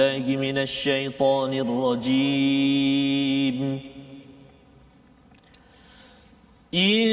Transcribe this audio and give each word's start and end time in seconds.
بالله 0.00 0.36
من 0.36 0.58
الشيطان 0.58 1.52
الرجيم 1.52 3.56
إن 6.74 7.08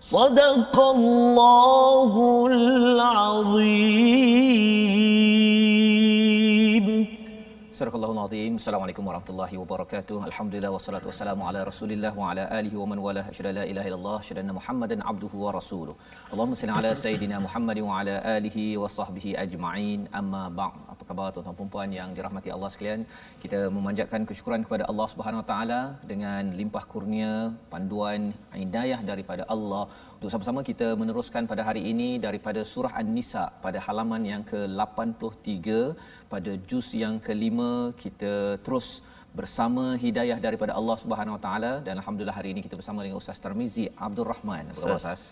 صدق 0.00 0.74
الله 0.80 2.12
العظيم. 2.50 4.14
Surah 7.74 7.90
Al-Azim. 8.34 8.54
Assalamualaikum 8.60 9.04
warahmatullahi 9.08 9.56
wabarakatuh. 9.60 10.16
Alhamdulillah 10.28 10.70
wassalatu 10.74 11.06
wassalamu 11.10 11.42
ala 11.48 11.60
Rasulillah 11.68 12.10
wa 12.20 12.30
ala 12.30 12.44
alihi 12.58 12.76
wa 12.80 12.86
man 12.90 12.98
wala 13.04 13.22
asyhadu 13.30 13.52
la 13.58 13.64
ilaha 13.72 13.86
illallah 13.90 14.14
asyhadu 14.22 14.40
anna 14.42 14.54
Muhammadan 14.58 15.04
abduhu 15.10 15.42
wa 15.44 15.50
rasuluh. 15.56 15.94
Allahumma 16.32 16.58
salli 16.60 16.74
ala 16.78 16.90
sayidina 17.02 17.36
Muhammad 17.46 17.78
wa 17.88 17.98
ala 18.00 18.14
alihi 18.36 18.64
wa 18.82 18.88
sahbihi 18.96 19.36
ajma'in. 19.44 20.00
Amma 20.20 20.42
ba'd. 20.60 20.80
Apa 20.94 21.02
khabar 21.10 21.28
tuan-tuan 21.36 21.56
dan 21.60 21.70
puan 21.74 21.92
yang 21.98 22.10
dirahmati 22.16 22.50
Allah 22.56 22.70
sekalian? 22.74 23.04
Kita 23.44 23.60
memanjatkan 23.76 24.26
kesyukuran 24.30 24.66
kepada 24.66 24.86
Allah 24.90 25.06
Subhanahu 25.14 25.42
wa 25.42 25.48
taala 25.52 25.80
dengan 26.12 26.50
limpah 26.60 26.84
kurnia, 26.94 27.32
panduan, 27.74 28.34
hidayah 28.62 29.00
daripada 29.12 29.44
Allah 29.56 29.84
untuk 30.24 30.32
sama-sama 30.34 30.60
kita 30.68 30.86
meneruskan 31.00 31.44
pada 31.50 31.62
hari 31.68 31.80
ini 31.92 32.10
daripada 32.26 32.60
surah 32.70 32.92
An-Nisa 33.00 33.42
pada 33.64 33.78
halaman 33.86 34.22
yang 34.30 34.42
ke-83 34.50 35.66
pada 36.32 36.52
juz 36.70 36.86
yang 37.00 37.16
kelima 37.26 37.72
kita 38.02 38.23
terus 38.66 38.86
bersama 39.34 39.84
hidayah 39.98 40.38
daripada 40.46 40.72
Allah 40.78 40.96
Subhanahu 41.04 41.34
Wa 41.36 41.42
Taala 41.46 41.72
dan 41.86 41.94
alhamdulillah 42.00 42.36
hari 42.40 42.50
ini 42.54 42.60
kita 42.66 42.78
bersama 42.80 43.02
dengan 43.04 43.18
Ustaz 43.22 43.38
Tarmizi 43.44 43.84
Abdul 44.06 44.28
Rahman. 44.32 44.64
Apa 44.70 44.78
khabar 44.80 44.98
Ustaz? 45.02 45.22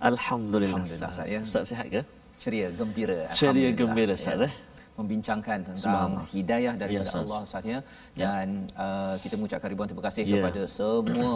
Alhamdulillah. 0.00 0.80
Alhamdulillah, 0.80 1.10
Ustaz, 1.14 1.28
ya. 1.36 1.40
Ustaz 1.44 1.64
sihat 1.70 1.86
ke? 1.94 2.00
Ceria, 2.42 2.68
gembira. 2.80 3.18
Ceria 3.40 3.70
gembira 3.80 4.14
Ustaz 4.18 4.40
Ya. 4.40 4.48
eh. 4.50 4.54
membincangkan 4.92 5.58
tentang 5.68 6.10
hidayah 6.32 6.74
daripada 6.76 7.00
Ya, 7.00 7.08
Ustaz. 7.08 7.24
Allah 7.24 7.40
Ustaznya 7.48 7.78
dan 8.12 8.46
uh, 8.76 9.14
kita 9.24 9.34
mengucapkan 9.40 9.68
ribuan 9.72 9.88
terima 9.88 10.04
kasih 10.08 10.22
Ya. 10.28 10.36
kepada 10.36 10.62
semua 10.68 11.34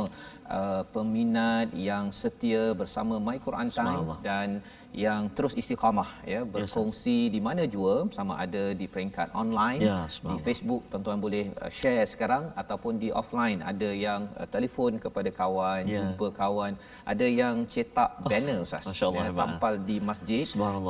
uh, 0.50 0.82
peminat 0.90 1.70
yang 1.74 2.10
setia 2.10 2.72
bersama 2.72 3.18
My 3.18 3.38
Quran 3.38 3.68
Time 3.70 4.18
dan 4.22 4.48
yang 4.96 5.28
terus 5.36 5.52
istiqamah 5.52 6.24
ya 6.24 6.40
berkongsi 6.40 7.28
di 7.28 7.36
mana 7.36 7.68
jua 7.68 8.08
sama 8.16 8.40
ada 8.40 8.72
di 8.72 8.88
peringkat 8.88 9.28
online 9.36 9.80
Ya, 9.84 10.08
di. 10.08 10.40
Facebook 10.40 10.88
tuan-tuan 10.88 11.20
boleh 11.20 11.52
uh, 11.60 11.68
share 11.68 12.08
sekarang 12.08 12.48
ataupun 12.56 12.96
di 12.96 13.12
offline. 13.12 13.60
Ada 13.60 13.92
yang 13.92 14.24
uh, 14.40 14.48
telefon 14.48 14.96
kepada 14.96 15.28
kawan 15.28 15.84
Ya. 15.86 16.00
jumpa 16.00 16.32
kawan 16.32 16.72
ada 17.04 17.26
yang 17.28 17.68
cetak 17.68 18.24
banner 18.24 18.64
ustaz. 18.64 18.88
Masya 18.88 19.04
Allah, 19.12 19.24
ya, 19.28 19.32
tampal 19.36 19.74
di 19.84 19.96
masjid. 20.00 20.44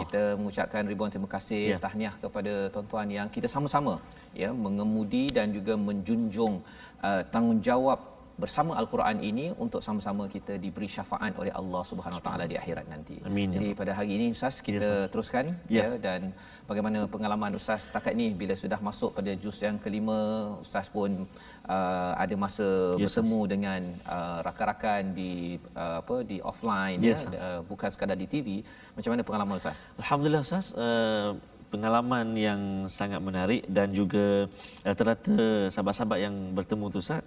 Kita 0.07 0.23
mengucapkan 0.39 0.83
ribuan 0.87 1.11
terima 1.11 1.27
kasih 1.29 1.63
Ya. 1.75 1.79
tahniah 1.83 2.15
kepada 2.23 2.71
tuan-tuan 2.71 3.09
yang 3.11 3.27
kita 3.27 3.51
sama-sama 3.51 3.99
ya 4.33 4.55
mengemudi 4.55 5.33
dan 5.35 5.51
juga 5.51 5.75
menjunjung 5.75 6.63
uh, 7.03 7.23
tanggungjawab 7.35 8.16
bersama 8.37 8.77
al-Quran 8.81 9.17
ini 9.25 9.47
untuk 9.65 9.81
sama-sama 9.81 10.29
kita 10.29 10.61
diberi 10.61 10.85
syafaat 10.85 11.33
oleh 11.41 11.53
Allah 11.61 11.83
Subhanahu 11.91 12.21
Wa 12.21 12.25
taala 12.27 12.45
di 12.45 12.57
akhirat 12.61 12.85
nanti. 12.85 13.17
Amin, 13.29 13.49
Jadi 13.57 13.69
pada 13.73 13.93
hari 13.97 14.11
ini 14.17 14.27
ustaz 14.37 14.61
kita 14.61 14.77
Ustaz. 14.85 15.09
teruskan 15.13 15.45
Ya. 15.73 15.85
ya 15.89 15.97
dan 16.07 16.21
bagaimana 16.69 17.09
pengalaman 17.15 17.57
ustaz 17.57 17.89
setakat 17.89 18.13
ini 18.13 18.37
bila 18.37 18.53
sudah 18.53 18.77
masuk 18.89 19.17
pada 19.17 19.33
juz 19.41 19.57
yang 19.65 19.81
kelima 19.81 20.19
ustaz 20.61 20.93
pun 20.93 21.25
uh, 21.65 22.13
ada 22.25 22.35
masa 22.37 22.69
Ya, 23.01 23.09
bertemu 23.09 23.41
dengan 23.49 23.81
uh, 24.05 24.39
rakan-rakan 24.47 25.03
di 25.17 25.33
uh, 25.73 26.05
apa 26.05 26.17
di 26.31 26.37
offline 26.45 26.99
Ya, 27.01 27.13
ya, 27.13 27.17
Ustaz. 27.17 27.41
uh, 27.41 27.61
bukan 27.65 27.89
sekadar 27.89 28.17
di 28.21 28.29
TV. 28.29 28.49
Macam 28.93 29.11
mana 29.17 29.23
pengalaman 29.25 29.57
ustaz? 29.57 29.89
Alhamdulillah 29.97 30.45
Ustaz, 30.45 30.77
uh, 30.77 31.33
pengalaman 31.77 32.33
yang 32.33 32.61
sangat 32.89 33.21
menarik 33.21 33.63
dan 33.69 33.93
juga 33.93 34.49
rata-rata 34.81 35.69
sahabat-sahabat 35.69 36.19
yang 36.25 36.35
bertemu 36.57 36.85
tu 36.89 37.05
Ustaz. 37.05 37.21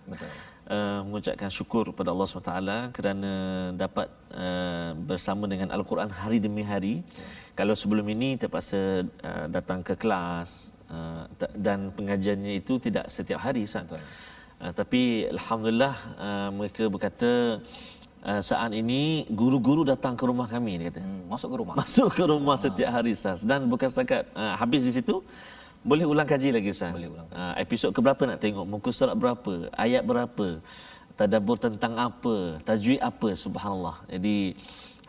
Uh, 0.69 1.01
mengucapkan 1.05 1.49
syukur 1.49 1.89
kepada 1.89 2.13
Allah 2.13 2.27
SWT 2.29 2.53
kerana 2.93 3.31
dapat 3.73 4.07
uh, 4.33 4.93
bersama 5.09 5.49
dengan 5.49 5.69
Al-Quran 5.73 6.09
hari 6.09 6.37
demi 6.41 6.61
hari. 6.61 7.05
Kalau 7.57 7.73
sebelum 7.73 8.05
ini 8.09 8.37
terpaksa 8.41 9.05
uh, 9.05 9.45
datang 9.49 9.81
ke 9.81 9.93
kelas 9.97 10.73
uh, 10.93 11.25
dan 11.57 11.89
pengajiannya 11.93 12.61
itu 12.61 12.77
tidak 12.77 13.05
setiap 13.09 13.41
hari 13.45 13.66
Ustaz. 13.69 13.89
Uh, 13.93 14.73
tapi 14.73 15.25
alhamdulillah 15.33 15.95
uh, 16.21 16.49
mereka 16.53 16.85
berkata 16.85 17.57
uh, 18.25 18.41
saat 18.44 18.72
ini 18.75 19.24
guru-guru 19.30 19.88
datang 19.88 20.16
ke 20.16 20.24
rumah 20.25 20.47
kami 20.50 20.80
dia 20.80 20.91
kata. 20.91 21.02
Hmm, 21.03 21.28
masuk 21.30 21.50
ke 21.53 21.57
rumah. 21.62 21.75
Masuk 21.80 22.09
ke 22.13 22.24
rumah 22.24 22.57
setiap 22.59 22.90
hari 22.91 23.12
Ustaz 23.16 23.44
dan 23.46 23.68
bukan 23.68 23.88
setakat 23.88 24.28
uh, 24.35 24.56
habis 24.59 24.84
di 24.84 24.91
situ 24.96 25.24
boleh 25.80 26.03
ulang 26.03 26.28
kaji 26.28 26.52
lagi 26.52 26.69
Ustaz. 26.75 26.96
Boleh 26.96 27.12
ulang 27.12 27.28
Uh, 27.29 27.53
episod 27.56 27.96
ke 27.96 28.00
berapa 28.03 28.19
nak 28.28 28.40
tengok? 28.44 28.66
Muka 28.68 28.90
surat 28.91 29.16
berapa? 29.16 29.72
Ayat 29.78 30.03
berapa? 30.03 30.59
Tadabbur 31.16 31.56
tentang 31.59 31.96
apa? 32.00 32.59
Tajwid 32.63 33.00
apa? 33.00 33.35
Subhanallah. 33.35 34.03
Jadi 34.12 34.56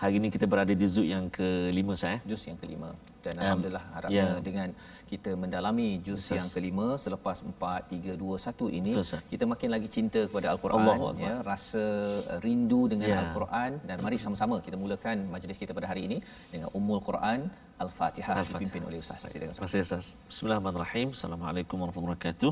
hari 0.03 0.15
ini 0.21 0.28
kita 0.34 0.47
berada 0.53 0.72
di 0.83 0.87
zul 0.94 1.06
yang 1.15 1.27
kelima 1.37 1.94
saya. 2.03 2.16
Eh? 2.19 2.21
juz 2.33 2.43
yang 2.50 2.59
kelima 2.62 2.91
dan 3.25 3.34
alhamdulillah 3.37 3.84
harapnya 3.94 4.27
ya. 4.33 4.41
dengan 4.47 4.69
kita 5.11 5.31
mendalami 5.43 5.88
juz 6.06 6.25
yang 6.33 6.49
kelima 6.55 6.87
selepas 7.05 7.38
4 7.44 8.16
3 8.16 8.16
2 8.16 8.16
1 8.16 8.78
ini 8.81 8.91
Betul, 8.97 9.05
Ustaz. 9.05 9.21
kita 9.33 9.44
makin 9.53 9.69
lagi 9.75 9.88
cinta 9.97 10.21
kepada 10.28 10.47
al-Quran 10.53 10.88
Akbar. 10.93 11.12
ya 11.27 11.34
rasa 11.50 11.84
uh, 12.33 12.38
rindu 12.44 12.83
dengan 12.93 13.09
Ya. 13.12 13.19
al-Quran 13.25 13.71
dan 13.88 13.97
mari 14.06 14.16
sama-sama 14.25 14.56
kita 14.66 14.77
mulakan 14.84 15.16
majlis 15.34 15.61
kita 15.62 15.72
pada 15.78 15.88
hari 15.93 16.03
ini 16.09 16.19
dengan 16.53 16.69
Ummul 16.78 17.00
Quran 17.09 17.41
Al-Fatihah 17.84 18.44
dipimpin 18.44 18.82
oleh 18.88 18.99
ustaz 19.05 19.25
Terima 19.32 19.53
kasih 19.56 19.81
Ustaz. 19.88 20.06
Bismillahirrahmanirrahim. 20.31 21.08
Assalamualaikum 21.17 21.76
warahmatullahi 21.81 22.12
wabarakatuh. 22.12 22.50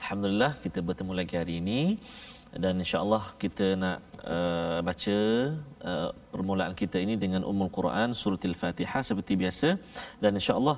Alhamdulillah 0.00 0.52
kita 0.64 0.78
bertemu 0.88 1.12
lagi 1.20 1.34
hari 1.40 1.54
ini 1.60 1.80
dan 2.52 2.76
insya-Allah 2.76 3.32
kita 3.40 3.66
nak 3.80 3.98
uh, 4.28 4.78
baca 4.84 5.16
uh, 5.88 6.10
permulaan 6.32 6.76
kita 6.76 7.00
ini 7.00 7.16
dengan 7.16 7.48
Ummul 7.48 7.72
Quran 7.72 8.12
surah 8.12 8.36
Al-Fatihah 8.36 9.00
seperti 9.00 9.40
biasa. 9.40 9.68
Dan 10.20 10.36
insya-Allah 10.36 10.76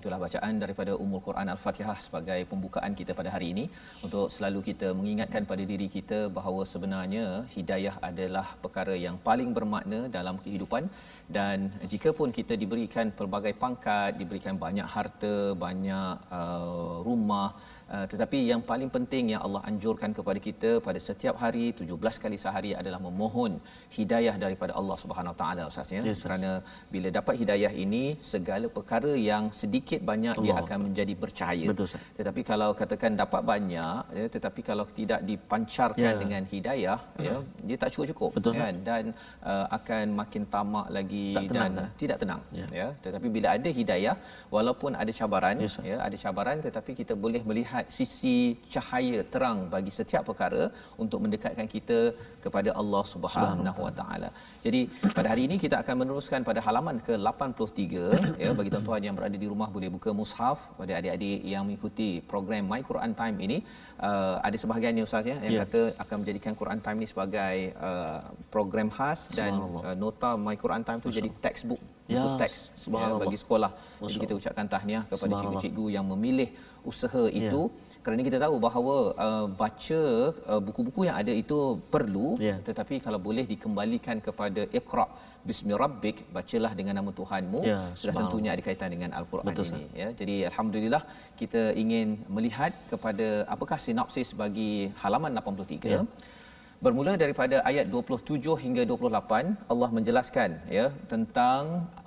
Itulah 0.00 0.18
bacaan 0.24 0.54
daripada 0.62 0.92
Ummul 1.02 1.22
Quran 1.26 1.48
Al-Fatihah 1.54 1.96
sebagai 2.06 2.40
pembukaan 2.50 2.92
kita 3.00 3.12
pada 3.20 3.30
hari 3.34 3.46
ini. 3.54 3.64
Untuk 4.06 4.26
selalu 4.34 4.60
kita 4.68 4.88
mengingatkan 4.98 5.44
pada 5.50 5.64
diri 5.72 5.88
kita 5.96 6.18
bahawa 6.38 6.62
sebenarnya 6.72 7.24
hidayah 7.56 7.94
adalah 8.08 8.46
perkara 8.64 8.94
yang 9.06 9.16
paling 9.28 9.50
bermakna 9.58 10.00
dalam 10.18 10.38
kehidupan. 10.44 10.84
Dan 11.38 11.68
jika 11.92 12.12
pun 12.18 12.30
kita 12.38 12.56
diberikan 12.62 13.08
pelbagai 13.18 13.54
pangkat, 13.64 14.12
diberikan 14.20 14.56
banyak 14.64 14.88
harta, 14.94 15.36
banyak 15.66 16.14
uh, 16.40 16.94
rumah 17.08 17.48
Uh, 17.96 18.06
tetapi 18.12 18.38
yang 18.50 18.60
paling 18.70 18.90
penting 18.94 19.24
yang 19.32 19.42
Allah 19.46 19.60
anjurkan 19.68 20.10
kepada 20.16 20.38
kita 20.46 20.70
pada 20.86 21.00
setiap 21.04 21.36
hari 21.42 21.66
17 21.78 22.22
kali 22.24 22.36
sehari 22.42 22.72
adalah 22.80 23.00
memohon 23.04 23.52
hidayah 23.96 24.34
daripada 24.42 24.72
Allah 24.80 24.96
Subhanahu 25.02 25.32
Wa 25.34 25.38
Taala 25.40 25.62
ustaz 25.70 25.92
ya 25.96 26.02
yes, 26.08 26.20
kerana 26.24 26.50
bila 26.94 27.08
dapat 27.18 27.34
hidayah 27.42 27.72
ini 27.84 28.02
segala 28.32 28.68
perkara 28.76 29.12
yang 29.30 29.44
sedikit 29.60 30.00
banyak 30.10 30.34
Allah. 30.34 30.44
dia 30.44 30.54
akan 30.62 30.78
menjadi 30.86 31.14
bercahaya 31.22 31.66
Betul, 31.72 31.88
tetapi 32.18 32.40
kalau 32.50 32.68
katakan 32.80 33.16
dapat 33.22 33.42
banyak 33.52 34.02
ya 34.18 34.26
tetapi 34.36 34.60
kalau 34.68 34.86
tidak 35.00 35.22
dipancarkan 35.30 36.12
ya. 36.12 36.20
dengan 36.22 36.42
hidayah 36.52 36.98
ya 37.28 37.36
dia 37.70 37.76
tak 37.84 37.90
cukup-cukup 37.96 38.30
Betul, 38.36 38.52
kan 38.60 38.74
dan 38.90 39.04
uh, 39.52 39.66
akan 39.78 40.04
makin 40.20 40.44
tamak 40.56 40.86
lagi 40.98 41.26
tak 41.38 41.48
tenang, 41.52 41.72
dan 41.72 41.80
sah. 41.80 41.88
tidak 42.04 42.18
tenang 42.24 42.42
ya. 42.60 42.66
ya 42.82 42.88
tetapi 43.06 43.26
bila 43.38 43.48
ada 43.56 43.72
hidayah 43.80 44.16
walaupun 44.56 44.92
ada 45.04 45.14
cabaran 45.22 45.56
Yes, 45.64 45.80
ya 45.90 45.96
ada 46.04 46.16
cabaran 46.26 46.58
tetapi 46.68 46.92
kita 47.00 47.16
boleh 47.24 47.40
melihat 47.48 47.77
sisi 47.98 48.36
cahaya 48.74 49.20
terang 49.32 49.58
bagi 49.74 49.92
setiap 49.98 50.22
perkara 50.30 50.62
untuk 51.02 51.18
mendekatkan 51.24 51.66
kita 51.74 51.98
kepada 52.44 52.70
Allah 52.80 53.02
Subhanahu 53.12 53.80
Wa 53.86 53.92
Taala. 54.00 54.30
Jadi 54.64 54.80
pada 55.16 55.28
hari 55.32 55.42
ini 55.48 55.56
kita 55.64 55.76
akan 55.82 55.94
meneruskan 56.02 56.40
pada 56.48 56.60
halaman 56.66 56.96
ke-83 57.08 57.80
ya 58.44 58.50
bagi 58.58 58.70
tuan-tuan 58.74 59.02
yang 59.08 59.16
berada 59.18 59.36
di 59.44 59.48
rumah 59.52 59.68
boleh 59.76 59.90
buka 59.96 60.10
mushaf 60.20 60.72
pada 60.80 60.92
adik-adik 61.00 61.40
yang 61.52 61.62
mengikuti 61.68 62.10
program 62.32 62.64
My 62.72 62.80
Quran 62.90 63.12
Time 63.20 63.36
ini 63.46 63.58
uh, 64.08 64.36
ada 64.46 64.56
sebahagiannya 64.62 65.04
ustaz 65.08 65.26
ya 65.32 65.36
yang 65.44 65.54
yeah. 65.56 65.62
kata 65.66 65.80
akan 66.04 66.16
menjadikan 66.22 66.52
Quran 66.60 66.80
Time 66.84 66.98
ini 67.00 67.08
sebagai 67.12 67.56
uh, 67.88 68.20
program 68.54 68.88
khas 68.96 69.28
dan 69.38 69.52
uh, 69.58 69.96
nota 70.04 70.32
My 70.46 70.56
Quran 70.64 70.82
Time 70.86 71.00
tu 71.04 71.10
jadi 71.18 71.30
textbook 71.46 71.97
ya, 72.14 72.22
teks 72.40 72.60
ya, 72.88 73.08
bagi 73.22 73.38
sekolah. 73.42 73.70
Jadi 74.08 74.18
kita 74.24 74.34
ucapkan 74.40 74.66
tahniah 74.74 75.02
kepada 75.10 75.32
cikgu-cikgu 75.40 75.84
yang 75.96 76.06
memilih 76.12 76.48
usaha 76.90 77.22
ya. 77.28 77.38
itu 77.40 77.60
kerana 78.04 78.22
kita 78.28 78.38
tahu 78.44 78.56
bahawa 78.66 78.96
uh, 79.26 79.46
baca 79.60 80.02
uh, 80.52 80.60
buku-buku 80.66 81.00
yang 81.08 81.16
ada 81.22 81.32
itu 81.42 81.58
perlu 81.94 82.28
ya. 82.48 82.56
tetapi 82.68 82.94
kalau 83.06 83.20
boleh 83.26 83.44
dikembalikan 83.52 84.16
kepada 84.26 84.62
iqra 84.78 85.06
bismi 85.48 85.74
rabbik 85.82 86.16
bacalah 86.36 86.72
dengan 86.78 86.94
nama 86.98 87.10
Tuhanmu 87.18 87.60
ya, 87.70 87.80
sudah 88.00 88.14
tentunya 88.20 88.50
ada 88.54 88.62
kaitan 88.68 88.90
dengan 88.94 89.10
al-Quran 89.18 89.46
Betul, 89.50 89.68
ini 89.72 89.84
ya. 90.00 90.08
Jadi 90.20 90.36
alhamdulillah 90.50 91.02
kita 91.40 91.62
ingin 91.82 92.08
melihat 92.36 92.72
kepada 92.92 93.28
apakah 93.54 93.78
sinopsis 93.86 94.30
bagi 94.42 94.72
halaman 95.02 95.32
83. 95.36 95.94
Ya 95.96 96.02
bermula 96.84 97.12
daripada 97.22 97.56
ayat 97.70 97.86
27 97.92 98.54
hingga 98.64 98.82
28 98.90 99.70
Allah 99.72 99.88
menjelaskan 99.96 100.50
ya 100.76 100.86
tentang 101.12 101.62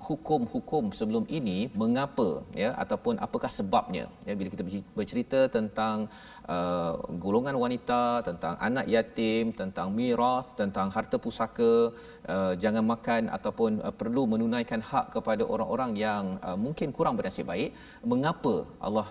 hukum-hukum 0.07 0.85
sebelum 0.99 1.23
ini 1.37 1.57
mengapa 1.81 2.29
ya 2.61 2.69
ataupun 2.83 3.15
apakah 3.25 3.51
sebabnya. 3.57 4.05
Ya 4.27 4.33
bila 4.39 4.49
kita 4.53 4.63
bercerita 4.97 5.39
tentang 5.57 6.07
uh, 6.55 6.93
golongan 7.23 7.57
wanita 7.63 8.03
tentang 8.29 8.55
anak 8.67 8.87
yatim 8.95 9.51
tentang 9.61 9.89
miras 9.99 10.55
tentang 10.61 10.87
harta 10.95 11.19
pusaka 11.25 11.73
uh, 12.33 12.53
jangan 12.63 12.85
makan 12.93 13.27
ataupun 13.37 13.83
uh, 13.83 13.93
perlu 14.01 14.23
menunaikan 14.33 14.83
hak 14.91 15.07
kepada 15.17 15.43
orang-orang 15.53 15.91
yang 16.05 16.23
uh, 16.47 16.57
mungkin 16.65 16.95
kurang 16.95 17.17
bernasib 17.19 17.51
baik 17.51 17.75
mengapa 18.13 18.55
Allah 18.87 19.07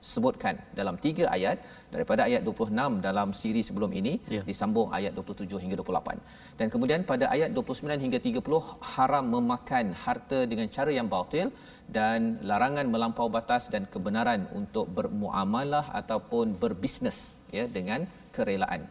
sebutkan 0.00 0.54
dalam 0.78 0.96
tiga 1.04 1.24
ayat 1.36 1.56
daripada 1.94 2.20
ayat 2.28 2.42
26 2.48 3.04
dalam 3.06 3.28
siri 3.40 3.62
sebelum 3.68 3.90
ini 4.00 4.12
ya. 4.34 4.42
disambung 4.48 4.88
ayat 4.98 5.12
27 5.18 5.62
hingga 5.64 5.76
28 5.82 6.58
dan 6.58 6.66
kemudian 6.74 7.02
pada 7.10 7.28
ayat 7.34 7.50
29 7.58 8.04
hingga 8.04 8.18
30 8.28 8.62
haram 8.92 9.24
memakan 9.36 9.86
harta 10.04 10.40
dengan 10.52 10.68
cara 10.76 10.92
yang 10.98 11.08
batil 11.14 11.48
dan 11.98 12.40
larangan 12.50 12.88
melampau 12.94 13.28
batas 13.36 13.64
dan 13.74 13.84
kebenaran 13.94 14.42
untuk 14.60 14.88
bermuamalah 14.98 15.86
ataupun 16.00 16.56
berbisnes 16.64 17.20
ya 17.58 17.66
dengan 17.76 18.02
kerelaan 18.36 18.82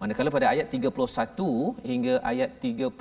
manakala 0.00 0.30
pada 0.36 0.46
ayat 0.54 0.66
31 0.74 1.90
hingga 1.90 2.14
ayat 2.32 2.50
30 2.66 2.92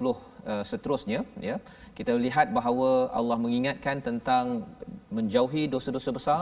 uh, 0.52 0.64
seterusnya 0.72 1.20
ya 1.50 1.58
kita 1.98 2.14
lihat 2.26 2.48
bahawa 2.58 2.90
Allah 3.20 3.38
mengingatkan 3.46 3.98
tentang 4.08 4.46
menjauhi 5.18 5.64
dosa-dosa 5.74 6.12
besar 6.18 6.42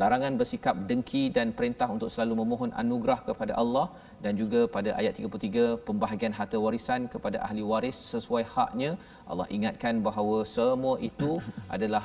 larangan 0.00 0.36
bersikap 0.40 0.76
dengki 0.88 1.22
dan 1.36 1.56
perintah 1.58 1.88
untuk 1.88 2.08
selalu 2.12 2.34
memohon 2.44 2.70
anugerah 2.82 3.20
kepada 3.28 3.52
Allah 3.62 3.86
dan 4.24 4.36
juga 4.40 4.60
pada 4.76 4.92
ayat 5.00 5.16
33 5.16 5.80
pembahagian 5.88 6.34
harta 6.38 6.60
warisan 6.64 7.08
kepada 7.14 7.40
ahli 7.46 7.64
waris 7.64 7.96
sesuai 8.12 8.44
haknya. 8.54 8.90
Allah 9.30 9.48
ingatkan 9.48 10.04
bahawa 10.08 10.44
semua 10.44 11.00
itu 11.10 11.40
adalah 11.76 12.04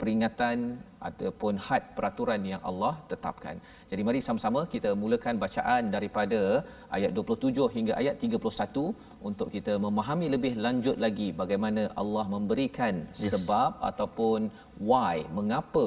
peringatan 0.00 0.76
ataupun 1.08 1.54
had 1.66 1.84
peraturan 1.96 2.42
yang 2.52 2.62
Allah 2.70 2.92
tetapkan. 3.12 3.56
Jadi 3.90 4.02
mari 4.08 4.20
sama-sama 4.28 4.60
kita 4.74 4.92
mulakan 5.02 5.36
bacaan 5.44 5.82
daripada 5.96 6.40
ayat 6.96 7.10
27 7.18 7.68
hingga 7.76 7.92
ayat 8.02 8.16
31 8.26 8.84
untuk 9.28 9.48
kita 9.56 9.74
memahami 9.84 10.26
lebih 10.34 10.52
lanjut 10.66 10.96
lagi 11.04 11.28
bagaimana 11.40 11.82
Allah 12.02 12.24
memberikan 12.34 12.94
yes. 13.24 13.32
sebab 13.32 13.70
ataupun 13.90 14.40
why 14.90 15.16
mengapa 15.38 15.86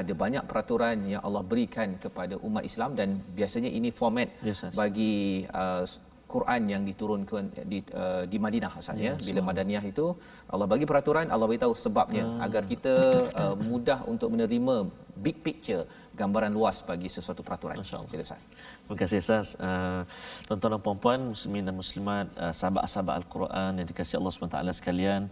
ada 0.00 0.12
banyak 0.22 0.44
peraturan 0.50 0.98
yang 1.12 1.22
Allah 1.26 1.44
berikan 1.52 1.90
kepada 2.04 2.34
umat 2.48 2.64
Islam 2.70 2.92
dan 3.00 3.08
biasanya 3.38 3.70
ini 3.78 3.90
format 4.00 4.28
yes, 4.48 4.60
yes. 4.64 4.74
bagi 4.80 5.16
uh, 5.62 5.84
Quran 6.26 6.62
yang 6.66 6.82
diturunkan 6.82 7.54
di 7.70 7.78
uh, 7.94 8.26
di 8.26 8.38
Madinah 8.42 8.72
Ustaz 8.74 8.98
ya. 8.98 9.14
Bila 9.14 9.40
Madaniyah 9.46 9.84
itu 9.86 10.06
Allah 10.50 10.66
bagi 10.66 10.82
peraturan, 10.90 11.30
Allah 11.30 11.46
beritahu 11.46 11.70
sebabnya 11.70 12.26
hmm. 12.26 12.46
agar 12.46 12.62
kita 12.66 12.94
uh, 13.30 13.54
mudah 13.54 14.02
untuk 14.10 14.34
menerima 14.34 14.90
big 15.16 15.40
picture, 15.40 15.86
gambaran 16.12 16.52
luas 16.52 16.84
bagi 16.84 17.08
sesuatu 17.08 17.40
peraturan. 17.46 17.80
Sila 17.80 18.02
Ustaz. 18.04 18.42
Terima 18.42 18.96
kasih 19.00 19.18
Ustaz. 19.22 19.46
Uh, 19.56 20.02
tuan-tuan 20.50 20.76
dan 20.76 20.82
puan-puan, 20.82 21.18
muslimin 21.32 21.64
dan 21.64 21.74
muslimat, 21.78 22.26
uh, 22.36 22.52
sahabat-sahabat 22.52 23.14
Al-Quran 23.22 23.70
yang 23.80 23.86
dikasihi 23.86 24.18
Allah 24.20 24.32
SWT 24.34 24.58
sekalian. 24.76 25.22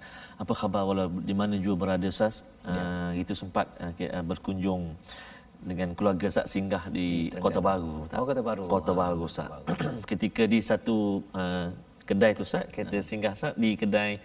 Apa 0.40 0.52
khabar 0.56 0.86
walau 0.88 1.10
di 1.10 1.34
mana 1.36 1.58
juga 1.60 1.76
berada 1.84 2.06
Ustaz? 2.08 2.46
Uh, 2.64 3.12
ya. 3.12 3.26
Itu 3.26 3.34
sempat 3.36 3.66
uh, 3.82 4.24
berkunjung 4.24 4.96
dengan 5.64 5.96
keluarga 5.96 6.28
Ustaz 6.28 6.52
singgah 6.52 6.92
di 6.92 7.32
hmm, 7.32 7.40
Kota 7.40 7.60
Baru. 7.64 8.04
Oh, 8.04 8.24
Kota 8.28 8.42
Baru. 8.44 8.62
Kota 8.68 8.92
ha, 8.92 8.98
Baru 9.00 9.24
Ustaz. 9.24 9.48
Ketika 10.10 10.44
di 10.44 10.60
satu 10.60 11.24
uh, 11.32 11.72
kedai 12.04 12.36
tu 12.36 12.44
Ustaz, 12.44 12.68
kita 12.68 13.00
ha. 13.00 13.02
singgah 13.02 13.32
Ustaz 13.32 13.56
di 13.56 13.72
kedai 13.74 14.20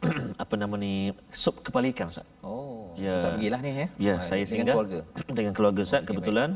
apa 0.42 0.54
nama 0.54 0.78
ni 0.78 1.10
sup 1.34 1.58
kepala 1.66 1.90
ikan 1.90 2.06
Ustaz. 2.06 2.26
Oh. 2.46 2.94
Ya. 2.94 3.18
Ustaz 3.18 3.34
pergilah 3.34 3.60
ni 3.60 3.70
ya. 3.74 3.88
Ya, 3.98 4.14
ha, 4.14 4.22
saya 4.22 4.46
dengan 4.46 4.50
singgah 4.54 4.74
keluarga. 4.78 5.00
dengan 5.36 5.52
keluarga 5.52 5.80
Ustaz 5.82 6.00
okay, 6.06 6.08
kebetulan 6.14 6.48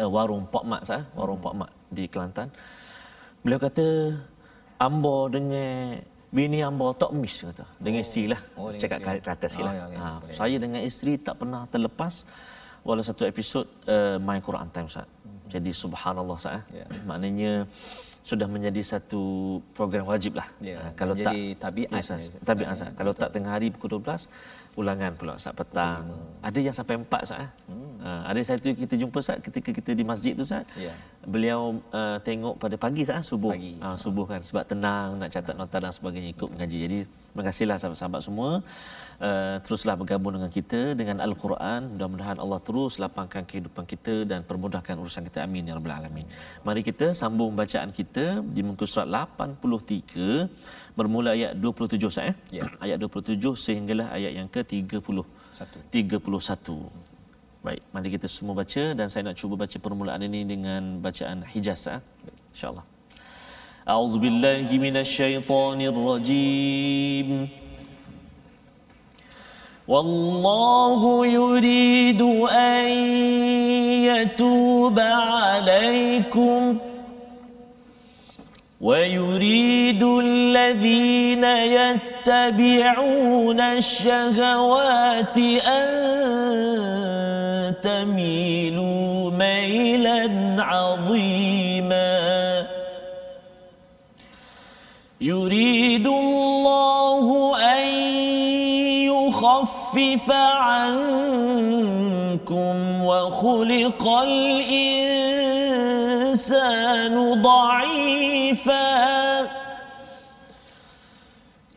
uh, 0.00 0.08
warung 0.08 0.48
Pak 0.48 0.64
Mak 0.64 0.80
Ustaz, 0.88 1.02
warung 1.12 1.38
hmm. 1.38 1.46
Pak 1.46 1.54
Mak 1.60 1.70
di 1.92 2.04
Kelantan. 2.08 2.48
Beliau 3.44 3.60
kata 3.60 3.86
ambo 4.80 5.28
dengan 5.28 6.00
bini 6.32 6.64
ambo 6.64 6.96
tak 6.96 7.12
miss 7.12 7.44
kata. 7.44 7.68
Dengan 7.76 8.00
oh. 8.00 8.08
si 8.08 8.22
lah. 8.24 8.40
Oh, 8.56 8.72
Cakap 8.72 8.98
kata 9.20 9.46
si 9.52 9.60
lah. 9.60 9.72
Oh, 9.72 9.76
ya, 9.76 9.84
ya, 9.92 9.98
ha, 10.00 10.08
saya 10.32 10.56
dengan 10.56 10.80
isteri 10.80 11.20
tak 11.20 11.44
pernah 11.44 11.68
terlepas 11.68 12.24
walau 12.84 13.00
satu 13.00 13.24
episod 13.24 13.64
uh, 13.88 14.20
My 14.20 14.38
Quran 14.44 14.68
Time 14.68 14.86
Ustaz. 14.86 15.08
Mm-hmm. 15.08 15.48
Jadi 15.50 15.70
subhanallah 15.72 16.36
Ustaz. 16.36 16.60
Eh. 16.60 16.84
Yeah. 16.84 16.88
Maknanya 17.08 17.52
sudah 18.24 18.48
menjadi 18.48 18.80
satu 18.80 19.20
program 19.76 20.08
wajib 20.08 20.36
lah. 20.40 20.48
Yeah. 20.60 20.80
Uh, 20.80 20.92
kalau 20.96 21.16
tak 21.16 21.36
tabiat 21.60 21.88
ya, 21.92 22.00
Ustaz. 22.00 22.28
Tabiat 22.40 22.68
Ustaz. 22.76 22.92
Kalau 22.96 23.12
tak 23.16 23.28
tengah 23.32 23.52
hari 23.56 23.72
pukul 23.72 24.00
12 24.00 24.28
ulangan 24.74 25.12
pula 25.14 25.34
saat 25.40 25.54
petang. 25.56 26.08
Ada 26.44 26.58
yang 26.60 26.76
sampai 26.76 27.00
4 27.00 27.08
Ustaz. 27.08 27.40
Eh. 27.40 27.50
Hmm. 27.72 27.92
Uh, 28.04 28.22
ada 28.28 28.38
satu 28.44 28.68
kita 28.76 28.94
jumpa 29.00 29.16
Ustaz 29.20 29.40
ketika 29.40 29.70
kita 29.72 29.90
di 29.96 30.04
masjid 30.04 30.36
tu 30.36 30.44
Ustaz. 30.44 30.68
Ya. 30.76 30.92
Beliau 31.24 31.80
uh, 31.92 32.20
tengok 32.20 32.60
pada 32.60 32.76
pagi 32.76 33.04
Ustaz 33.04 33.24
subuh. 33.28 33.56
Pagi. 33.56 33.80
Uh, 33.80 33.96
subuh 33.96 34.28
kan 34.28 34.40
sebab 34.44 34.64
tenang 34.68 35.16
nak 35.16 35.32
catat 35.32 35.56
nota 35.56 35.76
dan 35.80 35.92
sebagainya 35.92 36.36
ikut 36.36 36.48
mengaji. 36.52 36.78
Jadi 36.84 36.98
terima 37.34 37.50
kasihlah 37.50 37.76
sahabat-sahabat 37.82 38.22
semua. 38.22 38.50
Uh, 39.26 39.56
teruslah 39.66 39.94
bergabung 39.98 40.38
dengan 40.38 40.50
kita 40.54 40.94
dengan 41.00 41.18
Al-Quran. 41.26 41.98
Mudah-mudahan 41.98 42.38
Allah 42.38 42.62
terus 42.68 43.02
lapangkan 43.02 43.42
kehidupan 43.50 43.84
kita 43.92 44.22
dan 44.30 44.46
permudahkan 44.46 44.94
urusan 45.02 45.26
kita. 45.26 45.42
Amin 45.42 45.66
ya 45.66 45.74
rabbal 45.74 45.98
alamin. 45.98 46.26
Mari 46.62 46.86
kita 46.86 47.10
sambung 47.10 47.58
bacaan 47.58 47.90
kita 47.90 48.38
di 48.38 48.62
muka 48.62 48.86
surat 48.86 49.10
83 49.10 50.94
bermula 50.94 51.34
ayat 51.34 51.58
27 51.58 52.06
Ustaz 52.06 52.30
eh. 52.30 52.36
Ya. 52.62 52.70
Ayat 52.78 53.02
27 53.02 53.42
sehinggalah 53.66 54.14
ayat 54.14 54.32
yang 54.38 54.46
ke-30. 54.46 55.18
Satu. 55.50 55.78
31. 55.90 56.86
Baik, 57.66 57.82
mari 57.90 58.08
kita 58.14 58.30
semua 58.30 58.54
baca 58.62 58.82
dan 58.94 59.06
saya 59.10 59.26
nak 59.26 59.36
cuba 59.42 59.54
baca 59.66 59.76
permulaan 59.82 60.22
ini 60.22 60.46
dengan 60.46 61.02
bacaan 61.02 61.42
Hijaz 61.50 61.90
ah. 61.90 61.98
Insya-Allah. 62.54 62.93
A'udzu 63.86 64.16
billahi 64.22 64.78
minasyaitonir 64.78 65.92
rajim. 65.92 67.48
والله 69.88 71.26
يريد 71.26 72.22
أن 72.48 72.88
يتوب 74.08 74.98
عليكم 75.00 76.78
ويريد 78.80 80.02
الذين 80.02 81.44
يتبعون 81.76 83.60
الشهوات 83.60 85.38
أن 85.68 85.84
تميلوا 87.82 89.30
ميلا 89.30 90.24
عظيما 90.58 91.63
يريد 95.24 96.06
الله 96.06 97.56
أن 97.56 97.86
يخفف 99.08 100.30
عنكم 100.30 101.54
وخلق 103.04 104.08
الإنسان 104.08 105.14
ضعيفا. 107.42 108.84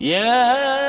يا 0.01 0.86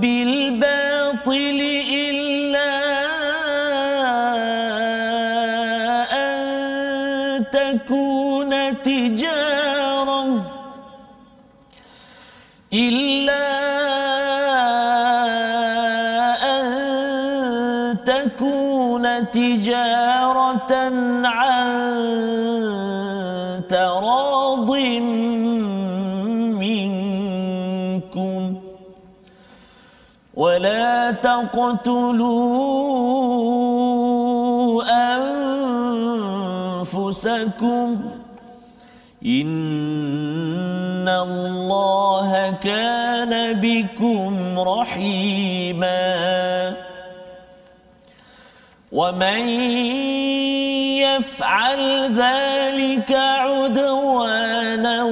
بالباطل 0.00 1.60
إلا 1.92 2.70
أن 6.12 7.46
تكون 7.52 8.82
تجارة 8.82 10.26
إلا 12.72 13.46
أن 16.42 16.66
تكون 18.04 19.30
تجارة 19.30 20.72
تقتلوا 31.48 33.14
أنفسكم. 36.84 38.00
إن 39.26 41.08
الله 41.08 42.54
كان 42.62 43.60
بكم 43.60 44.60
رحيما. 44.60 46.10
ومن 48.92 49.48
يفعل 50.98 52.14
ذلك 52.16 53.12
عدوانا 53.12 55.02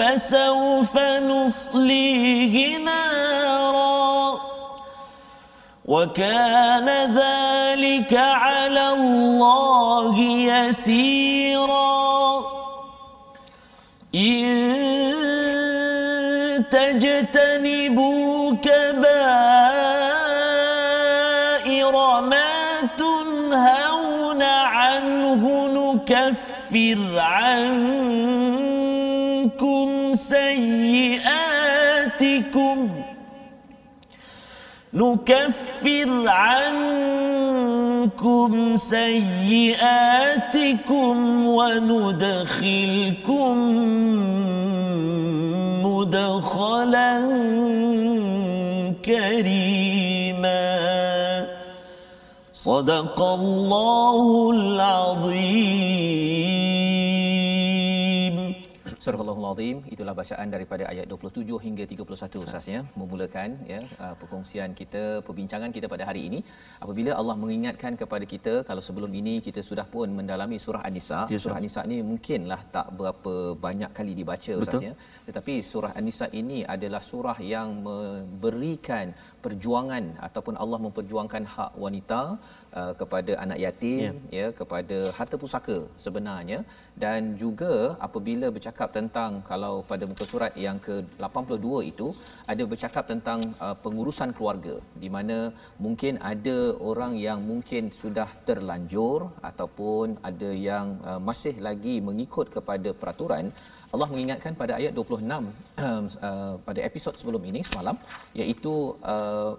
فسوف 0.00 0.98
نصليه 0.98 2.78
نارا. 2.78 4.40
وكان 5.84 6.88
ذلك 6.88 8.14
على 8.14 8.88
الله 8.92 10.18
يسيرا. 10.20 12.00
إن 14.14 14.80
تجتنبوا 16.70 18.52
كبائر 18.52 19.00
ما 22.20 22.80
تنهون 22.98 24.42
عنه 24.42 25.66
نكفر 25.68 27.18
سيئاتكم 30.14 31.28
نكفر 34.94 36.28
عنكم 36.28 37.70
سيئاتكم 38.76 39.86
وندخلكم 41.46 43.56
مدخلا 45.86 47.20
كريما. 49.04 50.70
صدق 52.52 53.20
الله 53.20 54.50
العظيم. 54.50 56.10
Surah 59.00 59.24
Al-Azim 59.50 59.78
itulah 59.94 60.14
bacaan 60.20 60.48
daripada 60.54 60.84
ayat 60.92 61.06
27 61.12 61.58
hingga 61.66 61.84
31 61.92 62.42
Ustaz. 62.44 62.66
Ya. 62.74 62.80
Memulakan 63.00 63.50
ya 63.72 63.80
uh, 64.04 64.14
perkongsian 64.20 64.70
kita 64.80 65.02
perbincangan 65.26 65.70
kita 65.76 65.86
pada 65.94 66.04
hari 66.08 66.22
ini. 66.28 66.40
Apabila 66.84 67.12
Allah 67.20 67.36
mengingatkan 67.42 67.94
kepada 68.02 68.24
kita 68.32 68.54
kalau 68.68 68.82
sebelum 68.88 69.12
ini 69.20 69.34
kita 69.46 69.60
sudah 69.70 69.86
pun 69.94 70.08
mendalami 70.18 70.58
surah 70.64 70.82
An-Nisa. 70.88 71.20
Ya, 71.32 71.38
surah 71.44 71.56
An-Nisa 71.60 71.82
ni 71.92 71.98
mungkinlah 72.10 72.60
tak 72.76 72.88
berapa 72.98 73.34
banyak 73.66 73.90
kali 73.98 74.14
dibaca 74.20 74.52
Ustaz 74.62 74.82
ya. 74.88 74.94
Tetapi 75.28 75.54
surah 75.72 75.92
An-Nisa 75.98 76.28
ini 76.42 76.60
adalah 76.74 77.02
surah 77.10 77.38
yang 77.54 77.70
memberikan 77.88 79.06
perjuangan 79.44 80.04
ataupun 80.28 80.56
Allah 80.62 80.80
memperjuangkan 80.86 81.44
hak 81.54 81.72
wanita 81.84 82.20
uh, 82.80 82.92
kepada 83.02 83.34
anak 83.46 83.60
yatim 83.66 83.88
Ya. 84.00 84.12
ya 84.38 84.46
kepada 84.58 84.98
harta 85.16 85.36
pusaka 85.42 85.78
sebenarnya. 86.04 86.58
Dan 87.02 87.36
juga 87.42 87.72
apabila 88.06 88.46
bercakap 88.56 88.88
tentang 88.98 89.39
kalau 89.50 89.74
pada 89.90 90.04
muka 90.10 90.24
surat 90.32 90.52
yang 90.66 90.78
ke-82 90.86 91.68
itu 91.92 92.06
ada 92.52 92.62
bercakap 92.70 93.04
tentang 93.12 93.40
uh, 93.64 93.76
pengurusan 93.84 94.30
keluarga. 94.36 94.74
Di 95.02 95.08
mana 95.16 95.38
mungkin 95.84 96.16
ada 96.32 96.58
orang 96.90 97.14
yang 97.26 97.40
mungkin 97.50 97.92
sudah 98.02 98.28
terlanjur 98.48 99.30
ataupun 99.50 100.18
ada 100.30 100.50
yang 100.68 100.98
uh, 101.06 101.20
masih 101.28 101.54
lagi 101.68 101.94
mengikut 102.08 102.48
kepada 102.56 102.90
peraturan. 103.00 103.48
Allah 103.94 104.08
mengingatkan 104.12 104.54
pada 104.54 104.78
ayat 104.80 104.92
26 104.94 105.24
uh, 105.28 106.54
pada 106.66 106.80
episod 106.88 107.14
sebelum 107.20 107.42
ini 107.50 107.60
semalam 107.66 107.96
iaitu 108.40 108.94
uh, 109.02 109.52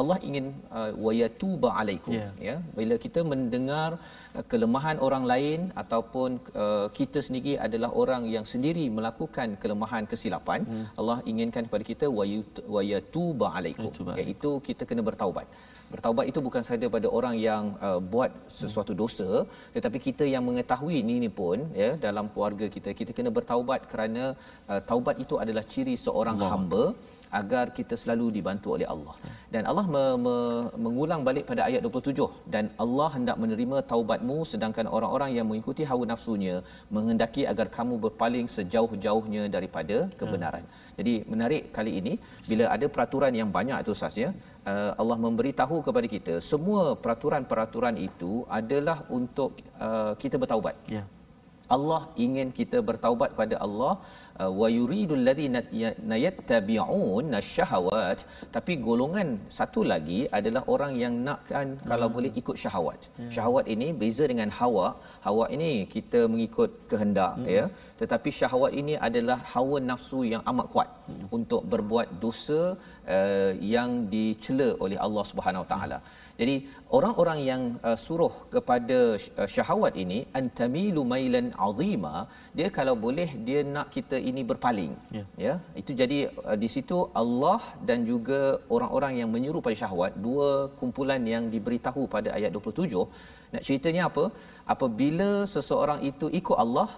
Allah 0.00 0.18
ingin 0.28 0.46
uh, 0.78 0.90
wayatuba 1.06 1.70
alaikum 1.80 2.14
Ya. 2.18 2.28
ya 2.48 2.56
bila 2.78 2.94
kita 3.04 3.20
mendengar 3.32 3.88
uh, 4.36 4.44
kelemahan 4.50 4.96
orang 5.06 5.24
lain 5.32 5.60
ataupun 5.82 6.30
uh, 6.64 6.86
kita 6.98 7.20
sendiri 7.26 7.54
adalah 7.66 7.90
orang 8.02 8.22
yang 8.34 8.44
sendiri 8.52 8.84
melakukan 8.98 9.48
kelemahan 9.62 10.04
kesilapan 10.12 10.62
hmm. 10.70 10.86
Allah 11.00 11.18
inginkan 11.32 11.64
kepada 11.68 11.84
kita 11.92 12.06
wayatuba 12.76 13.48
alaikum 13.58 13.92
iaitu 14.20 14.52
kita 14.68 14.82
kena 14.90 15.04
bertaubat 15.10 15.46
bertaubat 15.92 16.24
itu 16.30 16.40
bukan 16.46 16.62
sahaja 16.66 16.86
pada 16.96 17.08
orang 17.18 17.34
yang 17.48 17.64
uh, 17.88 18.00
buat 18.12 18.30
sesuatu 18.60 18.92
dosa 19.02 19.30
tetapi 19.76 19.98
kita 20.08 20.24
yang 20.34 20.44
mengetahui 20.48 20.96
ini, 21.02 21.14
ini 21.20 21.30
pun 21.40 21.58
ya 21.82 21.90
dalam 22.06 22.26
keluarga 22.32 22.66
kita 22.74 22.92
kita 23.00 23.12
kena 23.18 23.30
bertaubat 23.38 23.80
kerana 23.92 24.24
uh, 24.72 24.80
taubat 24.90 25.16
itu 25.24 25.36
adalah 25.44 25.64
ciri 25.74 25.94
seorang 26.06 26.36
Allah. 26.38 26.50
hamba 26.54 26.84
agar 27.40 27.64
kita 27.78 27.94
selalu 28.02 28.26
dibantu 28.36 28.68
oleh 28.76 28.86
Allah. 28.94 29.14
Dan 29.54 29.62
Allah 29.70 29.86
me, 29.94 30.04
me, 30.24 30.36
mengulang 30.84 31.22
balik 31.28 31.44
pada 31.50 31.62
ayat 31.68 31.80
27 31.86 32.28
dan 32.54 32.64
Allah 32.84 33.08
hendak 33.16 33.36
menerima 33.42 33.78
taubatmu 33.92 34.38
sedangkan 34.52 34.86
orang-orang 34.96 35.30
yang 35.36 35.46
mengikuti 35.50 35.84
hawa 35.90 36.04
nafsunya 36.12 36.54
menghendaki 36.96 37.44
agar 37.52 37.66
kamu 37.78 37.96
berpaling 38.04 38.46
sejauh-jauhnya 38.56 39.44
daripada 39.56 39.98
kebenaran. 40.20 40.64
Jadi 40.98 41.14
menarik 41.32 41.62
kali 41.76 41.94
ini 42.00 42.14
bila 42.50 42.66
ada 42.76 42.86
peraturan 42.94 43.34
yang 43.40 43.50
banyak 43.58 43.78
tu 43.88 43.92
Ustaz 43.98 44.16
ya. 44.24 44.30
Uh, 44.68 44.92
Allah 45.00 45.16
memberitahu 45.16 45.76
kepada 45.86 46.06
kita 46.14 46.34
semua 46.44 46.92
peraturan-peraturan 47.04 47.96
itu 48.08 48.32
adalah 48.60 48.98
untuk 49.18 49.56
uh, 49.80 50.12
kita 50.22 50.36
bertaubat. 50.36 50.76
Ya. 50.96 51.04
Allah 51.76 52.02
ingin 52.24 52.48
kita 52.58 52.78
bertaubat 52.88 53.30
pada 53.40 53.56
Allah 53.66 53.92
uh, 54.42 54.50
wa 54.60 54.68
yuridul 54.76 55.22
ladzina 55.28 55.60
yattabi'un 56.24 57.32
syahawat 57.54 58.20
tapi 58.56 58.72
golongan 58.86 59.28
satu 59.58 59.82
lagi 59.92 60.20
adalah 60.38 60.62
orang 60.74 60.92
yang 61.02 61.14
nakkan 61.28 61.66
hmm. 61.74 61.88
kalau 61.90 62.08
boleh 62.16 62.30
ikut 62.40 62.56
syahwat. 62.64 63.00
Hmm. 63.18 63.30
Syahwat 63.36 63.66
ini 63.74 63.88
beza 64.02 64.24
dengan 64.32 64.50
hawa. 64.58 64.86
Hawa 65.26 65.44
ini 65.56 65.70
kita 65.94 66.20
mengikut 66.32 66.70
kehendak 66.90 67.34
hmm. 67.40 67.48
ya. 67.56 67.64
Tetapi 68.00 68.30
syahwat 68.40 68.72
ini 68.80 68.94
adalah 69.08 69.38
hawa 69.54 69.78
nafsu 69.90 70.20
yang 70.32 70.42
amat 70.52 70.66
kuat 70.74 70.88
hmm. 71.08 71.26
untuk 71.38 71.62
berbuat 71.72 72.08
dosa 72.24 72.62
uh, 73.16 73.52
yang 73.74 73.90
dicela 74.14 74.70
oleh 74.84 74.98
Allah 75.06 75.24
Subhanahu 75.32 75.64
Wa 75.66 75.70
Taala. 75.74 76.00
Jadi 76.40 76.54
orang-orang 76.96 77.38
yang 77.50 77.62
uh, 77.88 77.98
suruh 78.04 78.34
kepada 78.54 78.98
uh, 79.40 79.48
syahwat 79.54 79.94
ini 80.02 80.18
antamilu 80.40 81.02
mailan 81.12 81.48
azima 81.66 82.14
dia 82.58 82.68
kalau 82.76 82.94
boleh 83.06 83.28
dia 83.46 83.60
nak 83.74 83.88
kita 83.96 84.16
ini 84.30 84.44
berpaling. 84.50 84.92
Ya. 85.16 85.24
ya? 85.46 85.54
Itu 85.80 85.92
jadi 86.00 86.18
uh, 86.48 86.56
di 86.62 86.68
situ 86.74 86.98
Allah 87.22 87.60
dan 87.88 88.06
juga 88.12 88.40
orang-orang 88.76 89.14
yang 89.20 89.30
menyuruh 89.34 89.62
pada 89.66 89.78
syahwat 89.82 90.14
dua 90.26 90.50
kumpulan 90.80 91.22
yang 91.34 91.46
diberitahu 91.54 92.04
pada 92.14 92.30
ayat 92.38 92.52
27 92.54 93.02
nak 93.52 93.62
ceritanya 93.66 94.02
apa? 94.10 94.24
Apabila 94.74 95.30
seseorang 95.54 96.00
itu 96.10 96.26
ikut 96.40 96.56
Allah 96.64 96.88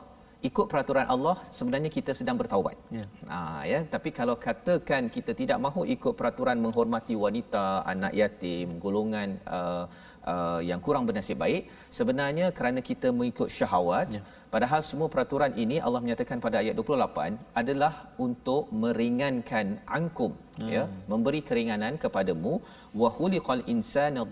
ikut 0.48 0.66
peraturan 0.72 1.06
Allah 1.14 1.36
sebenarnya 1.56 1.90
kita 1.92 2.12
sedang 2.16 2.36
bertaubat. 2.40 2.76
Ya. 2.88 3.04
Ha, 3.28 3.38
ya, 3.72 3.80
tapi 3.94 4.10
kalau 4.18 4.36
katakan 4.46 5.12
kita 5.16 5.32
tidak 5.40 5.58
mahu 5.60 5.84
ikut 5.94 6.16
peraturan 6.16 6.56
menghormati 6.64 7.14
wanita, 7.24 7.84
anak 7.92 8.12
yatim, 8.20 8.80
golongan 8.84 9.36
uh, 9.44 9.84
uh, 10.32 10.60
yang 10.64 10.80
kurang 10.86 11.04
bernasib 11.08 11.36
baik, 11.44 11.68
sebenarnya 11.92 12.48
kerana 12.56 12.80
kita 12.90 13.12
mengikut 13.12 13.52
syahwat, 13.52 14.08
ya. 14.16 14.22
padahal 14.48 14.80
semua 14.90 15.08
peraturan 15.12 15.52
ini 15.64 15.76
Allah 15.86 16.00
menyatakan 16.00 16.40
pada 16.40 16.64
ayat 16.64 16.72
28 16.72 17.36
adalah 17.60 17.92
untuk 18.16 18.72
meringankan 18.72 19.84
angkum 19.84 20.32
hmm. 20.58 20.70
ya 20.74 20.82
memberi 21.12 21.40
keringanan 21.48 21.94
kepadamu 22.04 22.52
wa 23.00 23.08
khuliqal 23.16 23.62
insana 23.74 24.22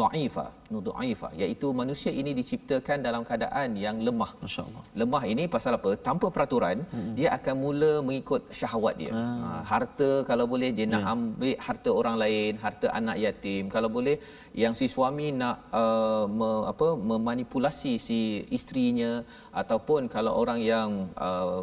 dha'ifa 0.00 0.46
dha'ifa 0.86 1.28
iaitu 1.42 1.68
manusia 1.80 2.12
ini 2.20 2.32
diciptakan 2.40 2.98
dalam 3.06 3.22
keadaan 3.28 3.70
yang 3.84 3.96
lemah 4.08 4.30
Masya-Allah. 4.44 4.82
lemah 5.02 5.22
ini 5.32 5.44
pasal 5.54 5.74
apa 5.78 5.92
tanpa 6.08 6.28
peraturan 6.36 6.78
hmm. 6.94 7.12
dia 7.18 7.28
akan 7.38 7.54
mula 7.64 7.92
mengikut 8.08 8.42
syahwat 8.60 8.94
dia 9.02 9.12
ha, 9.16 9.60
harta 9.72 10.10
kalau 10.30 10.46
boleh 10.54 10.70
dia 10.78 10.86
nak 10.94 11.00
Ya. 11.00 11.12
ambil 11.14 11.54
harta 11.66 11.90
orang 12.00 12.16
lain 12.22 12.52
harta 12.64 12.86
anak 12.98 13.16
yatim 13.24 13.64
kalau 13.74 13.88
boleh 13.96 14.16
yang 14.62 14.74
si 14.78 14.86
suami 14.94 15.28
nak 15.40 15.56
uh, 15.80 16.24
me, 16.38 16.50
apa 16.72 16.88
memanipulasi 17.10 17.92
si 18.06 18.18
isterinya 18.56 19.12
ataupun 19.62 20.10
kalau 20.14 20.32
orang 20.42 20.60
yang 20.72 20.90
uh, 21.28 21.60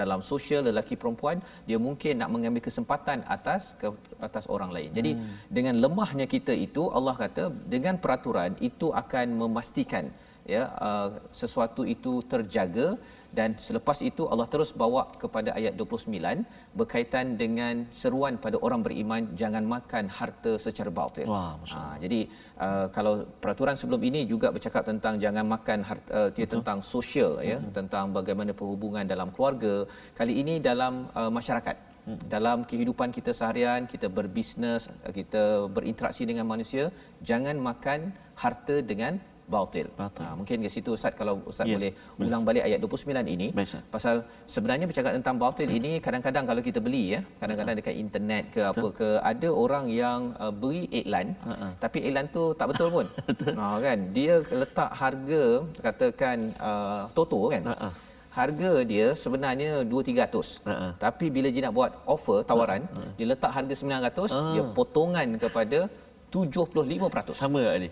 dalam 0.00 0.20
sosial 0.30 0.62
lelaki 0.68 0.94
perempuan 1.02 1.38
dia 1.68 1.78
mungkin 1.86 2.20
nak 2.20 2.30
mengambil 2.34 2.62
kesempatan 2.68 3.24
atas 3.36 3.62
ke 3.80 3.88
atas 4.28 4.44
orang 4.54 4.70
lain. 4.76 4.90
Jadi 4.98 5.10
hmm. 5.16 5.50
dengan 5.56 5.74
lemahnya 5.84 6.26
kita 6.34 6.52
itu 6.66 6.84
Allah 6.98 7.16
kata 7.24 7.44
dengan 7.74 7.96
peraturan 8.04 8.52
itu 8.68 8.88
akan 9.02 9.26
memastikan 9.42 10.06
ya 10.54 10.62
uh, 10.86 11.08
sesuatu 11.40 11.82
itu 11.94 12.12
terjaga 12.32 12.88
dan 13.38 13.50
selepas 13.66 13.98
itu 14.10 14.22
Allah 14.32 14.48
terus 14.52 14.70
bawa 14.82 15.02
kepada 15.22 15.50
ayat 15.58 15.74
29 15.80 16.46
berkaitan 16.78 17.26
dengan 17.42 17.84
seruan 18.00 18.34
pada 18.44 18.56
orang 18.66 18.80
beriman 18.86 19.22
jangan 19.40 19.64
makan 19.74 20.04
harta 20.18 20.52
secara 20.66 20.90
batil. 21.00 21.28
Wah, 21.34 21.54
Ha, 21.76 21.80
jadi 22.04 22.20
uh, 22.64 22.86
kalau 22.96 23.14
peraturan 23.42 23.76
sebelum 23.80 24.00
ini 24.08 24.20
juga 24.32 24.48
bercakap 24.54 24.82
tentang 24.90 25.14
jangan 25.24 25.44
makan 25.54 25.78
harta 25.88 26.10
uh, 26.18 26.28
dia 26.36 26.46
tentang 26.54 26.78
sosial 26.94 27.32
ya 27.50 27.58
tentang 27.78 28.14
bagaimana 28.18 28.54
perhubungan 28.60 29.04
dalam 29.12 29.28
keluarga. 29.34 29.74
Kali 30.18 30.34
ini 30.42 30.54
dalam 30.70 30.94
uh, 31.20 31.30
masyarakat 31.38 31.76
Hmm. 32.06 32.18
dalam 32.32 32.58
kehidupan 32.70 33.10
kita 33.16 33.34
seharian 33.38 33.82
kita 33.92 34.06
berbisnes 34.16 34.82
kita 35.18 35.66
berinteraksi 35.76 36.22
dengan 36.30 36.46
manusia 36.46 36.84
jangan 37.28 37.58
makan 37.68 38.14
harta 38.42 38.76
dengan 38.90 39.18
batil. 39.46 39.86
Batil. 40.00 40.24
Ha, 40.26 40.34
mungkin 40.38 40.56
ke 40.64 40.68
situ 40.68 40.90
Ustaz 40.96 41.12
kalau 41.14 41.34
Ustaz 41.50 41.66
Ya, 41.66 41.74
boleh 41.76 41.90
boleh. 42.16 42.28
ulang 42.28 42.42
balik 42.48 42.62
ayat 42.68 42.78
29 42.82 43.26
ini. 43.26 43.46
Baik, 43.56 43.66
Ustaz. 43.70 43.82
Pasal 43.94 44.14
sebenarnya 44.54 44.86
bercakap 44.90 45.12
tentang 45.18 45.36
batil 45.38 45.68
ini 45.70 45.92
kadang-kadang 46.04 46.44
kalau 46.50 46.62
kita 46.68 46.78
beli 46.86 47.04
ya, 47.14 47.20
kadang-kadang 47.40 47.74
dekat 47.78 47.94
internet 47.96 48.44
ke 48.54 48.60
apa 48.62 48.86
ke 49.00 49.08
ada 49.32 49.48
orang 49.64 49.86
yang 49.92 50.20
uh, 50.36 50.52
beri 50.62 50.84
iklan 50.92 51.28
Ha-ha. 51.46 51.68
tapi 51.78 51.98
iklan 52.08 52.26
tu 52.36 52.42
tak 52.54 52.66
betul 52.72 52.88
pun. 52.90 53.06
ha 53.58 53.66
kan 53.78 53.98
dia 54.12 54.32
letak 54.62 54.90
harga 55.02 55.42
katakan 55.86 56.38
uh, 56.60 57.02
toto 57.16 57.40
kan. 57.54 57.64
Ha-ha. 57.72 57.90
Harga 58.36 58.72
dia 58.84 59.06
sebenarnya 59.16 59.70
2 59.80 60.08
300. 60.08 60.68
Ha-ha. 60.68 60.88
Tapi 61.00 61.26
bila 61.32 61.48
dia 61.48 61.62
nak 61.64 61.74
buat 61.78 61.92
offer 62.04 62.44
tawaran, 62.44 62.82
dia 63.16 63.26
letak 63.32 63.48
harga 63.48 63.72
900, 63.72 64.28
Ah. 64.28 64.52
dia 64.52 64.62
potongan 64.76 65.28
kepada 65.40 65.78
75%. 66.28 67.32
Sama 67.32 67.60
tak 67.64 67.76
ni? 67.84 67.88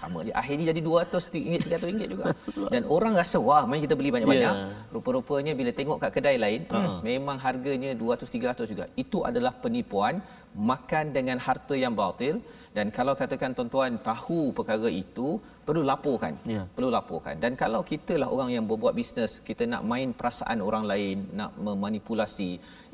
Sama 0.00 0.18
je. 0.26 0.32
Akhirnya 0.40 0.64
jadi 0.70 0.80
200 0.88 1.34
ringgit 1.34 1.60
300 1.66 1.90
ringgit 1.90 2.08
juga. 2.14 2.24
Dan 2.72 2.82
orang 2.96 3.12
rasa 3.20 3.36
wah 3.48 3.62
main 3.70 3.82
kita 3.86 3.94
beli 3.98 4.10
banyak-banyak. 4.16 4.54
Ya. 4.60 4.68
rupa-rupanya 4.94 5.52
bila 5.60 5.70
tengok 5.78 5.98
kat 6.02 6.10
kedai 6.16 6.36
lain 6.44 6.60
hmm, 6.70 6.96
memang 7.08 7.36
harganya 7.46 7.90
200 8.02 8.30
300 8.36 8.72
juga. 8.72 8.84
Itu 9.02 9.20
adalah 9.30 9.52
penipuan 9.64 10.22
makan 10.70 11.04
dengan 11.16 11.38
harta 11.46 11.74
yang 11.84 11.94
batil. 12.00 12.36
Dan 12.76 12.88
kalau 12.98 13.14
katakan 13.20 13.52
tuan-tuan 13.58 13.98
tahu 14.08 14.40
perkara 14.58 14.90
itu 15.04 15.28
perlu 15.68 15.82
laporkan 15.90 16.34
Ya. 16.54 16.62
perlu 16.76 16.88
laporkan 16.96 17.34
dan 17.44 17.52
kalau 17.62 17.80
kita 17.92 18.14
lah 18.22 18.28
orang 18.34 18.50
yang 18.56 18.64
berbuat 18.70 18.94
bisnes 19.00 19.32
kita 19.48 19.64
nak 19.72 19.82
main 19.92 20.08
perasaan 20.20 20.58
orang 20.68 20.84
lain 20.92 21.16
nak 21.40 21.52
memanipulasi 21.66 22.50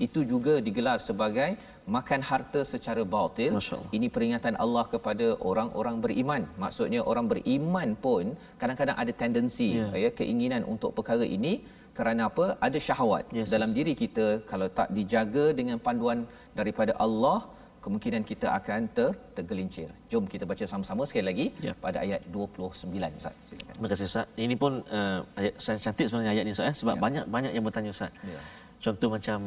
itu 0.06 0.20
juga 0.32 0.54
digelar 0.66 0.98
sebagai 1.08 1.50
makan 1.96 2.20
harta 2.30 2.60
secara 2.72 3.02
batil 3.14 3.52
ini 3.96 4.08
peringatan 4.14 4.54
Allah 4.64 4.84
kepada 4.92 5.26
orang-orang 5.50 5.96
beriman. 6.04 6.42
Maksudnya 6.62 7.00
orang 7.10 7.26
beriman 7.32 7.88
pun 8.04 8.24
kadang-kadang 8.60 8.96
ada 9.02 9.12
tendensi 9.22 9.70
yeah. 9.78 9.92
ya 10.04 10.10
keinginan 10.20 10.62
untuk 10.74 10.90
perkara 10.98 11.26
ini 11.36 11.52
kerana 11.98 12.22
apa? 12.30 12.46
Ada 12.66 12.78
syahwat 12.86 13.24
Yes, 13.38 13.48
dalam 13.54 13.70
diri 13.76 13.92
kita 14.02 14.26
kalau 14.50 14.68
tak 14.78 14.88
dijaga 14.96 15.44
dengan 15.58 15.76
panduan 15.86 16.20
daripada 16.60 16.92
Allah 17.06 17.38
kemungkinan 17.84 18.24
kita 18.24 18.48
akan 18.56 18.88
ter, 18.88 19.12
tergelincir. 19.36 19.92
Jom 20.08 20.24
kita 20.24 20.48
baca 20.48 20.64
sama-sama 20.64 21.04
sekali 21.04 21.24
lagi 21.28 21.46
Ya. 21.60 21.76
pada 21.76 22.00
ayat 22.00 22.24
29 22.32 23.12
Ustaz. 23.20 23.34
Silakan. 23.44 23.72
Terima 23.76 23.88
kasih 23.92 24.04
Ustaz. 24.08 24.26
Ini 24.40 24.54
pun 24.56 24.72
uh, 24.88 25.20
ayat 25.36 25.52
saya 25.60 25.76
cantik 25.76 26.08
sebenarnya 26.08 26.32
ayat 26.32 26.44
ni 26.48 26.52
Ustaz 26.56 26.72
eh? 26.72 26.76
sebab 26.80 26.96
Ya. 26.96 27.00
banyak 27.04 27.24
banyak 27.28 27.52
yang 27.52 27.64
bertanya 27.68 27.90
Ustaz. 27.92 28.08
Ya. 28.24 28.40
Contoh 28.80 29.08
macam 29.12 29.38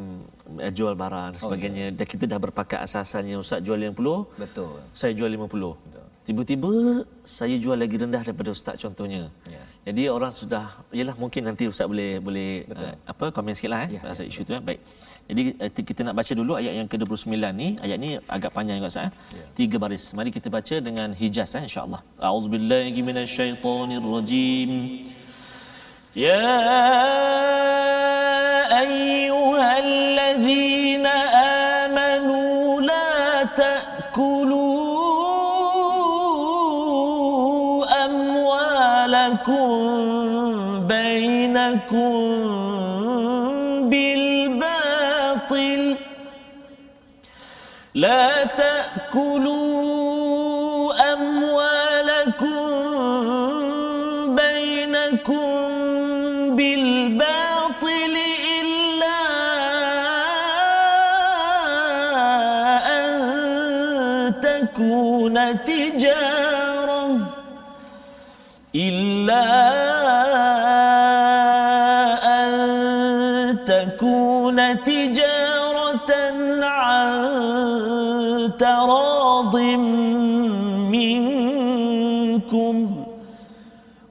uh, 0.62 0.72
jual 0.72 0.94
barang 0.94 1.28
dan 1.34 1.40
sebagainya. 1.42 1.86
Oh, 1.90 1.92
ya. 1.94 1.98
Dan 1.98 2.06
kita 2.06 2.24
dah 2.30 2.40
berpakat 2.40 2.80
asas-asalnya 2.86 3.42
Ustaz 3.42 3.60
jual 3.66 3.78
50, 3.82 4.38
Betul. 4.38 4.78
saya 4.94 5.12
jual 5.18 5.30
50. 5.34 5.98
Tiba-tiba 6.28 7.08
saya 7.24 7.56
jual 7.56 7.80
lagi 7.80 7.96
rendah 7.96 8.20
daripada 8.20 8.52
ustaz 8.52 8.76
contohnya. 8.76 9.32
Ya. 9.48 9.64
Jadi 9.88 10.12
orang 10.12 10.28
sudah 10.36 10.76
yalah 10.92 11.16
mungkin 11.16 11.48
nanti 11.48 11.72
ustaz 11.72 11.88
boleh 11.88 12.20
boleh 12.20 12.68
Betul. 12.68 12.84
uh, 12.84 12.96
apa 13.08 13.26
komen 13.32 13.56
sikitlah 13.56 13.88
eh 13.88 13.96
Ya, 13.96 14.02
pasal 14.04 14.28
ya, 14.28 14.36
isu 14.36 14.42
tu 14.44 14.52
eh. 14.52 14.60
Baik. 14.60 14.80
Jadi 15.28 15.42
uh, 15.60 15.84
kita 15.90 16.02
nak 16.08 16.16
baca 16.20 16.32
dulu 16.32 16.56
ayat 16.56 16.74
yang 16.80 16.88
ke-29 16.88 17.36
ni. 17.54 17.76
Ayat 17.84 17.98
ni 18.00 18.10
agak 18.36 18.52
panjang 18.56 18.80
juga 18.80 18.90
ustaz 18.92 19.08
eh. 19.08 19.12
Ya. 19.36 19.44
Tiga 19.60 19.76
baris. 19.84 20.04
Mari 20.18 20.30
kita 20.32 20.48
baca 20.48 20.76
dengan 20.88 21.10
hijaz 21.12 21.52
eh 21.60 21.64
insya-Allah. 21.68 22.02
A'udzubillahi 22.18 23.00
minasyaitonirrajim. 23.04 24.72
Ya 26.16 26.48
ayyuhalladzina 28.82 30.87
لا 47.98 48.44
تأكلون 48.46 50.17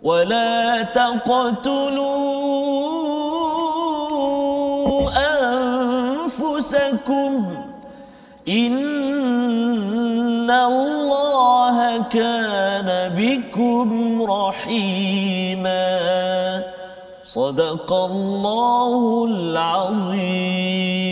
ولا 0.07 0.87
تقتلوا 0.95 2.07
أنفسكم 6.31 7.31
إن 8.49 8.77
الله 10.51 11.77
كان 12.07 12.89
بكم 13.19 13.89
رحيما 14.23 15.87
صدق 17.27 17.91
الله 17.93 19.25
العظيم 19.27 21.07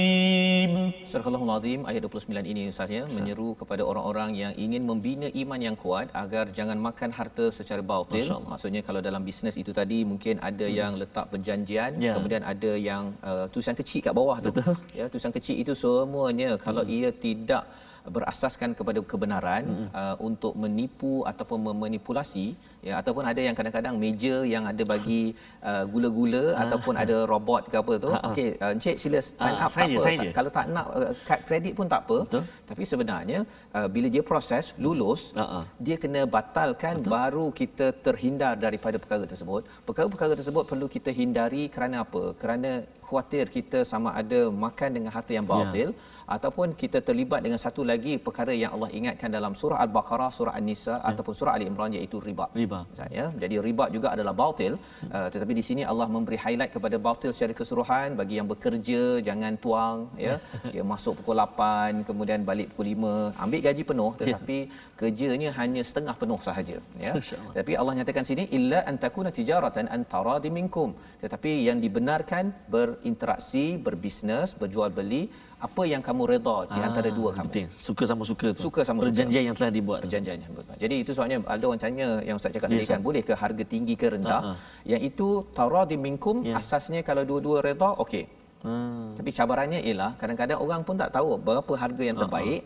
Surah 1.14 1.30
Al-Azim 1.30 1.86
ayat 1.86 2.02
29 2.10 2.42
ini 2.42 2.62
Ustaz 2.74 2.90
ya 2.90 3.06
menyeru 3.06 3.43
kepada 3.60 3.82
orang-orang 3.90 4.30
yang 4.42 4.52
ingin 4.64 4.82
membina 4.90 5.28
iman 5.42 5.60
yang 5.66 5.76
kuat 5.78 6.06
agar 6.22 6.44
jangan 6.58 6.78
makan 6.86 7.10
harta 7.18 7.46
secara 7.58 7.82
batil. 7.82 8.26
Maksudnya 8.52 8.82
kalau 8.86 9.00
dalam 9.08 9.22
bisnes 9.28 9.56
itu 9.62 9.72
tadi 9.80 9.98
mungkin 10.10 10.42
ada 10.50 10.66
hmm. 10.66 10.76
yang 10.80 10.92
letak 11.00 11.26
perjanjian, 11.32 11.90
Ya. 12.02 12.12
kemudian 12.16 12.42
ada 12.42 12.72
yang 12.76 13.14
uh, 13.22 13.46
tulisan 13.52 13.76
kecil 13.80 14.00
kat 14.06 14.14
bawah 14.18 14.38
tu. 14.44 14.50
Betul. 14.50 14.74
Ya, 14.98 15.04
tulisan 15.10 15.32
kecil 15.32 15.56
itu 15.62 15.72
semuanya 15.72 16.50
kalau 16.58 16.82
ia 16.84 17.10
tidak 17.26 17.64
berasaskan 18.04 18.76
kepada 18.78 19.00
kebenaran 19.00 19.64
hmm. 19.64 19.88
uh, 19.96 20.16
untuk 20.20 20.52
menipu 20.62 21.24
ataupun 21.30 21.58
memanipulasi 21.72 22.46
ya 22.84 23.00
ataupun 23.00 23.24
ada 23.24 23.40
yang 23.40 23.56
kadang-kadang 23.56 23.94
meja 23.96 24.44
yang 24.44 24.64
ada 24.68 24.82
bagi 24.84 25.32
uh, 25.64 25.84
gula-gula 25.92 26.52
ataupun 26.64 26.94
ada 27.00 27.16
robot 27.32 27.62
ke 27.72 27.76
apa 27.80 27.94
tu 28.04 28.10
okey 28.28 28.48
uh, 28.60 28.72
encik 28.76 28.96
sila 29.04 29.18
sign 29.24 29.54
Ah, 29.56 29.64
up 29.64 29.70
sign 29.72 29.88
tak 29.88 29.92
je, 29.92 29.96
apa 29.96 30.04
Tak- 30.04 30.26
je. 30.26 30.30
kalau 30.38 30.50
tak 30.56 30.66
nak 30.76 30.86
uh, 30.98 31.12
kad 31.28 31.40
kredit 31.48 31.72
pun 31.78 31.86
tak 31.94 32.00
apa 32.04 32.18
Betul. 32.28 32.44
tapi 32.70 32.82
sebenarnya 32.92 33.38
uh, 33.78 33.88
bila 33.94 34.06
dia 34.16 34.22
proses 34.32 34.64
lulus 34.84 35.22
Ah, 35.42 35.48
ah. 35.58 35.64
dia 35.86 35.96
kena 36.02 36.22
batalkan 36.36 36.94
Betul. 37.00 37.12
baru 37.16 37.46
kita 37.60 37.86
terhindar 38.06 38.52
daripada 38.66 38.96
perkara 39.00 39.24
tersebut 39.32 39.62
perkara-perkara 39.88 40.32
tersebut 40.40 40.64
perlu 40.72 40.88
kita 40.96 41.08
hindari 41.20 41.64
kerana 41.72 42.04
apa 42.04 42.22
kerana 42.42 42.70
khuatir 43.08 43.46
kita 43.56 43.80
sama 43.92 44.12
ada 44.20 44.40
makan 44.64 44.90
dengan 44.96 45.10
harta 45.16 45.32
yang 45.38 45.46
batil 45.54 45.88
ya. 45.92 45.96
ataupun 46.36 46.68
kita 46.82 46.98
terlibat 47.08 47.40
dengan 47.46 47.60
satu 47.64 47.80
lagi 47.80 47.92
perkara 48.26 48.52
yang 48.62 48.72
Allah 48.76 48.90
ingatkan 48.98 49.30
dalam 49.36 49.52
surah 49.60 49.78
al-baqarah 49.84 50.30
surah 50.38 50.54
an-nisa 50.58 50.94
ya. 50.94 50.98
ataupun 51.10 51.34
surah 51.38 51.52
ali 51.56 51.66
imran 51.70 51.92
iaitu 51.98 52.18
riba. 52.28 52.46
Riba. 52.60 52.80
ya. 53.18 53.26
Jadi 53.42 53.56
riba 53.66 53.84
juga 53.96 54.08
adalah 54.14 54.34
batil. 54.42 54.74
Uh, 55.16 55.28
tetapi 55.34 55.52
di 55.60 55.64
sini 55.68 55.82
Allah 55.92 56.06
memberi 56.16 56.38
highlight 56.44 56.72
kepada 56.76 56.96
batil 57.06 57.30
secara 57.36 57.54
keseluruhan 57.60 58.08
bagi 58.20 58.34
yang 58.40 58.48
bekerja 58.52 59.02
jangan 59.28 59.54
tuang 59.64 59.98
ya. 60.26 60.36
Dia 60.74 60.84
masuk 60.92 61.14
pukul 61.20 61.38
8 61.44 62.08
kemudian 62.08 62.40
balik 62.50 62.68
pukul 62.72 62.88
5 62.94 63.44
ambil 63.44 63.60
gaji 63.68 63.82
penuh 63.90 64.12
tetapi 64.20 64.58
kerjanya 65.00 65.50
hanya 65.60 65.82
setengah 65.90 66.14
penuh 66.22 66.40
sahaja 66.48 66.76
ya. 67.06 67.12
Masya-Allah. 67.16 67.52
tapi 67.58 67.72
Allah 67.80 67.94
nyatakan 67.98 68.24
sini 68.30 68.44
illa 68.58 68.80
an 68.90 68.96
takuna 69.04 69.30
tijaratan 69.38 69.88
antara 69.98 70.36
minkum. 70.58 70.90
Tetapi 71.22 71.50
yang 71.68 71.78
dibenarkan 71.84 72.44
berinteraksi 72.74 73.64
berbisnes 73.86 74.50
berjual 74.60 74.90
beli 74.98 75.22
apa 75.66 75.82
yang 75.92 76.02
kamu 76.08 76.22
redha 76.32 76.56
di 76.76 76.80
antara 76.88 77.08
dua 77.18 77.30
kamu 77.36 77.44
Penting. 77.48 77.66
Suka 77.86 78.04
sama 78.10 78.22
suka 78.30 78.48
tu. 78.56 78.60
Suka 78.66 78.80
sama 78.88 78.98
suka. 79.00 79.08
Perjanjian 79.10 79.42
yang 79.48 79.56
telah 79.58 79.72
dibuat. 79.78 80.00
perjanjian 80.04 80.36
yang 80.44 80.52
berubah. 80.56 80.76
Jadi 80.82 80.94
itu 81.02 81.10
sebabnya 81.16 81.36
ada 81.54 81.64
orang 81.68 81.80
tanya 81.84 82.08
yang 82.28 82.36
Ustaz 82.40 82.52
cakap 82.56 82.68
Ya, 82.68 82.76
tadi 82.76 82.86
kan 82.92 83.00
boleh 83.08 83.22
ke 83.28 83.34
harga 83.42 83.64
tinggi 83.72 83.94
ke 84.02 84.06
rendah? 84.14 84.40
Ha, 84.46 84.52
ha. 84.52 84.82
Yang 84.92 85.02
itu 85.10 85.28
taradi 85.58 85.96
minkum 86.06 86.36
Ya. 86.48 86.54
asasnya 86.60 87.00
kalau 87.08 87.22
dua-dua 87.30 87.58
redha 87.68 87.90
okey. 88.04 88.24
Hmm. 88.64 89.12
Tapi 89.18 89.30
cabarannya 89.38 89.80
ialah 89.88 90.10
kadang-kadang 90.20 90.58
orang 90.64 90.80
pun 90.88 90.96
tak 91.02 91.10
tahu 91.16 91.28
berapa 91.48 91.72
harga 91.82 92.02
yang 92.08 92.18
terbaik. 92.22 92.60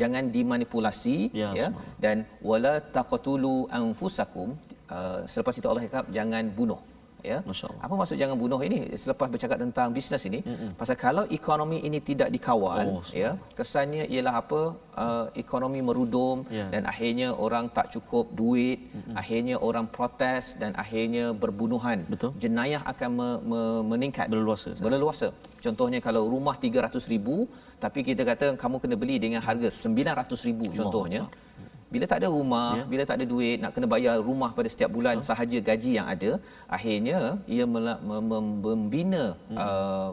Jangan 0.00 0.24
dimanipulasi 0.34 1.16
Ya, 1.42 1.48
ya 1.60 1.68
dan 2.04 2.16
wala 2.50 2.74
taqtulu 2.96 3.54
anfusakum 3.78 4.48
uh, 4.96 5.20
selepas 5.32 5.54
itu 5.58 5.66
Allah 5.70 5.82
cakap 5.86 6.04
jangan 6.16 6.44
bunuh 6.58 6.78
ya 7.22 7.38
apa 7.84 7.94
maksud 7.94 8.16
jangan 8.22 8.36
bunuh 8.36 8.60
ini 8.60 8.78
selepas 8.96 9.26
bercakap 9.32 9.58
tentang 9.60 9.88
bisnes 9.96 10.22
ini 10.26 10.40
Mm-mm. 10.42 10.70
pasal 10.80 10.96
kalau 10.96 11.24
ekonomi 11.30 11.78
ini 11.88 11.98
tidak 12.00 12.28
dikawal 12.28 12.78
Oh, 12.80 13.02
ya 13.14 13.30
kesannya 13.58 14.04
ialah 14.08 14.34
apa 14.42 14.60
uh, 14.96 15.26
ekonomi 15.34 15.80
merudum 15.80 16.42
Ya. 16.50 16.66
dan 16.72 16.82
akhirnya 16.92 17.28
orang 17.36 17.68
tak 17.76 17.86
cukup 17.94 18.32
duit 18.32 18.78
Mm-mm. 18.90 19.14
akhirnya 19.20 19.56
orang 19.60 19.86
protes 19.96 20.56
dan 20.60 20.72
akhirnya 20.74 21.24
berbunuhan 21.32 21.98
Betul. 22.12 22.30
jenayah 22.42 22.82
akan 22.92 23.10
me, 23.18 23.28
me, 23.50 23.60
meningkat 23.92 24.26
Berleluasa. 24.32 24.70
berleluasa 24.80 25.28
contohnya 25.60 26.00
kalau 26.00 26.22
rumah 26.34 26.56
300,000 26.56 27.80
tapi 27.84 28.00
kita 28.08 28.22
kata 28.24 28.46
kamu 28.62 28.76
kena 28.82 28.96
beli 28.96 29.16
dengan 29.20 29.40
harga 29.44 29.68
900,000 29.68 30.72
contohnya 30.78 31.22
bila 31.94 32.04
tak 32.10 32.18
ada 32.22 32.28
rumah, 32.36 32.70
yeah. 32.78 32.88
bila 32.92 33.02
tak 33.08 33.16
ada 33.18 33.26
duit, 33.32 33.56
nak 33.62 33.72
kena 33.74 33.86
bayar 33.94 34.16
rumah 34.30 34.50
pada 34.58 34.68
setiap 34.72 34.90
bulan 34.96 35.16
huh? 35.18 35.26
sahaja 35.28 35.58
gaji 35.68 35.92
yang 35.98 36.08
ada, 36.14 36.30
akhirnya 36.76 37.20
ia 37.54 37.64
membina 37.66 39.24
hmm. 39.34 39.58
uh, 39.64 40.10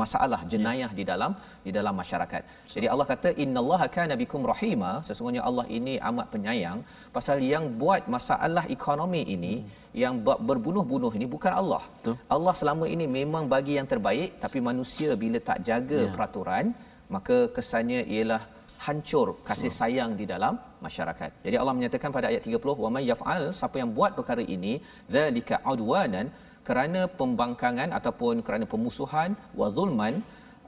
masalah 0.00 0.40
jenayah 0.52 0.90
di 0.98 1.04
dalam 1.10 1.32
di 1.66 1.70
dalam 1.76 1.94
masyarakat. 2.00 2.42
Jadi 2.74 2.86
Allah 2.92 3.06
kata 3.12 3.28
innallaha 3.44 3.86
kana 3.96 4.14
bikum 4.22 4.42
rahima, 4.50 4.90
sesungguhnya 5.06 5.42
Allah 5.48 5.66
ini 5.78 5.94
amat 6.08 6.26
penyayang 6.34 6.78
pasal 7.16 7.38
yang 7.52 7.66
buat 7.82 8.04
masalah 8.16 8.64
ekonomi 8.76 9.22
ini 9.36 9.54
yang 10.02 10.16
buat 10.26 10.40
berbunuh-bunuh 10.48 11.12
ini 11.18 11.28
bukan 11.36 11.52
Allah. 11.60 11.82
Betul. 11.96 12.16
Allah 12.36 12.54
selama 12.60 12.86
ini 12.94 13.06
memang 13.18 13.46
bagi 13.54 13.74
yang 13.78 13.88
terbaik 13.92 14.32
tapi 14.44 14.60
manusia 14.70 15.10
bila 15.24 15.40
tak 15.50 15.60
jaga 15.70 16.00
Ya. 16.06 16.12
peraturan 16.14 16.66
maka 17.14 17.36
kesannya 17.56 18.00
ialah 18.14 18.42
hancur 18.84 19.28
kasih 19.48 19.72
sayang 19.78 20.10
di 20.20 20.24
dalam 20.32 20.54
masyarakat. 20.86 21.30
Jadi 21.46 21.56
Allah 21.60 21.74
menyatakan 21.78 22.10
pada 22.16 22.26
ayat 22.32 22.42
30 22.48 22.84
wa 22.84 22.90
may 22.96 23.04
yaf'al 23.12 23.44
siapa 23.58 23.76
yang 23.82 23.90
buat 23.98 24.12
perkara 24.18 24.42
ini 24.56 24.74
zalika 25.16 25.58
udwanan 25.72 26.28
kerana 26.68 27.00
pembangkangan 27.20 27.90
ataupun 27.98 28.42
kerana 28.46 28.64
pemusuhan 28.72 29.30
wa 29.60 29.68
zulman 29.76 30.14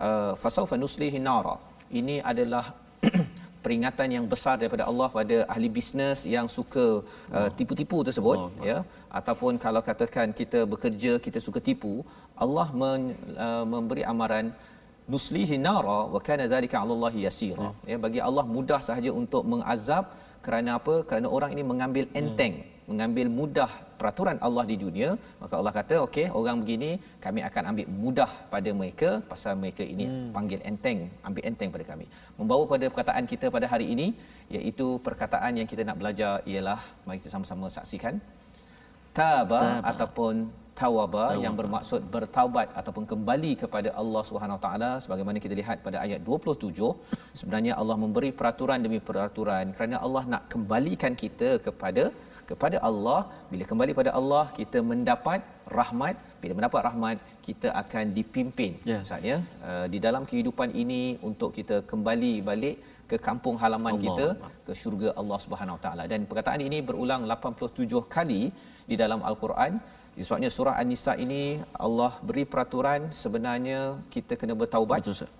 uh, 0.09 0.33
fasawfa 0.42 0.79
nuslihi 0.85 1.21
nara. 1.29 1.57
Ini 2.01 2.16
adalah 2.33 2.64
peringatan 3.64 4.09
yang 4.16 4.25
besar 4.33 4.55
daripada 4.61 4.85
Allah 4.90 5.09
pada 5.18 5.37
ahli 5.55 5.68
bisnes 5.77 6.21
yang 6.35 6.47
suka 6.57 6.85
uh, 7.38 7.49
tipu-tipu 7.59 7.99
tersebut 8.09 8.38
Oh, 8.38 8.51
ya 8.71 8.79
ataupun 9.18 9.53
kalau 9.64 9.81
katakan 9.88 10.31
kita 10.40 10.61
bekerja 10.73 11.12
kita 11.27 11.38
suka 11.47 11.61
tipu 11.68 11.92
Allah 12.44 12.68
men, 12.81 13.03
uh, 13.47 13.64
memberi 13.73 14.03
amaran 14.12 14.47
nuslihi 15.14 15.57
nara 15.66 16.01
wa 16.14 16.21
kana 16.29 16.47
dhalika 16.53 16.77
'ala 16.81 16.92
Allah 16.97 17.14
yasira. 17.27 17.68
Ya 17.90 17.99
bagi 18.05 18.21
Allah 18.29 18.44
mudah 18.57 18.81
sahaja 18.88 19.12
untuk 19.23 19.44
mengazab 19.53 20.05
kerana 20.47 20.71
apa? 20.79 20.97
Kerana 21.09 21.27
orang 21.37 21.53
ini 21.57 21.64
mengambil 21.71 22.05
enteng 22.21 22.57
mengambil 22.90 23.27
mudah 23.38 23.71
peraturan 24.01 24.37
Allah 24.47 24.64
di 24.71 24.77
dunia. 24.83 25.09
Maka 25.40 25.55
Allah 25.61 25.73
kata 25.79 25.97
okey 26.07 26.27
orang 26.40 26.57
begini 26.62 26.90
kami 27.25 27.40
akan 27.49 27.62
ambil 27.71 27.87
mudah 28.05 28.31
pada 28.53 28.71
mereka 28.81 29.11
pasal 29.31 29.53
mereka 29.62 29.85
ini 29.94 30.05
hmm. 30.09 30.31
panggil 30.37 30.61
enteng 30.71 31.01
ambil 31.29 31.42
enteng 31.51 31.71
pada 31.75 31.85
kami. 31.92 32.07
Membawa 32.38 32.64
pada 32.73 32.87
perkataan 32.92 33.27
kita 33.33 33.47
pada 33.57 33.68
hari 33.73 33.87
ini 33.94 34.09
iaitu 34.57 34.88
perkataan 35.09 35.61
yang 35.61 35.68
kita 35.73 35.85
nak 35.88 35.99
belajar 36.01 36.33
ialah 36.53 36.81
mari 37.05 37.21
kita 37.21 37.33
sama-sama 37.37 37.68
saksikan. 37.77 38.16
Taba, 39.18 39.61
Taba. 39.61 39.61
ataupun 39.90 40.35
tawaba 40.80 41.24
yang 41.44 41.54
bermaksud 41.60 42.00
bertaubat 42.14 42.68
ataupun 42.80 43.04
kembali 43.12 43.52
kepada 43.62 43.90
Allah 44.00 44.22
Subhanahu 44.28 44.60
Taala 44.64 44.90
sebagaimana 45.04 45.38
kita 45.44 45.54
lihat 45.60 45.78
pada 45.86 45.98
ayat 46.06 46.20
27 46.28 46.92
sebenarnya 47.40 47.72
Allah 47.80 47.96
memberi 48.04 48.30
peraturan 48.40 48.80
demi 48.86 49.00
peraturan. 49.08 49.66
Kerana 49.76 49.98
Allah 50.06 50.24
nak 50.32 50.42
kembalikan 50.54 51.14
kita 51.22 51.50
kepada 51.66 52.04
kepada 52.50 52.76
Allah. 52.88 53.20
Bila 53.52 53.64
kembali 53.70 53.92
pada 54.00 54.12
Allah 54.20 54.44
kita 54.58 54.80
mendapat 54.90 55.40
rahmat. 55.78 56.16
Bila 56.42 56.52
mendapat 56.58 56.82
rahmat 56.88 57.16
kita 57.48 57.68
akan 57.82 58.04
dipimpin. 58.18 58.72
Ya. 58.92 59.00
Ustaz 59.06 59.28
ya 59.30 59.38
uh, 59.70 59.86
di 59.94 59.98
dalam 60.06 60.24
kehidupan 60.30 60.70
ini 60.82 61.02
untuk 61.30 61.52
kita 61.58 61.78
kembali 61.92 62.32
balik 62.50 62.78
ke 63.10 63.16
kampung 63.28 63.56
halaman 63.62 63.94
Allah 63.96 64.04
kita 64.06 64.26
ke 64.66 64.72
syurga 64.80 65.10
Allah 65.20 65.38
Subhanahu 65.44 65.78
Taala. 65.84 66.04
Dan 66.12 66.20
perkataan 66.30 66.62
ini 66.68 66.78
berulang 66.88 67.22
87 67.36 68.04
kali 68.16 68.42
di 68.90 68.96
dalam 69.02 69.20
al-Quran 69.30 69.72
sebabnya 70.24 70.50
surah 70.57 70.74
An-Nisa 70.81 71.12
ini 71.24 71.42
Allah 71.87 72.12
beri 72.28 72.44
peraturan 72.52 73.11
sebenarnya 73.22 73.81
kita 74.14 74.35
kena 74.40 74.54
bertaubat 74.62 75.00
Betul 75.02 75.16
Ustaz. 75.16 75.33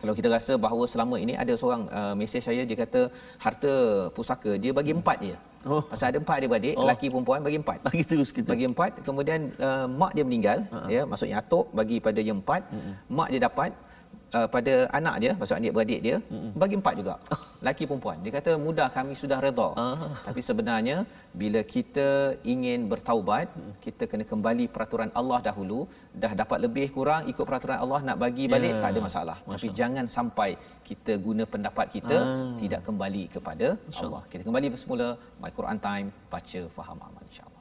Kalau 0.00 0.14
kita 0.16 0.28
rasa 0.32 0.52
bahawa 0.56 0.84
selama 0.88 1.16
ini 1.20 1.36
ada 1.36 1.52
seorang 1.60 1.82
uh, 1.92 2.14
mesej 2.16 2.40
saya 2.40 2.62
dia 2.68 2.76
kata 2.82 3.00
harta 3.44 3.72
pusaka 4.16 4.56
dia 4.56 4.72
bagi 4.72 4.96
empat 4.96 5.18
je. 5.28 5.36
Oh. 5.68 5.84
Pasal 5.84 6.08
ada 6.08 6.18
empat 6.24 6.36
dia 6.40 6.48
beradik, 6.48 6.74
oh. 6.80 6.88
lelaki 6.88 7.06
perempuan 7.12 7.40
bagi 7.44 7.58
empat. 7.60 7.78
Bagi 7.84 8.04
terus 8.10 8.32
kita. 8.32 8.48
Bagi 8.48 8.64
empat, 8.72 9.04
kemudian 9.04 9.52
uh, 9.60 9.84
mak 9.84 10.16
dia 10.16 10.24
meninggal, 10.24 10.64
uh-huh. 10.72 10.88
ya, 10.88 11.02
maksudnya 11.04 11.36
atuk 11.44 11.68
bagi 11.76 12.00
pada 12.00 12.16
yang 12.16 12.40
empat, 12.40 12.64
uh-huh. 12.64 12.94
mak 13.12 13.28
dia 13.28 13.40
dapat, 13.44 13.76
uh, 14.38 14.48
pada 14.54 14.74
anak 14.98 15.14
dia 15.22 15.32
maksud 15.40 15.54
adik 15.58 15.72
beradik 15.76 16.00
dia 16.06 16.16
mm-hmm. 16.22 16.52
bagi 16.62 16.76
empat 16.80 16.94
juga 17.00 17.14
laki 17.66 17.84
perempuan 17.90 18.18
dia 18.24 18.32
kata 18.38 18.52
mudah 18.66 18.88
kami 18.96 19.14
sudah 19.22 19.38
redha 19.46 19.68
uh. 19.84 20.10
tapi 20.26 20.40
sebenarnya 20.48 20.96
bila 21.42 21.60
kita 21.74 22.08
ingin 22.54 22.80
bertaubat 22.92 23.48
kita 23.86 24.06
kena 24.10 24.26
kembali 24.32 24.66
peraturan 24.74 25.12
Allah 25.20 25.40
dahulu 25.48 25.80
dah 26.24 26.32
dapat 26.42 26.58
lebih 26.66 26.86
kurang 26.96 27.22
ikut 27.32 27.44
peraturan 27.50 27.78
Allah 27.84 28.00
nak 28.08 28.18
bagi 28.24 28.46
balik 28.54 28.72
yeah. 28.74 28.82
tak 28.84 28.90
ada 28.94 29.02
masalah 29.08 29.38
Masya 29.38 29.52
tapi 29.54 29.68
Allah. 29.68 29.78
jangan 29.80 30.06
sampai 30.16 30.50
kita 30.90 31.14
guna 31.26 31.44
pendapat 31.54 31.86
kita 31.96 32.18
uh. 32.26 32.50
tidak 32.62 32.82
kembali 32.88 33.24
kepada 33.36 33.68
Allah 34.02 34.22
kita 34.34 34.42
kembali 34.48 34.68
bersemula 34.74 35.08
my 35.44 35.52
Quran 35.60 35.80
time 35.88 36.08
baca 36.34 36.62
faham 36.78 37.00
amal 37.08 37.24
insyaallah 37.30 37.59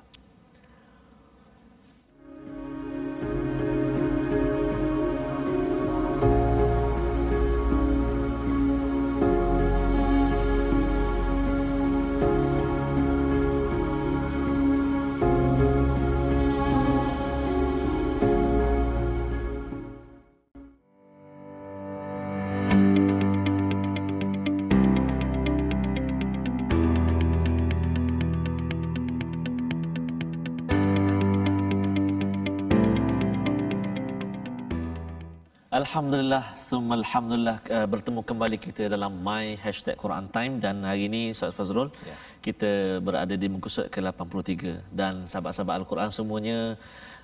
Alhamdulillah, 35.90 36.46
thumma 36.70 36.94
alhamdulillah 37.02 37.58
uh, 37.76 37.88
bertemu 37.94 38.22
kembali 38.30 38.58
kita 38.66 38.84
dalam 38.94 39.14
My 39.28 39.58
Hashtag 39.58 39.98
Quran 39.98 40.26
Time 40.36 40.62
dan 40.64 40.86
hari 40.86 41.10
ini 41.10 41.22
Ustaz 41.34 41.50
Fazrul 41.58 41.90
yeah. 42.06 42.18
kita 42.46 43.02
berada 43.02 43.34
di 43.34 43.48
muka 43.50 43.74
surat 43.74 43.90
ke-83 43.96 44.86
dan 45.00 45.26
sahabat-sahabat 45.26 45.74
Al-Quran 45.82 46.10
semuanya 46.14 46.60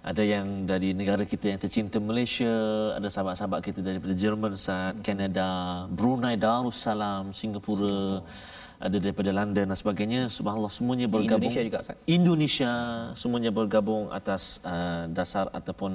ada 0.02 0.24
yang 0.26 0.66
dari 0.72 0.98
negara 0.98 1.30
kita 1.30 1.46
yang 1.54 1.62
tercinta 1.62 2.02
Malaysia, 2.02 2.56
ada 2.98 3.06
sahabat-sahabat 3.06 3.62
kita 3.70 3.86
daripada 3.86 4.18
Jerman, 4.18 4.58
Canada, 5.06 5.48
Brunei 5.98 6.34
Darussalam, 6.34 7.38
Singapura. 7.38 7.94
Singapura 7.94 8.55
ada 8.88 8.98
daripada 9.06 9.30
London 9.40 9.66
dan 9.72 9.78
sebagainya. 9.84 10.22
Subhanallah 10.38 10.74
semuanya 10.78 11.08
bergabung. 11.16 11.50
Indonesia 11.50 11.62
juga 11.68 11.80
Ustaz. 11.84 11.98
Indonesia 12.18 12.72
semuanya 13.22 13.52
bergabung 13.60 14.04
atas 14.20 14.44
uh, 14.74 15.04
dasar 15.18 15.46
ataupun 15.60 15.92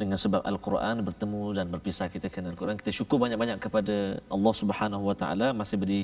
dengan 0.00 0.18
sebab 0.24 0.42
al-Quran 0.50 1.02
bertemu 1.08 1.42
dan 1.58 1.66
berpisah 1.74 2.06
kita 2.14 2.30
kena 2.34 2.54
al-Quran. 2.54 2.78
Kita 2.82 2.92
syukur 2.98 3.18
banyak-banyak 3.24 3.58
kepada 3.66 3.96
Allah 4.36 4.54
Subhanahu 4.62 5.04
wa 5.10 5.16
taala 5.22 5.48
masih 5.60 5.76
beri 5.82 6.00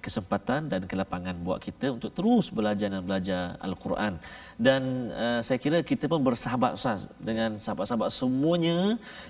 kesempatan 0.00 0.72
dan 0.72 0.88
kelapangan 0.90 1.36
buat 1.46 1.60
kita 1.66 1.86
untuk 1.96 2.10
terus 2.16 2.48
belajar 2.48 2.88
dan 2.94 3.02
belajar 3.04 3.42
al-Quran. 3.68 4.16
Dan 4.56 5.12
uh, 5.24 5.40
saya 5.46 5.58
kira 5.64 5.78
kita 5.90 6.08
pun 6.08 6.22
bersahabat 6.24 6.78
Ustaz 6.78 7.10
dengan 7.28 7.60
sahabat-sahabat 7.60 8.08
semuanya 8.20 8.78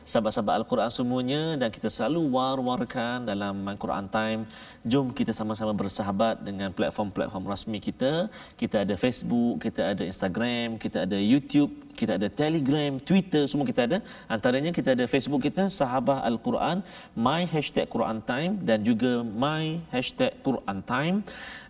sahabat-sahabat 0.04 0.54
al-Quran 0.60 0.90
semuanya. 0.92 1.42
Dan 1.60 1.68
kita 1.74 1.88
selalu 1.90 2.22
war-warkan 2.36 3.26
dalam 3.26 3.56
al-Quran 3.72 4.06
time. 4.16 4.42
Jom 4.84 5.10
kita 5.18 5.32
sama-sama 5.32 5.72
bersahabat 5.72 6.43
dengan 6.44 6.70
platform-platform 6.76 7.44
rasmi 7.48 7.80
kita. 7.80 8.28
Kita 8.60 8.84
ada 8.84 8.94
Facebook, 9.00 9.64
kita 9.64 9.96
ada 9.96 10.04
Instagram, 10.04 10.76
kita 10.76 11.08
ada 11.08 11.16
YouTube, 11.16 11.72
kita 12.00 12.12
ada 12.18 12.28
Telegram, 12.42 12.92
Twitter, 13.08 13.42
semua 13.50 13.66
kita 13.70 13.82
ada. 13.88 13.98
Antaranya 14.34 14.70
kita 14.78 14.90
ada 14.96 15.04
Facebook 15.12 15.42
kita, 15.48 15.70
Sahabah 15.78 16.18
Al-Quran, 16.28 16.82
My 17.26 17.42
Hashtag 17.52 17.86
Quran 17.94 18.18
Time 18.30 18.52
dan 18.68 18.82
juga 18.88 19.22
My 19.22 19.78
Hashtag 19.94 20.32
Quran 20.46 20.78
Time. 20.92 21.16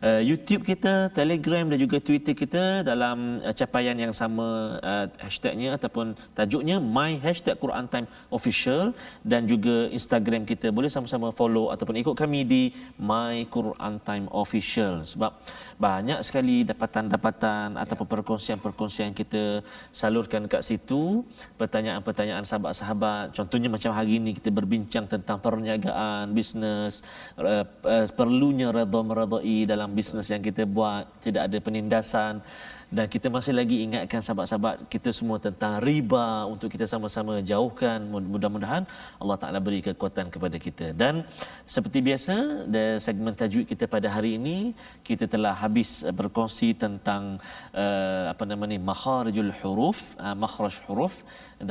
Uh, 0.05 0.21
YouTube 0.21 0.63
kita, 0.69 1.09
Telegram 1.17 1.65
dan 1.65 1.79
juga 1.81 1.97
Twitter 1.97 2.35
kita 2.37 2.85
dalam 2.85 3.41
uh, 3.41 3.55
capaian 3.57 3.97
yang 3.97 4.13
sama 4.13 4.77
uh, 4.85 5.07
hashtagnya 5.25 5.81
ataupun 5.81 6.13
tajuknya 6.37 6.77
My 6.97 7.17
Hashtag 7.25 7.57
Quran 7.57 7.89
Time 7.89 8.09
Official 8.29 8.93
dan 9.25 9.49
juga 9.49 9.89
Instagram 9.89 10.45
kita 10.45 10.69
boleh 10.77 10.93
sama-sama 10.93 11.33
follow 11.33 11.73
ataupun 11.73 11.97
ikut 12.03 12.15
kami 12.23 12.45
di 12.45 12.63
My 13.01 13.49
Quran 13.49 13.97
Time 14.05 14.27
Official 14.29 15.09
sebab 15.09 15.33
banyak 15.81 16.21
sekali 16.27 16.63
dapatan-dapatan 16.69 17.81
ataupun 17.83 18.07
perkongsian-perkongsian 18.13 19.17
kita 19.17 19.65
salurkan 20.15 20.47
kat 20.47 20.63
situ 20.63 21.27
pertanyaan-pertanyaan 21.59 22.47
sahabat-sahabat. 22.47 23.35
Contohnya 23.35 23.67
macam 23.67 23.91
hari 23.91 24.23
ini 24.23 24.31
kita 24.39 24.55
berbincang 24.55 25.11
tentang 25.11 25.43
perniagaan 25.43 26.31
bisnes 26.31 27.03
uh, 27.35 27.67
uh, 27.67 28.07
perlunya 28.15 28.71
redha 28.71 29.01
meredai 29.03 29.67
dalam 29.67 29.91
bisnes 29.91 30.31
yang 30.31 30.39
kita 30.39 30.71
buat. 30.71 31.11
Tidak 31.19 31.51
ada 31.51 31.59
penindasan 31.59 32.39
dan 32.97 33.07
kita 33.15 33.29
masih 33.37 33.53
lagi 33.59 33.77
ingatkan 33.87 34.21
sahabat-sahabat 34.25 34.87
kita 34.95 35.11
semua 35.19 35.39
tentang 35.47 35.73
riba 35.87 36.27
untuk 36.53 36.69
kita 36.75 36.87
sama-sama 36.93 37.43
jauhkan. 37.51 37.99
Mudah-mudahan 38.35 38.87
Allah 39.23 39.37
Taala 39.43 39.59
beri 39.67 39.81
kekuatan 39.87 40.31
kepada 40.35 40.57
kita. 40.67 40.87
Dan 41.03 41.27
seperti 41.75 41.99
biasa 42.09 42.35
segmen 43.07 43.35
tajwid 43.41 43.67
kita 43.73 43.91
pada 43.95 44.09
hari 44.17 44.31
ini 44.39 44.59
kita 45.09 45.27
telah 45.35 45.55
habis 45.65 46.07
berkongsi 46.21 46.69
tentang 46.85 47.43
uh, 47.75 48.25
apa 48.33 48.45
nama 48.51 48.65
ni 48.73 48.79
makharijul 48.91 49.53
huruf 49.61 49.99
uh, 50.23 50.37
makhraj 50.45 50.79
huruf 50.87 51.15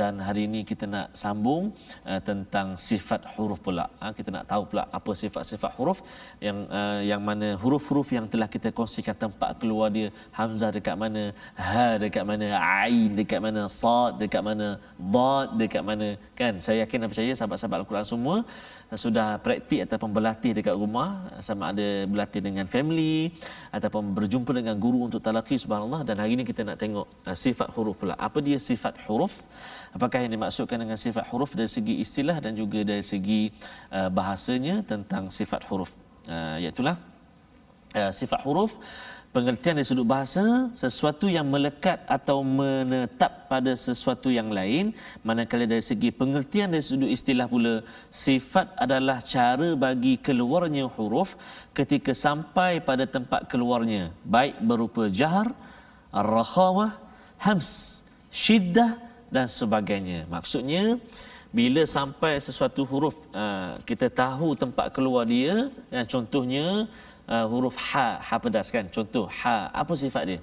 dan 0.00 0.20
hari 0.26 0.42
ini 0.48 0.60
kita 0.70 0.84
nak 0.94 1.06
sambung 1.22 1.64
uh, 2.10 2.20
tentang 2.28 2.66
sifat 2.88 3.20
huruf 3.34 3.60
pula. 3.66 3.86
Uh, 4.02 4.12
kita 4.18 4.30
nak 4.36 4.44
tahu 4.52 4.62
pula 4.70 4.84
apa 4.98 5.10
sifat-sifat 5.22 5.72
huruf 5.78 5.98
yang 6.46 6.58
uh, 6.78 7.00
yang 7.10 7.22
mana 7.28 7.48
huruf-huruf 7.62 8.08
yang 8.16 8.26
telah 8.32 8.48
kita 8.54 8.68
kongsikan 8.78 9.16
tempat 9.24 9.50
keluar 9.60 9.88
dia. 9.96 10.08
Hamzah 10.38 10.70
dekat 10.76 10.96
mana 11.02 11.22
ha 11.54 11.86
dekat 12.04 12.24
mana 12.30 12.46
ain 12.82 13.10
dekat 13.20 13.40
mana 13.46 13.62
sad 13.80 14.20
dekat 14.22 14.42
mana 14.48 14.68
dad 15.14 15.48
dekat 15.62 15.82
mana. 15.90 16.08
Kan? 16.40 16.54
Saya 16.64 16.84
yakin 16.84 16.98
dan 17.02 17.08
percaya 17.12 17.32
sahabat-sahabat 17.38 17.78
al-Quran 17.82 18.06
semua 18.12 18.36
sudah 18.96 19.38
praktik 19.44 19.84
ataupun 19.86 20.10
berlatih 20.16 20.52
dekat 20.56 20.74
rumah 20.74 21.30
sama 21.44 21.70
ada 21.72 22.08
berlatih 22.10 22.40
dengan 22.40 22.66
family 22.66 23.34
ataupun 23.74 24.14
berjumpa 24.14 24.50
dengan 24.54 24.76
guru 24.78 25.06
untuk 25.08 25.20
talaqi 25.20 25.56
subhanallah 25.60 26.02
dan 26.08 26.18
hari 26.22 26.38
ini 26.38 26.44
kita 26.46 26.62
nak 26.62 26.78
tengok 26.82 27.06
uh, 27.26 27.36
sifat 27.36 27.68
huruf 27.74 27.96
pula. 28.00 28.14
Apa 28.16 28.38
dia 28.40 28.58
sifat 28.58 28.98
huruf? 29.06 29.44
Apakah 29.96 30.24
yang 30.24 30.32
dimaksudkan 30.34 30.78
dengan 30.82 30.98
sifat 30.98 31.24
huruf? 31.30 31.54
Dari 31.54 31.70
segi 31.70 31.94
istilah 32.04 32.38
dan 32.44 32.58
juga 32.58 32.82
dari 32.82 33.04
segi 33.04 33.52
uh, 33.94 34.10
bahasanya 34.10 34.82
tentang 34.82 35.28
sifat 35.28 35.62
huruf. 35.70 35.90
Uh, 36.24 36.56
iaitu 36.56 36.80
uh, 36.88 38.10
sifat 38.10 38.40
huruf 38.42 38.74
pengertian 39.34 39.74
dari 39.76 39.88
sudut 39.90 40.06
bahasa 40.06 40.44
sesuatu 40.82 41.26
yang 41.36 41.46
melekat 41.54 41.98
atau 42.16 42.36
menetap 42.60 43.32
pada 43.50 43.72
sesuatu 43.86 44.30
yang 44.30 44.48
lain 44.58 44.94
manakala 45.26 45.66
dari 45.72 45.82
segi 45.90 46.10
pengertian 46.20 46.70
dari 46.70 46.84
sudut 46.88 47.10
istilah 47.16 47.46
pula 47.50 47.74
sifat 48.24 48.66
adalah 48.84 49.18
cara 49.34 49.68
bagi 49.84 50.14
keluarnya 50.26 50.86
huruf 50.94 51.34
ketika 51.78 52.14
sampai 52.14 52.78
pada 52.78 53.04
tempat 53.16 53.50
keluarnya. 53.50 54.14
Baik 54.22 54.54
berupa 54.70 55.10
jahar 55.20 55.50
rakhawah 56.14 56.94
hams 57.42 57.70
syiddah 58.30 58.94
dan 59.34 59.50
sebagainya. 59.50 60.30
Maksudnya 60.30 61.02
bila 61.54 61.82
sampai 61.86 62.38
sesuatu 62.38 62.82
huruf 62.90 63.14
uh, 63.34 63.78
kita 63.88 64.06
tahu 64.22 64.54
tempat 64.62 64.94
keluar 64.94 65.26
dia 65.26 65.70
yang 65.94 66.06
contohnya 66.06 66.66
uh, 67.28 67.44
huruf 67.50 67.76
ha 67.76 68.20
ha 68.20 68.34
pedas 68.42 68.68
kan? 68.74 68.84
Contoh 68.94 69.26
ha 69.40 69.70
apa 69.72 69.92
sifat 69.94 70.22
dia? 70.28 70.38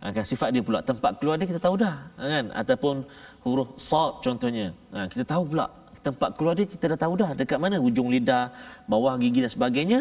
Uh, 0.00 0.10
kan 0.16 0.24
sifat 0.24 0.48
dia 0.54 0.62
pula 0.64 0.80
tempat 0.80 1.12
keluar 1.20 1.36
dia 1.40 1.46
kita 1.48 1.60
tahu 1.60 1.76
dah 1.80 1.96
kan? 2.16 2.44
Ataupun 2.52 3.04
huruf 3.44 3.68
sad 3.76 4.12
contohnya. 4.24 4.66
Uh, 4.92 5.06
kita 5.12 5.24
tahu 5.24 5.42
pula 5.52 5.66
tempat 6.00 6.30
keluar 6.36 6.54
dia 6.56 6.64
kita 6.64 6.84
dah 6.96 6.98
tahu 7.04 7.14
dah 7.22 7.30
dekat 7.36 7.58
mana? 7.60 7.76
Hujung 7.80 8.08
lidah 8.08 8.52
bawah 8.88 9.14
gigi 9.20 9.40
dan 9.44 9.52
sebagainya. 9.52 10.00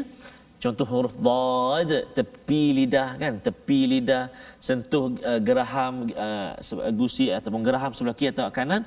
Contoh 0.59 0.83
huruf 0.83 1.15
dad 1.15 1.91
tepi 2.11 2.75
lidah 2.83 3.15
kan? 3.15 3.33
Tepi 3.39 3.79
lidah 3.87 4.27
sentuh 4.59 5.15
uh, 5.23 5.39
geraham 5.39 6.11
uh, 6.11 6.51
gusi 6.91 7.31
ataupun 7.31 7.63
geraham 7.63 7.95
sebelah 7.95 8.15
kiri 8.15 8.35
atau 8.35 8.51
kanan 8.51 8.83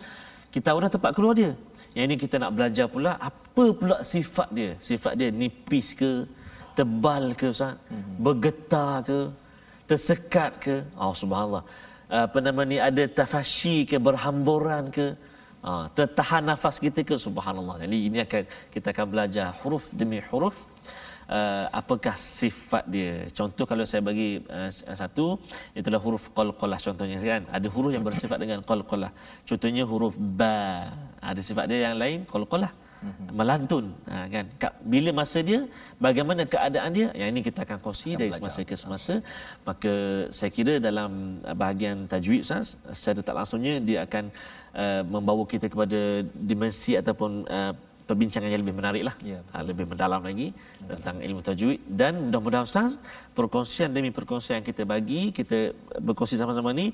kita 0.53 0.69
tahu 0.69 0.85
dah 0.85 0.91
tempat 0.93 1.11
keluar 1.17 1.33
dia. 1.33 1.57
Yang 1.97 2.05
ini 2.09 2.17
kita 2.21 2.37
nak 2.41 2.53
belajar 2.57 2.87
pula 2.93 3.17
apa 3.17 3.65
pula 3.73 4.05
sifat 4.05 4.49
dia? 4.53 4.71
Sifat 4.77 5.17
dia 5.17 5.29
nipis 5.33 5.97
ke 5.97 6.29
tebal 6.79 7.25
ke 7.39 7.47
Ustaz? 7.55 7.75
Mm-hmm. 7.77 8.17
Bergetar 8.25 8.95
ke? 9.09 9.21
Tersekat 9.89 10.53
ke? 10.65 10.77
Oh 11.03 11.15
subhanallah. 11.23 11.65
Apa 12.13 12.39
nama 12.45 12.63
ni 12.71 12.77
ada 12.89 13.05
tafashi 13.19 13.77
ke 13.91 13.97
berhamburan 14.09 14.93
ke? 14.97 15.07
Ha, 15.63 15.87
tertahan 15.97 16.43
nafas 16.51 16.77
kita 16.85 17.01
ke 17.09 17.15
subhanallah. 17.27 17.77
Jadi 17.85 17.99
ini 18.09 18.19
akan 18.27 18.43
kita 18.75 18.89
akan 18.95 19.07
belajar 19.13 19.47
huruf 19.63 19.85
demi 20.01 20.19
huruf 20.31 20.57
uh, 21.37 21.65
apakah 21.81 22.15
sifat 22.19 22.85
dia. 22.95 23.13
Contoh 23.39 23.65
kalau 23.71 23.85
saya 23.91 24.03
bagi 24.09 24.29
uh, 24.59 24.71
satu 25.01 25.27
itulah 25.79 26.01
huruf 26.05 26.25
qalqalah 26.39 26.79
contohnya 26.87 27.19
kan. 27.33 27.43
Ada 27.57 27.69
huruf 27.75 27.91
yang 27.97 28.05
bersifat 28.09 28.39
dengan 28.43 28.61
qalqalah. 28.71 29.11
Contohnya 29.49 29.85
huruf 29.93 30.15
ba. 30.41 30.57
Ada 31.31 31.41
sifat 31.49 31.65
dia 31.71 31.81
yang 31.89 31.97
lain 32.03 32.19
qalqalah. 32.33 32.73
Mhm. 33.03 33.27
melantun. 33.39 33.87
Ha, 34.11 34.17
kan? 34.35 34.47
Bila 34.93 35.11
masa 35.21 35.39
dia 35.49 35.61
bagaimana 36.07 36.43
keadaan 36.55 36.91
dia? 36.99 37.09
Yang 37.21 37.29
ini 37.35 37.41
kita 37.49 37.61
akan 37.67 37.79
kongsi 37.85 38.11
dari 38.21 38.33
semasa 38.37 38.61
ke 38.71 38.75
semasa. 38.85 39.15
Maka 39.69 39.95
saya 40.37 40.51
kira 40.57 40.75
dalam 40.89 41.43
bahagian 41.63 42.07
tajwid 42.13 42.47
Ustaz 42.47 42.79
secara 42.95 43.21
tak 43.27 43.37
langsungnya 43.39 43.75
dia 43.89 43.99
akan 44.07 44.25
uh, 44.83 45.03
membawa 45.15 45.43
kita 45.53 45.67
kepada 45.73 46.01
dimensi 46.51 46.95
ataupun 47.01 47.33
uh, 47.59 47.73
perbincangan 48.09 48.51
yang 48.53 48.63
lebih 48.65 48.77
menarik 48.81 49.03
lah. 49.09 49.15
Ya, 49.33 49.41
ha, 49.53 49.63
lebih 49.71 49.85
mendalam 49.91 50.21
lagi 50.29 50.49
ya. 50.53 50.95
tentang 50.99 51.17
ilmu 51.27 51.41
tajwid. 51.49 51.81
Dan 51.87 52.29
mudah-mudahan 52.29 52.67
Ustaz 52.71 52.99
perkongsian 53.39 53.91
demi 53.97 54.11
perkongsian 54.19 54.61
yang 54.61 54.67
kita 54.67 54.83
bagi 54.95 55.23
kita 55.39 55.73
berkongsi 56.03 56.37
sama-sama 56.37 56.71
ni 56.71 56.93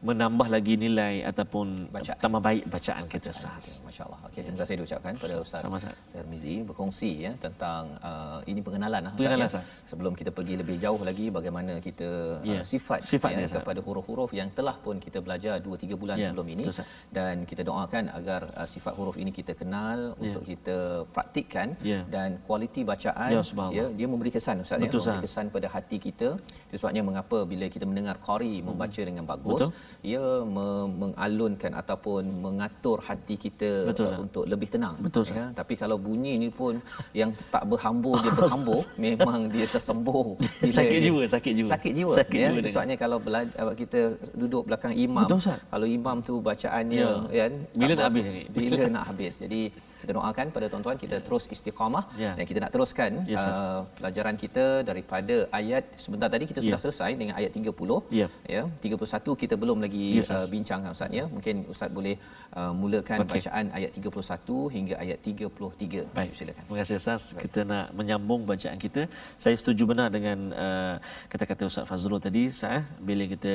menambah 0.00 0.48
lagi 0.48 0.80
nilai 0.80 1.20
ataupun 1.28 1.92
bacaan. 1.92 2.16
tambah 2.16 2.40
baik 2.40 2.64
bacaan 2.72 3.04
kita 3.04 3.30
sah. 3.36 3.52
Okay. 3.60 3.84
Masya-Allah. 3.84 4.18
Okey, 4.32 4.40
terima 4.48 4.58
kasih 4.64 4.74
diucapkan 4.80 5.12
pada 5.20 5.34
Ustaz 5.44 5.62
Termizi 6.08 6.54
berkongsi 6.64 7.10
ya 7.28 7.32
tentang 7.36 8.00
uh, 8.00 8.40
ini 8.48 8.64
pengenalan 8.64 9.02
lah 9.04 9.12
pengenalan 9.12 9.48
ya. 9.52 9.60
Sebelum 9.84 10.16
kita 10.16 10.32
pergi 10.32 10.56
lebih 10.56 10.80
jauh 10.80 11.00
lagi 11.04 11.28
bagaimana 11.28 11.84
kita 11.84 12.40
yeah. 12.40 12.64
uh, 12.64 12.64
sifat, 12.64 13.04
sifat 13.04 13.30
ya, 13.36 13.60
kepada 13.60 13.84
huruf-huruf 13.84 14.32
yang 14.32 14.48
telah 14.56 14.72
pun 14.80 14.96
kita 14.96 15.20
belajar 15.20 15.60
2 15.60 15.68
3 15.68 16.00
bulan 16.00 16.16
yeah. 16.16 16.32
sebelum 16.32 16.48
ini 16.48 16.64
Betul, 16.64 16.88
dan 17.12 17.34
kita 17.44 17.62
doakan 17.68 18.04
agar 18.16 18.40
uh, 18.56 18.64
sifat 18.64 18.96
huruf 18.96 19.20
ini 19.20 19.28
kita 19.28 19.52
kenal 19.52 20.16
yeah. 20.16 20.24
untuk 20.24 20.42
kita 20.48 21.04
praktikkan 21.12 21.76
yeah. 21.84 22.08
dan 22.08 22.40
kualiti 22.48 22.88
bacaan 22.88 23.36
yeah, 23.36 23.68
ya 23.68 23.84
dia 23.92 24.08
memberi 24.08 24.32
kesan 24.32 24.64
Ustaz 24.64 24.80
Betul, 24.80 25.04
ya 25.04 25.12
memberi 25.12 25.28
kesan 25.28 25.46
pada 25.52 25.68
hati 25.68 26.00
kita. 26.00 26.40
Itu 26.40 26.74
sebabnya 26.80 27.04
mengapa 27.04 27.44
bila 27.44 27.68
kita 27.68 27.84
mendengar 27.84 28.16
qari 28.16 28.64
membaca 28.64 28.96
hmm. 28.96 29.08
dengan 29.12 29.24
bagus 29.28 29.68
Betul 29.68 29.89
ia 30.00 30.22
me- 30.42 30.88
mengalunkan 30.88 31.72
ataupun 31.76 32.22
mengatur 32.40 32.98
hati 33.02 33.34
kita 33.36 33.92
Betul, 33.92 34.06
uh, 34.08 34.18
untuk 34.22 34.44
lebih 34.48 34.68
tenang. 34.70 34.96
Betul, 34.98 35.26
ya 35.30 35.50
tapi 35.52 35.74
kalau 35.76 35.96
bunyi 35.96 36.38
ni 36.40 36.48
pun 36.48 36.78
yang 37.12 37.30
tak 37.50 37.66
berhambur 37.68 38.16
dia 38.22 38.32
berhambur 38.32 38.80
memang 39.04 39.50
dia 39.50 39.66
tersembur 39.68 40.38
sakit 40.64 40.98
jiwa 41.04 41.22
sakit 41.26 41.52
jiwa. 41.58 41.68
sakit 41.68 41.92
jiwa 41.92 42.12
sakit 42.16 42.38
ya. 42.38 42.48
jiwa 42.54 42.68
sebabnya 42.70 42.96
kalau 42.96 43.18
belajar 43.20 43.74
kita 43.76 44.00
duduk 44.34 44.68
belakang 44.68 44.94
imam 44.94 45.26
Betul, 45.26 45.56
kalau 45.68 45.86
imam 45.86 46.16
tu 46.24 46.34
bacaannya 46.40 47.06
ya. 47.30 47.44
kan 47.46 47.52
bila 47.76 47.92
nak 47.96 48.06
habis 48.10 48.24
ni? 48.26 48.42
Bila 48.50 48.82
nak 48.88 49.04
habis. 49.10 49.34
Jadi 49.40 49.62
kita 50.02 50.12
doakan 50.18 50.46
pada 50.56 50.66
tuan-tuan 50.72 50.96
kita 51.04 51.16
terus 51.26 51.44
istiqamah. 51.54 52.04
Yeah. 52.22 52.34
dan 52.36 52.44
kita 52.50 52.58
nak 52.64 52.72
teruskan 52.74 53.10
yes, 53.32 53.40
uh, 53.40 53.80
pelajaran 53.98 54.34
kita 54.42 54.64
daripada 54.88 55.36
ayat 55.60 55.84
sebentar 56.04 56.28
tadi 56.34 56.44
kita 56.50 56.60
sudah 56.64 56.78
yeah. 56.78 56.84
selesai 56.84 57.10
dengan 57.20 57.34
ayat 57.40 57.50
30 57.56 58.18
yeah. 58.20 58.30
ya. 58.54 58.62
31 58.84 59.42
kita 59.42 59.54
belum 59.62 59.78
lagi 59.84 60.06
yes, 60.20 60.30
uh, 60.36 60.46
bincang 60.54 60.80
ustaz 60.94 61.12
ya? 61.20 61.24
Mungkin 61.34 61.54
ustaz 61.72 61.90
boleh 61.98 62.14
uh, 62.58 62.72
mulakan 62.82 63.18
okay. 63.24 63.32
bacaan 63.34 63.64
ayat 63.78 63.90
31 63.98 64.76
hingga 64.76 64.94
ayat 65.04 65.18
33 65.32 66.18
baik. 66.18 66.32
Silakan. 66.40 66.62
Terima 66.66 66.78
kasih 66.82 66.96
ustaz. 67.02 67.22
Baik. 67.30 67.42
kita 67.44 67.60
nak 67.72 67.86
menyambung 68.00 68.42
bacaan 68.50 68.78
kita. 68.86 69.04
Saya 69.44 69.56
setuju 69.60 69.82
benar 69.92 70.08
dengan 70.16 70.38
uh, 70.66 70.94
kata-kata 71.32 71.62
ustaz 71.70 71.88
Fazrul 71.90 72.22
tadi 72.26 72.44
sah 72.60 72.82
bila 73.08 73.24
kita 73.34 73.54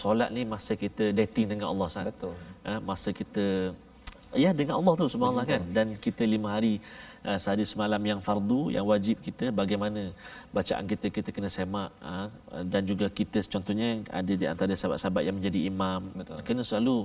solat 0.00 0.30
ni 0.36 0.42
masa 0.54 0.72
kita 0.84 1.04
dating 1.20 1.46
dengan 1.52 1.66
Allah 1.72 1.88
sah 1.94 2.04
betul. 2.10 2.34
Uh, 2.68 2.80
masa 2.90 3.10
kita 3.20 3.46
ya 4.34 4.50
dengan 4.50 4.80
Allah 4.80 4.94
tu 4.98 5.06
subhanallah 5.12 5.46
kan? 5.46 5.62
Dan 5.76 5.94
kita 6.06 6.22
lima 6.26 6.56
hari 6.56 6.74
uh, 7.28 7.38
sehari 7.42 7.64
semalam 7.72 8.02
yang 8.10 8.20
fardu 8.26 8.60
yang 8.76 8.86
wajib 8.92 9.16
kita 9.26 9.46
bagaimana 9.60 10.02
bacaan 10.56 10.84
kita 10.92 11.06
kita 11.16 11.30
kena 11.36 11.50
semak 11.56 11.90
uh, 12.10 12.28
dan 12.72 12.82
juga 12.90 13.06
kita 13.20 13.38
contohnya 13.54 13.90
ada 14.20 14.32
di 14.40 14.46
antara 14.52 14.72
sahabat-sahabat 14.80 15.22
yang 15.26 15.36
menjadi 15.38 15.60
imam. 15.70 16.00
Betul. 16.18 16.38
kena 16.48 16.62
selalu 16.68 16.96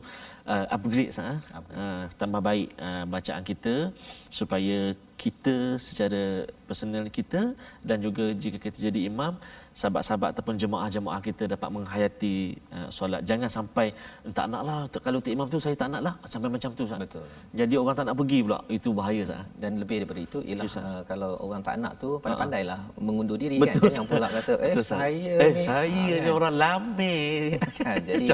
uh, 0.53 0.65
upgrade 0.75 1.12
sah 1.17 1.38
uh, 1.81 2.03
tambah 2.21 2.41
baik 2.49 2.67
uh, 2.88 3.05
bacaan 3.15 3.43
kita 3.51 3.75
supaya 4.39 4.79
kita 5.23 5.77
secara 5.88 6.49
personal 6.65 7.05
kita 7.17 7.41
dan 7.86 7.97
juga 8.05 8.34
jika 8.43 8.57
kita 8.57 8.77
jadi 8.89 9.05
imam 9.12 9.38
sahabat-sahabat 9.71 10.29
ataupun 10.36 10.55
jemaah-jemaah 10.60 11.19
kita 11.23 11.43
dapat 11.47 11.69
menghayati 11.71 12.36
uh, 12.75 12.88
solat. 12.91 13.21
Jangan 13.23 13.47
sampai 13.47 13.88
tak 14.36 14.45
naklah 14.51 14.79
kalau 14.99 15.19
tak 15.23 15.31
imam 15.31 15.47
tu 15.47 15.60
saya 15.63 15.75
tak 15.79 15.89
naklah 15.93 16.13
sampai 16.27 16.49
macam 16.51 16.69
tu 16.75 16.84
Ustaz. 16.84 16.99
Betul. 16.99 17.25
Jadi 17.55 17.73
orang 17.79 17.95
tak 17.95 18.05
nak 18.12 18.15
pergi 18.19 18.39
pula 18.43 18.60
itu 18.67 18.89
bahaya 18.91 19.21
Ustaz. 19.23 19.43
Dan 19.55 19.71
lebih 19.81 20.03
daripada 20.03 20.21
itu 20.27 20.39
ialah 20.43 20.65
uh, 20.67 21.03
kalau 21.07 21.31
orang 21.39 21.62
tak 21.63 21.75
nak 21.79 21.93
tu 22.03 22.10
pandai-pandailah 22.19 22.79
mengundur 22.99 23.38
diri 23.39 23.57
kan. 23.57 23.63
Betul, 23.71 23.81
kan 23.88 23.91
jangan 23.95 24.07
pula 24.12 24.27
kata 24.27 24.53
eh 24.60 24.75
Betul, 24.75 24.86
saya 24.86 25.34
eh, 25.39 25.51
ni 25.55 25.63
saya 25.63 26.03
ha, 26.03 26.15
ni 26.15 26.27
kan? 26.27 26.36
orang 26.36 26.55
lame. 26.63 27.17
Jadi 28.12 28.25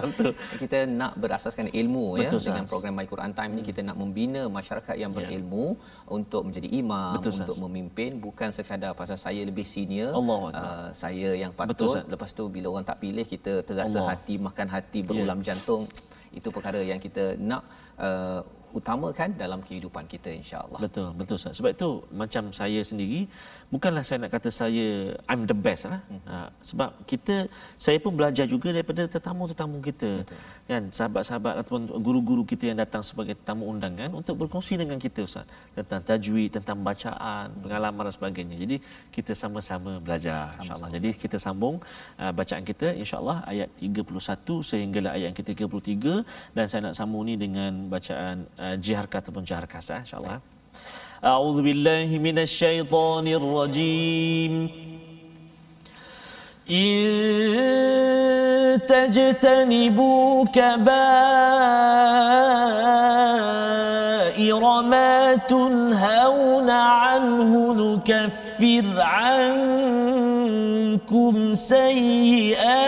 kita 0.58 0.78
nak 0.90 1.12
berasaskan 1.22 1.70
ilmu 1.70 2.06
ya, 2.18 2.30
Betul, 2.30 2.40
ya 2.42 2.46
dengan 2.50 2.66
program 2.66 2.94
My 2.98 3.08
Quran 3.08 3.32
Time 3.38 3.52
ni 3.58 3.62
kita 3.62 3.82
nak 3.86 3.98
membina 4.02 4.42
masyarakat 4.50 4.96
yang 4.98 5.12
ya. 5.14 5.18
berilmu 5.22 5.66
ya. 5.78 6.14
untuk 6.18 6.42
menjadi 6.50 6.68
imam 6.74 7.22
Betul, 7.22 7.32
untuk 7.38 7.56
sahas. 7.56 7.66
memimpin 7.70 8.10
bukan 8.18 8.50
sekadar 8.50 8.92
pasal 8.98 9.18
saya 9.20 9.42
lebih 9.46 9.66
senior 9.68 10.12
Allah 10.18 10.40
uh, 10.54 10.90
saya 10.96 11.27
saya 11.28 11.44
yang 11.44 11.52
patut 11.60 11.76
Betul, 11.76 11.96
lepas 12.14 12.30
tu 12.40 12.44
bila 12.56 12.68
orang 12.74 12.86
tak 12.88 12.98
pilih 13.04 13.26
kita 13.34 13.54
terasa 13.68 14.00
Allah. 14.00 14.16
hati 14.16 14.36
makan 14.48 14.68
hati 14.76 15.00
berulam 15.04 15.40
yeah. 15.40 15.48
jantung 15.52 15.84
itu 16.32 16.48
perkara 16.56 16.80
yang 16.92 17.00
kita 17.06 17.24
nak 17.40 17.62
uh, 17.98 18.40
utamakan 18.76 19.30
dalam 19.42 19.60
kehidupan 19.68 20.06
kita 20.14 20.30
insya-Allah. 20.40 20.80
Betul, 20.86 21.10
betul 21.20 21.36
Ustaz. 21.40 21.56
Sebab 21.58 21.72
itu 21.74 21.90
macam 22.22 22.44
saya 22.60 22.80
sendiri 22.84 23.26
bukanlah 23.68 24.04
saya 24.08 24.24
nak 24.24 24.32
kata 24.36 24.50
saya 24.52 25.12
I'm 25.28 25.44
the 25.44 25.58
best 25.66 25.84
lah. 25.92 26.00
Hmm. 26.08 26.22
Ha, 26.30 26.36
sebab 26.70 26.90
kita 27.12 27.36
saya 27.76 27.98
pun 28.00 28.16
belajar 28.16 28.46
juga 28.48 28.72
daripada 28.72 29.04
tetamu-tetamu 29.16 29.78
kita. 29.84 30.12
Betul. 30.24 30.40
Kan 30.68 30.84
sahabat-sahabat 30.92 31.54
ataupun 31.64 31.84
guru-guru 32.00 32.44
kita 32.48 32.72
yang 32.72 32.80
datang 32.80 33.04
sebagai 33.04 33.36
tetamu 33.40 33.68
undangan 33.72 34.12
untuk 34.16 34.36
berkongsi 34.42 34.80
dengan 34.80 34.98
kita 35.00 35.28
Ustaz 35.28 35.48
tentang 35.76 36.02
tajwid, 36.04 36.50
tentang 36.58 36.80
bacaan, 36.80 37.46
hmm. 37.52 37.62
pengalaman 37.64 38.04
dan 38.08 38.14
sebagainya. 38.16 38.56
Jadi 38.64 38.76
kita 39.12 39.32
sama-sama 39.36 40.00
belajar 40.00 40.48
insya-Allah. 40.56 40.90
Jadi 40.98 41.10
kita 41.24 41.38
sambung 41.40 41.76
uh, 42.24 42.32
bacaan 42.32 42.64
kita 42.64 42.96
insya-Allah 42.96 43.44
ayat 43.52 43.70
31 43.80 44.70
sehinggalah 44.70 45.12
ayat 45.16 45.26
yang 45.32 45.38
ke-33 45.38 46.24
dan 46.56 46.66
saya 46.72 46.82
nak 46.88 46.96
sambung 46.96 47.28
ni 47.28 47.36
dengan 47.36 47.92
bacaan 47.92 48.48
uh, 48.56 48.76
jiharkat 48.80 49.28
ataupun 49.28 49.44
jaharkas 49.44 49.92
eh, 49.92 50.02
insya-Allah. 50.08 50.40
Baik. 50.40 50.57
أعوذ 51.26 51.62
بالله 51.62 52.18
من 52.18 52.40
الشيطان 52.40 53.28
الرجيم. 53.28 54.70
إن 56.72 57.08
تجتنبوا 58.88 60.46
كبائر 60.46 60.82
ما 64.82 65.36
تنهون 65.36 66.70
عنه 66.70 67.74
نكفر 67.74 69.02
عنكم 69.02 69.96
سيئاتكم. 71.56 72.88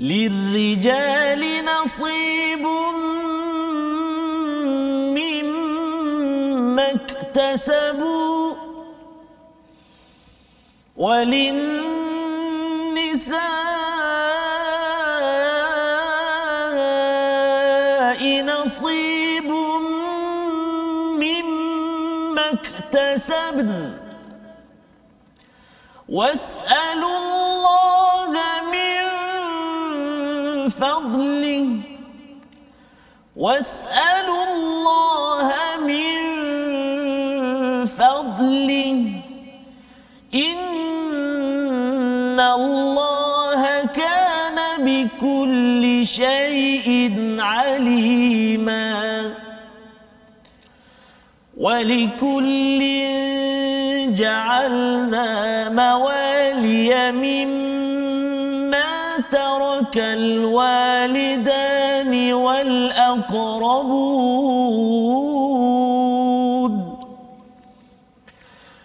للرجال 0.00 1.64
نصيب 1.64 2.62
مما 5.16 6.86
اكتسبوا 6.94 8.54
وللنساء 17.48 18.42
نصيب 18.44 19.50
مما 21.22 22.44
اكتسبن 22.52 23.92
واسألوا 26.08 27.18
الله 27.18 27.47
فضله. 30.68 31.80
واسألوا 33.36 34.44
الله 34.54 35.52
من 35.86 36.18
فضله. 37.86 39.12
إن 40.34 42.40
الله 42.40 43.84
كان 43.84 44.58
بكل 44.78 46.06
شيء 46.06 47.12
عليما. 47.40 49.34
ولكل 51.56 52.80
جعلنا 54.14 55.68
موالي 55.68 57.12
مما 57.12 59.18
ترك 59.92 59.98
الوالدان 60.04 62.12
والأقربون 62.32 63.28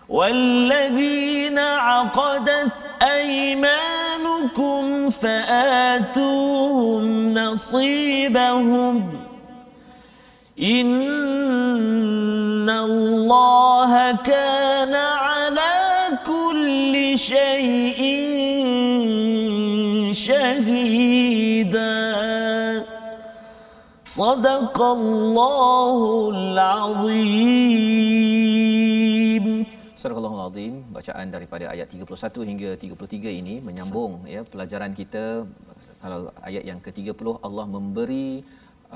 والذين 0.09 1.59
عقدت 1.59 2.87
أيمانكم 3.01 5.09
فآتوهم 5.09 7.03
نصيبهم 7.33 9.13
إن 10.61 12.69
الله 12.69 14.11
كان 14.11 14.95
على 14.95 16.09
كل 16.25 17.13
شيء 17.19 18.32
شهيدا 20.26 21.96
صدق 24.04 24.76
الله 24.98 25.98
العظيم 26.34 27.88
Surah 29.98 30.14
Al-Azim 30.14 30.74
bacaan 30.94 31.26
daripada 31.26 31.64
ayat 31.74 31.90
31 31.90 32.46
hingga 32.50 32.70
33 32.78 33.40
ini 33.40 33.54
menyambung 33.58 34.12
ya 34.34 34.46
pelajaran 34.46 34.94
kita 34.94 35.42
kalau 36.02 36.30
ayat 36.48 36.62
yang 36.70 36.78
ke-30 36.78 37.26
Allah 37.46 37.66
memberi 37.66 38.46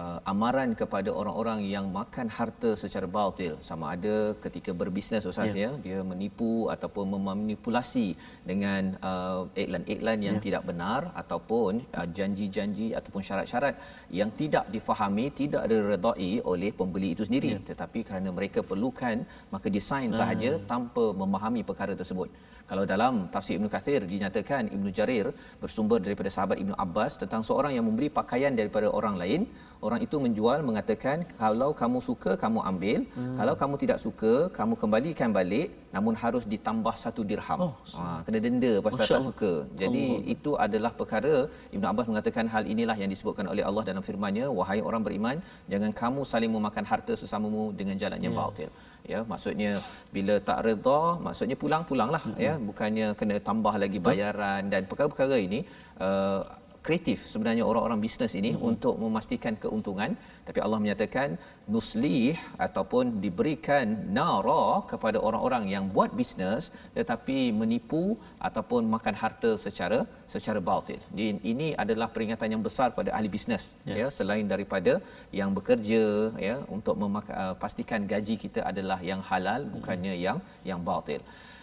uh, 0.02 0.20
amaran 0.32 0.72
kepada 0.82 1.10
orang-orang 1.20 1.60
yang 1.74 1.86
makan 2.00 2.28
harta 2.38 2.72
secara 2.84 3.08
batil 3.18 3.54
sama 3.70 3.86
ada 3.96 4.16
ketika 4.46 4.72
berbisnes 4.82 5.28
ustaz 5.32 5.54
ya, 5.54 5.62
ya 5.66 5.72
dia 5.86 6.00
menipu 6.12 6.52
ataupun 6.76 7.06
memanipulasi 7.16 8.08
dengan 8.52 8.94
uh, 9.10 9.42
iklan-iklan 9.64 10.20
yang 10.28 10.38
ya. 10.40 10.44
tidak 10.46 10.64
benar 10.70 11.02
ataupun 11.22 11.72
uh, 12.00 12.08
janji-janji 12.18 12.90
ataupun 13.00 13.22
syarat-syarat 13.30 13.76
yang 14.20 14.32
tidak 14.42 14.66
difahami 14.76 15.26
tidak 15.42 15.66
diredai 15.72 16.32
oleh 16.52 16.72
pembeli 16.82 17.10
itu 17.16 17.26
sendiri 17.30 17.52
ya. 17.56 17.62
tetapi 17.72 18.00
kerana 18.10 18.30
mereka 18.40 18.62
perlukan 18.72 19.18
maka 19.56 19.68
desain 19.78 20.12
sahaja 20.22 20.52
hmm. 20.54 20.66
tanpa 20.72 21.06
memahami 21.22 21.64
perkara 21.70 21.96
tersebut 22.02 22.30
kalau 22.70 22.84
dalam 22.92 23.14
tafsir 23.34 23.56
Ibnu 23.58 23.70
Kathir 23.74 24.02
dinyatakan 24.14 24.68
Ibnu 24.76 24.90
Jarir 24.98 25.28
bersumber 25.62 26.00
daripada 26.06 26.30
sahabat 26.36 26.58
Ibnu 26.64 26.76
Abbas 26.86 27.16
tentang 27.22 27.42
seorang 27.50 27.72
yang 27.78 27.86
memberi 27.88 28.10
pakaian 28.20 28.52
daripada 28.60 28.88
orang 29.00 29.16
lain, 29.22 29.42
orang 29.88 30.02
itu 30.06 30.16
menjual 30.26 30.60
mengatakan 30.70 31.18
kalau 31.42 31.70
kamu 31.82 32.00
suka 32.10 32.32
kamu 32.44 32.60
ambil, 32.72 33.00
hmm. 33.18 33.36
kalau 33.40 33.54
kamu 33.62 33.76
tidak 33.84 34.00
suka 34.06 34.34
kamu 34.58 34.74
kembalikan 34.82 35.30
balik 35.38 35.68
namun 35.96 36.14
harus 36.24 36.44
ditambah 36.54 36.96
satu 37.04 37.22
dirham. 37.30 37.60
Oh, 37.66 37.74
ha, 37.98 38.04
kena 38.26 38.40
denda 38.46 38.74
pasal 38.88 39.04
Masya 39.04 39.16
tak 39.16 39.26
suka. 39.30 39.52
Jadi 39.82 40.06
Allah. 40.14 40.34
itu 40.36 40.52
adalah 40.66 40.92
perkara 41.00 41.34
Ibnu 41.76 41.86
Abbas 41.92 42.08
mengatakan 42.12 42.46
hal 42.54 42.64
inilah 42.74 42.98
yang 43.02 43.10
disebutkan 43.14 43.48
oleh 43.54 43.64
Allah 43.70 43.84
dalam 43.90 44.04
firman-Nya 44.08 44.46
wahai 44.60 44.80
orang 44.90 45.02
beriman 45.08 45.38
jangan 45.72 45.92
kamu 46.02 46.22
saling 46.34 46.52
memakan 46.58 46.86
harta 46.92 47.14
sesamamu 47.22 47.64
dengan 47.80 47.96
jalan 48.04 48.20
yang 48.26 48.36
yeah. 48.36 48.44
batil 48.52 48.70
ya 49.12 49.20
maksudnya 49.32 49.72
bila 50.16 50.36
tak 50.50 50.60
redha 50.68 51.02
maksudnya 51.28 51.58
pulang-pulanglah 51.64 52.24
mm-hmm. 52.26 52.46
ya 52.46 52.54
bukannya 52.70 53.08
kena 53.20 53.36
tambah 53.50 53.74
lagi 53.84 54.00
bayaran 54.08 54.64
dan 54.74 54.82
perkara-perkara 54.90 55.38
ini 55.48 55.60
uh, 56.08 56.42
kreatif 56.88 57.20
sebenarnya 57.34 57.64
orang-orang 57.70 58.00
bisnes 58.06 58.34
ini 58.40 58.52
mm-hmm. 58.52 58.70
untuk 58.70 58.96
memastikan 59.04 59.54
keuntungan 59.64 60.12
tapi 60.48 60.60
Allah 60.66 60.80
menyatakan 60.84 61.30
nuslih 61.76 62.36
ataupun 62.66 63.06
diberikan 63.24 63.86
nara 64.18 64.66
kepada 64.92 65.18
orang-orang 65.28 65.64
yang 65.74 65.86
buat 65.96 66.12
bisnes 66.20 66.64
tetapi 66.98 67.38
menipu 67.62 68.04
ataupun 68.50 68.82
makan 68.96 69.16
harta 69.22 69.52
secara 69.66 70.00
secara 70.34 70.60
batil. 70.70 71.00
Jadi 71.12 71.28
ini 71.52 71.68
adalah 71.84 72.08
peringatan 72.16 72.50
yang 72.54 72.64
besar 72.68 72.88
pada 73.00 73.10
ahli 73.18 73.30
bisnes 73.36 73.66
yeah. 73.90 73.98
ya 74.00 74.08
selain 74.18 74.48
daripada 74.54 74.94
yang 75.40 75.52
bekerja 75.58 76.04
ya 76.48 76.56
untuk 76.78 76.96
memastikan 77.04 78.02
uh, 78.06 78.10
gaji 78.14 78.36
kita 78.46 78.62
adalah 78.72 79.00
yang 79.12 79.22
halal 79.30 79.62
bukannya 79.76 80.14
mm-hmm. 80.14 80.28
yang 80.28 80.40
yang 80.72 80.82
batil. 80.90 81.22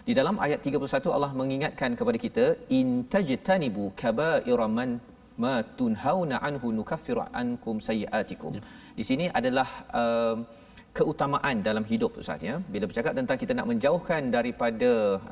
Di 0.09 0.13
dalam 0.19 0.37
ayat 0.45 0.61
31 0.69 1.17
Allah 1.17 1.33
mengingatkan 1.41 1.91
kepada 1.99 2.19
kita 2.25 2.45
in 2.79 2.89
tajtanibu 3.13 3.85
kaba'ira 4.01 4.67
man 4.79 4.91
ma 5.43 5.55
tunhauna 5.79 6.37
anhu 6.49 6.69
nukaffiru 6.79 7.25
ankum 7.43 7.79
sayiatikum. 7.89 8.53
Ya. 8.59 8.63
Di 8.99 9.05
sini 9.11 9.27
adalah 9.39 9.69
uh, 10.01 10.37
keutamaan 10.99 11.57
dalam 11.69 11.85
hidup 11.91 12.13
Ustaz 12.23 12.43
ya. 12.49 12.57
Bila 12.75 12.85
bercakap 12.91 13.13
tentang 13.19 13.39
kita 13.43 13.53
nak 13.59 13.67
menjauhkan 13.71 14.23
daripada 14.37 14.91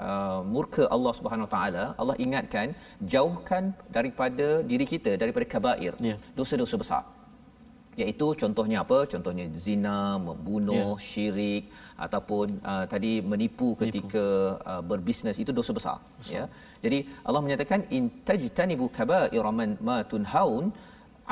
uh, 0.08 0.40
murka 0.54 0.84
Allah 0.96 1.12
Subhanahu 1.18 1.46
Wa 1.48 1.52
Taala, 1.56 1.84
Allah 2.02 2.16
ingatkan 2.26 2.68
jauhkan 3.14 3.64
daripada 3.96 4.48
diri 4.70 4.88
kita 4.94 5.14
daripada 5.22 5.46
kabair, 5.54 5.94
ya. 6.10 6.16
dosa-dosa 6.38 6.78
besar 6.84 7.02
iaitu 8.00 8.26
contohnya 8.42 8.78
apa 8.84 8.98
contohnya 9.12 9.44
zina 9.64 10.16
membunuh 10.26 10.96
yeah. 10.96 11.02
syirik 11.08 11.64
ataupun 12.04 12.46
uh, 12.70 12.84
tadi 12.92 13.12
menipu 13.30 13.68
ketika 13.82 14.24
uh, 14.70 14.82
berbisnes 14.90 15.36
itu 15.44 15.52
dosa 15.58 15.72
besar 15.78 15.98
ya 16.24 16.34
yeah. 16.36 16.46
jadi 16.84 16.98
Allah 17.26 17.42
menyatakan 17.46 17.82
in 17.96 18.06
tajtanibu 18.28 18.88
kaba'ira 18.98 19.52
ma 19.88 19.98
tunhaun 20.12 20.64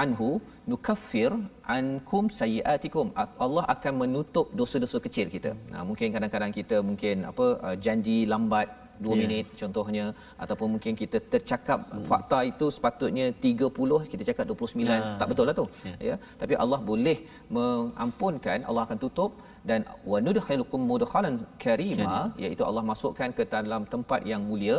anhu 0.02 0.28
nukaffir 0.70 1.30
ankum 1.76 2.24
sayiatikum 2.40 3.06
Allah 3.44 3.64
akan 3.74 3.94
menutup 4.02 4.46
dosa-dosa 4.60 4.98
kecil 5.06 5.26
kita. 5.34 5.52
Nah 5.72 5.82
mungkin 5.88 6.14
kadang-kadang 6.14 6.52
kita 6.58 6.76
mungkin 6.88 7.26
apa 7.30 7.46
uh, 7.66 7.76
janji 7.84 8.18
lambat 8.32 8.68
2 9.00 9.08
yeah. 9.08 9.18
minit 9.22 9.46
contohnya 9.60 10.04
ataupun 10.44 10.68
mungkin 10.74 10.92
kita 11.02 11.18
tercakap 11.32 11.80
hmm. 11.88 12.04
fakta 12.10 12.38
itu 12.52 12.66
sepatutnya 12.76 13.26
30 13.48 14.10
kita 14.12 14.22
cakap 14.30 14.44
29 14.52 14.84
yeah. 14.84 15.00
tak 15.20 15.28
betul 15.32 15.44
lah 15.48 15.56
tu 15.60 15.66
yeah. 15.88 15.98
ya 16.08 16.16
tapi 16.42 16.54
Allah 16.64 16.80
boleh 16.90 17.18
mengampunkan 17.58 18.58
Allah 18.68 18.84
akan 18.86 18.98
tutup 19.04 19.30
dan 19.70 19.80
wa 20.10 20.18
nudkhilukum 20.26 20.82
mudkhalan 20.90 21.36
karima 21.64 22.16
iaitu 22.44 22.64
Allah 22.68 22.84
masukkan 22.92 23.30
ke 23.38 23.44
dalam 23.56 23.84
tempat 23.94 24.22
yang 24.32 24.44
mulia 24.50 24.78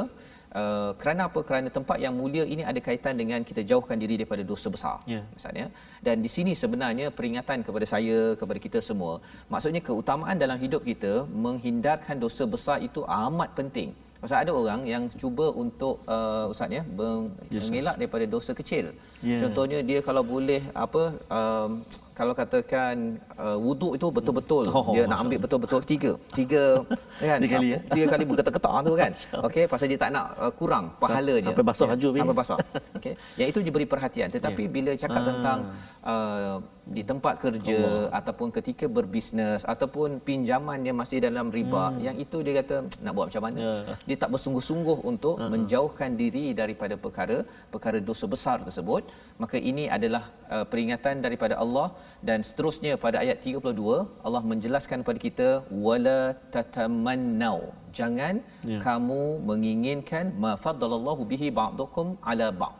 Uh, 0.60 0.92
kerana 1.02 1.22
apa 1.30 1.40
kerana 1.48 1.68
tempat 1.76 1.98
yang 2.04 2.14
mulia 2.20 2.44
ini 2.54 2.64
ada 2.70 2.80
kaitan 2.88 3.16
dengan 3.20 3.40
kita 3.50 3.62
jauhkan 3.70 3.96
diri 4.02 4.16
daripada 4.20 4.44
dosa 4.50 4.68
besar 4.74 4.98
yeah. 5.12 5.24
misalnya 5.36 5.66
dan 6.06 6.16
di 6.26 6.30
sini 6.34 6.52
sebenarnya 6.62 7.08
peringatan 7.18 7.64
kepada 7.68 7.86
saya 7.92 8.18
kepada 8.40 8.60
kita 8.66 8.80
semua 8.88 9.14
maksudnya 9.54 9.82
keutamaan 9.90 10.36
dalam 10.44 10.60
hidup 10.64 10.84
kita 10.90 11.14
menghindarkan 11.46 12.20
dosa 12.26 12.44
besar 12.56 12.78
itu 12.88 13.04
amat 13.08 13.50
penting 13.60 13.96
Pasal 14.22 14.46
ada 14.46 14.54
orang 14.54 14.86
yang 14.86 15.10
cuba 15.10 15.50
untuk 15.50 16.06
uh, 16.06 16.46
ustaz 16.54 16.70
ya 16.70 16.86
mengelak 16.86 17.98
daripada 17.98 18.26
dosa 18.30 18.54
kecil. 18.54 18.94
Yeah. 19.22 19.40
Contohnya 19.42 19.80
dia 19.86 20.00
kalau 20.02 20.24
boleh 20.26 20.62
apa 20.74 21.04
um, 21.30 21.86
kalau 22.12 22.34
katakan 22.36 22.96
uh, 23.40 23.58
wuduk 23.66 23.98
itu 23.98 24.08
betul-betul 24.12 24.66
oh, 24.70 24.94
dia 24.94 25.04
nak 25.08 25.26
ambil 25.26 25.40
betul-betul 25.42 25.82
tiga 25.92 26.12
tiga 26.38 26.64
kan 27.30 27.40
tiga 27.42 27.58
kali, 27.58 27.68
ya? 27.74 27.80
tiga 27.96 28.06
kali 28.14 28.24
bergetar-getar 28.30 28.72
tu 28.84 28.94
kan 29.02 29.12
okey 29.48 29.64
pasal 29.72 29.86
dia 29.92 30.00
tak 30.04 30.12
nak 30.16 30.26
uh, 30.38 30.52
kurang 30.60 30.86
pahalanya 31.02 31.50
sampai 31.50 31.66
basah 31.70 31.88
ya, 31.96 32.12
sampai 32.22 32.38
basah 32.42 32.58
okey 32.98 33.14
yang 33.42 33.48
itu 33.52 33.60
diberi 33.68 33.88
perhatian 33.94 34.30
tetapi 34.36 34.64
yeah. 34.68 34.74
bila 34.76 34.92
cakap 35.04 35.22
ah. 35.24 35.28
tentang 35.32 35.60
uh, 36.06 36.56
di 36.82 37.04
tempat 37.12 37.34
kerja 37.44 37.80
Allah. 37.80 38.20
ataupun 38.20 38.48
ketika 38.58 38.86
berbisnes 38.98 39.62
ataupun 39.74 40.20
pinjaman 40.28 40.80
yang 40.88 40.98
masih 41.02 41.18
dalam 41.26 41.48
riba 41.58 41.84
hmm. 41.90 42.02
yang 42.06 42.16
itu 42.26 42.38
dia 42.46 42.54
kata 42.60 42.76
nak 43.06 43.14
buat 43.16 43.26
macam 43.32 43.44
mana 43.48 43.60
yeah. 43.66 43.98
dia 44.08 44.18
tak 44.24 44.30
bersungguh-sungguh 44.34 44.98
untuk 45.12 45.36
uh-huh. 45.40 45.50
menjauhkan 45.54 46.14
diri 46.22 46.46
daripada 46.62 46.98
perkara 47.06 47.38
perkara 47.74 47.98
dosa 48.10 48.26
besar 48.36 48.58
tersebut 48.68 49.02
maka 49.44 49.58
ini 49.70 49.84
adalah 49.96 50.24
uh, 50.54 50.66
peringatan 50.72 51.16
daripada 51.26 51.56
Allah 51.64 51.88
dan 52.28 52.40
seterusnya 52.48 52.94
pada 53.04 53.18
ayat 53.24 53.38
32 53.52 54.26
Allah 54.28 54.42
menjelaskan 54.52 54.98
kepada 55.04 55.20
kita 55.28 55.48
wala 55.88 56.20
tatamannau. 56.56 57.60
Jangan 58.00 58.36
yeah. 58.72 58.82
kamu 58.86 59.22
menginginkan 59.50 60.26
ma 60.44 60.52
faddalallahu 60.66 61.24
bihi 61.32 61.50
ba'dukum 61.60 62.08
ala 62.32 62.50
ba'd. 62.62 62.76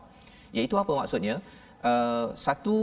Iaitu 0.56 0.76
apa 0.82 0.92
maksudnya? 1.00 1.34
Uh, 1.90 2.26
satu 2.46 2.76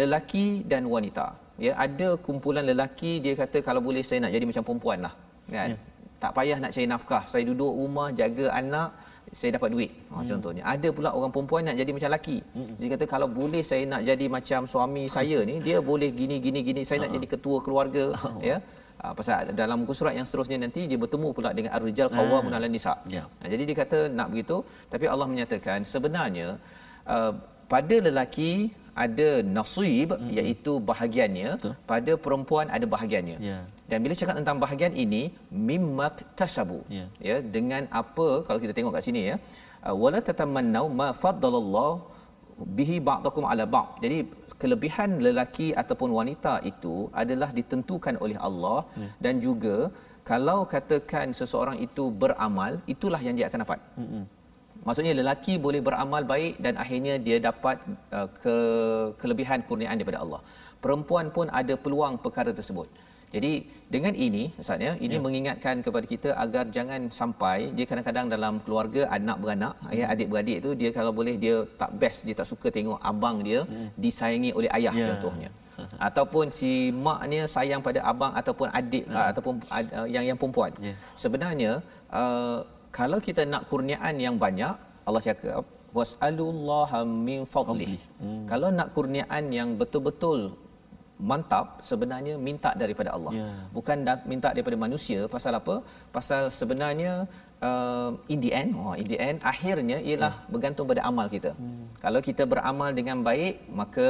lelaki 0.00 0.46
dan 0.70 0.84
wanita. 0.94 1.26
Ya 1.64 1.72
ada 1.86 2.08
kumpulan 2.26 2.64
lelaki 2.70 3.12
dia 3.24 3.34
kata 3.42 3.58
kalau 3.68 3.80
boleh 3.88 4.02
saya 4.08 4.20
nak 4.24 4.32
jadi 4.36 4.46
macam 4.50 4.64
perempuan 4.68 4.98
lah. 5.06 5.14
Kan? 5.56 5.70
Yeah. 5.72 5.80
tak 6.22 6.32
payah 6.36 6.58
nak 6.62 6.72
cari 6.74 6.88
nafkah. 6.94 7.22
Saya 7.32 7.44
duduk 7.50 7.72
rumah 7.80 8.08
jaga 8.20 8.46
anak 8.60 8.88
saya 9.38 9.50
dapat 9.56 9.70
duit. 9.74 9.90
Ha, 10.10 10.22
hmm. 10.22 10.28
contohnya. 10.30 10.62
Ada 10.74 10.88
pula 10.96 11.10
orang 11.18 11.32
perempuan 11.34 11.62
nak 11.68 11.76
jadi 11.80 11.90
macam 11.96 12.08
lelaki. 12.12 12.38
Hmm. 12.56 12.72
Dia 12.78 12.88
kata 12.94 13.04
kalau 13.14 13.28
boleh 13.40 13.62
saya 13.70 13.82
nak 13.92 14.02
jadi 14.06 14.26
macam 14.36 14.60
suami 14.72 15.04
saya 15.16 15.38
ni, 15.50 15.54
dia 15.66 15.78
boleh 15.90 16.10
gini 16.20 16.36
gini 16.38 16.60
gini 16.68 16.82
saya 16.88 17.04
nak 17.04 17.12
jadi 17.16 17.26
ketua 17.34 17.58
keluarga, 17.66 18.04
ya. 18.50 18.58
Uh, 18.96 19.12
pasal 19.12 19.52
dalam 19.52 19.84
muka 19.84 19.92
surat 19.92 20.14
yang 20.16 20.24
seterusnya 20.28 20.56
nanti 20.56 20.88
dia 20.90 20.96
bertemu 20.96 21.28
pula 21.36 21.50
dengan 21.52 21.76
ar-rijal 21.76 22.08
qawwamun 22.08 22.52
'alan 22.56 22.72
nisa. 22.72 22.94
Yeah. 23.12 23.28
Uh, 23.44 23.48
jadi 23.52 23.62
dia 23.68 23.76
kata 23.82 23.98
nak 24.18 24.32
begitu 24.32 24.64
tapi 24.92 25.04
Allah 25.12 25.28
menyatakan 25.28 25.84
sebenarnya 25.84 26.56
uh, 27.04 27.32
pada 27.68 27.96
lelaki 28.06 28.72
ada 29.04 29.28
nasib 29.56 30.08
mm-hmm. 30.16 30.32
iaitu 30.36 30.72
bahagiannya 30.90 31.50
Betul. 31.60 31.74
pada 31.90 32.12
perempuan 32.24 32.66
ada 32.76 32.86
bahagiannya. 32.94 33.36
Yeah. 33.50 33.62
Dan 33.90 33.98
bila 34.04 34.14
cakap 34.20 34.34
tentang 34.40 34.58
bahagian 34.64 34.92
ini 35.04 35.22
mimmak 35.68 36.16
tasabu. 36.38 36.78
Yeah. 36.98 37.08
Ya 37.28 37.36
dengan 37.56 37.82
apa 38.00 38.28
kalau 38.46 38.58
kita 38.64 38.72
tengok 38.76 38.94
kat 38.96 39.04
sini 39.08 39.22
ya. 39.30 39.36
Uh, 39.86 39.94
wala 40.02 40.18
tatamannau 40.28 40.86
ma 41.00 41.08
faddalallahu 41.22 42.02
bihi 42.78 42.96
ba'dakum 43.08 43.44
ala 43.52 43.64
ba'd. 43.74 43.88
Jadi 44.04 44.18
kelebihan 44.62 45.10
lelaki 45.26 45.68
ataupun 45.82 46.10
wanita 46.18 46.54
itu 46.70 46.94
adalah 47.22 47.48
ditentukan 47.58 48.14
oleh 48.24 48.38
Allah 48.48 48.78
ya. 49.02 49.08
dan 49.24 49.34
juga 49.46 49.76
kalau 50.30 50.58
katakan 50.74 51.26
seseorang 51.40 51.76
itu 51.86 52.04
beramal 52.22 52.72
itulah 52.94 53.20
yang 53.26 53.36
dia 53.38 53.46
akan 53.48 53.60
dapat. 53.64 53.80
Hmm. 53.98 54.24
Maksudnya 54.86 55.12
lelaki 55.20 55.52
boleh 55.66 55.80
beramal 55.88 56.22
baik 56.32 56.54
dan 56.64 56.74
akhirnya 56.82 57.14
dia 57.26 57.38
dapat 57.48 57.76
uh, 58.16 58.28
ke 58.42 58.56
kelebihan 59.20 59.60
kurniaan 59.68 59.96
daripada 60.00 60.20
Allah. 60.24 60.40
Perempuan 60.84 61.26
pun 61.36 61.46
ada 61.60 61.74
peluang 61.84 62.16
perkara 62.24 62.50
tersebut. 62.58 62.88
Jadi 63.36 63.52
dengan 63.94 64.14
ini 64.26 64.44
ustaz 64.60 64.82
ya 64.86 64.92
ini 65.06 65.16
ya. 65.16 65.22
mengingatkan 65.24 65.76
kepada 65.86 66.06
kita 66.12 66.30
agar 66.44 66.64
jangan 66.76 67.00
sampai 67.18 67.70
dia 67.76 67.84
kadang-kadang 67.90 68.26
dalam 68.34 68.54
keluarga 68.64 69.02
anak 69.16 69.36
beranak 69.42 69.74
ya 69.98 70.04
hmm. 70.06 70.12
adik 70.12 70.28
beradik 70.32 70.56
itu 70.62 70.70
dia 70.80 70.90
kalau 70.96 71.12
boleh 71.18 71.34
dia 71.44 71.56
tak 71.82 71.90
best 72.00 72.26
dia 72.26 72.34
tak 72.40 72.48
suka 72.52 72.68
tengok 72.76 72.98
abang 73.10 73.38
dia 73.48 73.60
hmm. 73.62 73.88
disayangi 74.04 74.50
oleh 74.58 74.70
ayah 74.78 74.94
ya. 74.98 75.06
contohnya 75.10 75.50
ataupun 76.08 76.50
si 76.58 76.70
maknya 77.06 77.42
sayang 77.54 77.80
pada 77.88 78.02
abang 78.10 78.32
ataupun 78.40 78.68
adik 78.80 79.04
ya. 79.06 79.24
ataupun 79.30 79.54
uh, 79.70 80.08
yang 80.14 80.24
yang 80.30 80.38
perempuan 80.40 80.72
ya. 80.88 80.94
sebenarnya 81.22 81.72
uh, 82.20 82.58
kalau 82.98 83.18
kita 83.28 83.44
nak 83.54 83.64
kurniaan 83.70 84.18
yang 84.26 84.34
banyak 84.44 84.74
Allah 85.06 85.22
cakap 85.28 85.62
wasalullaha 85.96 87.00
min 87.28 87.46
fadli 87.54 87.94
hmm. 87.94 88.44
kalau 88.50 88.68
nak 88.78 88.90
kurniaan 88.96 89.44
yang 89.58 89.78
betul-betul 89.80 90.58
mantap 91.30 91.80
sebenarnya 91.88 92.34
minta 92.46 92.70
daripada 92.82 93.10
Allah. 93.16 93.32
Yeah. 93.38 93.56
bukan 93.76 93.98
da- 94.06 94.24
minta 94.32 94.48
daripada 94.56 94.76
manusia. 94.86 95.20
Pasal 95.34 95.52
apa? 95.60 95.76
Pasal 96.16 96.42
sebenarnya 96.60 97.12
uh, 97.68 98.10
in 98.32 98.40
the 98.44 98.50
end 98.60 98.70
oh 98.82 98.94
in 99.02 99.06
the 99.12 99.18
end 99.28 99.38
akhirnya 99.52 99.98
ialah 100.08 100.34
yeah. 100.36 100.50
bergantung 100.52 100.88
pada 100.92 101.04
amal 101.10 101.28
kita. 101.36 101.52
Hmm. 101.60 101.84
kalau 102.04 102.20
kita 102.28 102.42
beramal 102.52 102.90
dengan 102.98 103.20
baik 103.28 103.54
maka 103.80 104.08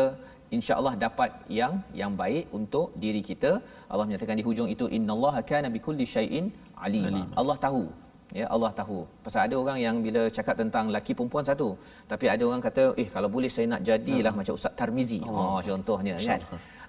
insya-Allah 0.56 0.94
dapat 1.06 1.30
yang 1.58 1.74
yang 2.00 2.12
baik 2.22 2.44
untuk 2.58 2.88
diri 3.04 3.22
kita. 3.30 3.52
Allah 3.90 4.06
menyatakan 4.08 4.38
di 4.40 4.46
hujung 4.48 4.68
itu 4.74 4.86
innallaha 4.98 5.42
kana 5.50 5.70
bikulli 5.76 6.06
syai'in 6.16 6.46
alima 6.86 7.22
Allah 7.40 7.56
tahu 7.66 7.84
ya 8.34 8.46
Allah 8.54 8.70
tahu 8.74 8.98
pasal 9.24 9.40
ada 9.46 9.54
orang 9.62 9.78
yang 9.78 9.96
bila 10.06 10.22
cakap 10.36 10.54
tentang 10.58 10.90
laki 10.94 11.12
perempuan 11.18 11.46
satu 11.46 11.68
tapi 12.10 12.26
ada 12.26 12.42
orang 12.48 12.62
kata 12.64 12.84
eh 13.02 13.08
kalau 13.14 13.28
boleh 13.30 13.50
saya 13.56 13.66
nak 13.74 13.82
jadilah 13.88 14.32
hmm. 14.32 14.38
macam 14.42 14.54
ustaz 14.58 14.74
Tarmizi 14.78 15.20
oh, 15.22 15.30
oh 15.30 15.58
contohnya 15.68 16.14
kan 16.18 16.40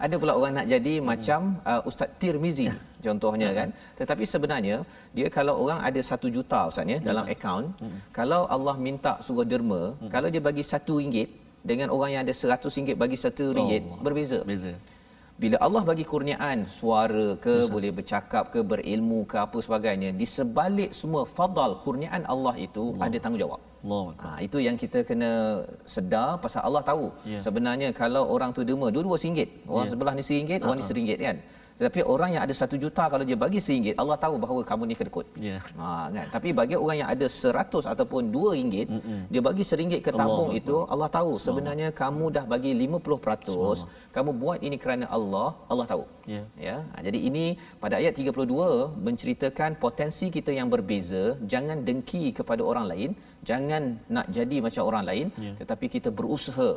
ada 0.05 0.15
pula 0.21 0.33
orang 0.39 0.53
nak 0.57 0.67
jadi 0.73 0.93
hmm. 0.97 1.05
macam 1.11 1.39
uh, 1.71 1.81
ustaz 1.89 2.09
Tirmizi 2.21 2.67
contohnya 3.05 3.49
hmm. 3.49 3.57
kan 3.59 3.69
tetapi 3.99 4.23
sebenarnya 4.33 4.77
dia 5.17 5.27
kalau 5.37 5.53
orang 5.63 5.79
ada 5.87 6.01
satu 6.09 6.27
juta 6.35 6.59
ustaz 6.71 6.93
ya 6.93 6.99
dalam 7.09 7.25
hmm. 7.25 7.33
akaun 7.33 7.65
hmm. 7.81 7.99
kalau 8.17 8.41
Allah 8.55 8.75
minta 8.87 9.13
suruh 9.25 9.47
derma 9.51 9.81
hmm. 9.93 10.09
kalau 10.13 10.29
dia 10.33 10.41
bagi 10.49 10.65
satu 10.65 10.95
ringgit 11.01 11.29
dengan 11.69 11.87
orang 11.95 12.09
yang 12.13 12.21
ada 12.25 12.33
seratus 12.41 12.73
ringgit 12.77 12.97
bagi 13.03 13.17
satu 13.25 13.45
ringgit 13.57 13.83
oh, 13.85 14.01
berbeza 14.05 14.39
beza 14.49 14.73
bila 15.41 15.57
Allah 15.65 15.81
bagi 15.89 16.05
kurniaan 16.11 16.65
suara 16.65 17.27
ke 17.45 17.55
Usas. 17.61 17.73
boleh 17.73 17.91
bercakap 17.97 18.49
ke 18.53 18.59
berilmu 18.71 19.19
ke 19.31 19.37
apa 19.45 19.57
sebagainya 19.65 20.09
di 20.19 20.25
sebalik 20.25 20.89
semua 20.99 21.23
fadal 21.29 21.77
kurniaan 21.85 22.25
Allah 22.33 22.55
itu 22.57 22.83
Allah. 22.97 23.05
ada 23.05 23.17
tanggungjawab 23.21 23.61
Allah. 23.87 24.05
Ha, 24.23 24.29
itu 24.47 24.57
yang 24.67 24.75
kita 24.83 24.99
kena 25.09 25.31
sedar 25.95 26.29
pasal 26.43 26.61
Allah 26.67 26.83
tahu 26.89 27.05
yeah. 27.31 27.41
sebenarnya 27.45 27.89
kalau 28.01 28.23
orang 28.35 28.51
tu 28.57 28.61
derma 28.67 28.87
dua-dua 28.95 29.17
singgit 29.23 29.49
orang 29.71 29.85
yeah. 29.87 29.93
sebelah 29.95 30.13
ni 30.19 30.23
singgit 30.29 30.59
uh-huh. 30.59 30.67
orang 30.67 30.77
ni 30.79 30.83
ha, 30.83 30.87
ha. 30.87 30.91
seringgit 30.91 31.19
kan 31.27 31.37
tetapi 31.77 32.01
orang 32.13 32.29
yang 32.35 32.43
ada 32.45 32.53
satu 32.59 32.75
juta 32.83 33.03
kalau 33.13 33.25
dia 33.29 33.37
bagi 33.43 33.59
seringgit 33.65 33.95
Allah 34.01 34.17
tahu 34.23 34.35
bahawa 34.43 34.61
kamu 34.69 34.83
ni 34.89 34.95
kedekut 34.99 35.27
yeah. 35.47 35.61
ha, 35.79 36.09
kan? 36.15 36.27
tapi 36.35 36.49
bagi 36.59 36.75
orang 36.83 36.97
yang 37.01 37.09
ada 37.15 37.27
seratus 37.41 37.85
ataupun 37.93 38.33
dua 38.35 38.49
ringgit 38.57 38.87
Mm-mm. 38.95 39.21
dia 39.33 39.41
bagi 39.47 39.63
seringgit 39.71 40.01
ke 40.07 40.11
tabung 40.19 40.51
Allah. 40.51 40.59
itu 40.59 40.75
Allah 40.93 41.09
tahu 41.17 41.31
sebenarnya 41.45 41.89
kamu 42.01 42.25
dah 42.37 42.45
bagi 42.53 42.73
50% 42.73 43.87
kamu 44.17 44.31
buat 44.41 44.59
ini 44.67 44.77
kerana 44.83 45.05
Allah 45.17 45.49
Allah 45.71 45.85
tahu 45.93 46.03
yeah. 46.35 46.45
ya 46.67 46.77
ha, 46.91 46.99
jadi 47.07 47.19
ini 47.29 47.45
pada 47.83 47.95
ayat 48.01 48.13
32 48.25 49.05
menceritakan 49.07 49.71
potensi 49.85 50.27
kita 50.37 50.51
yang 50.59 50.69
berbeza 50.75 51.23
jangan 51.53 51.79
dengki 51.87 52.25
kepada 52.39 52.61
orang 52.71 52.87
lain 52.91 53.11
jangan 53.49 53.83
nak 54.15 54.27
jadi 54.37 54.57
macam 54.65 54.83
orang 54.89 55.05
lain 55.09 55.27
yeah. 55.45 55.55
tetapi 55.61 55.85
kita 55.95 56.09
berusaha 56.19 56.69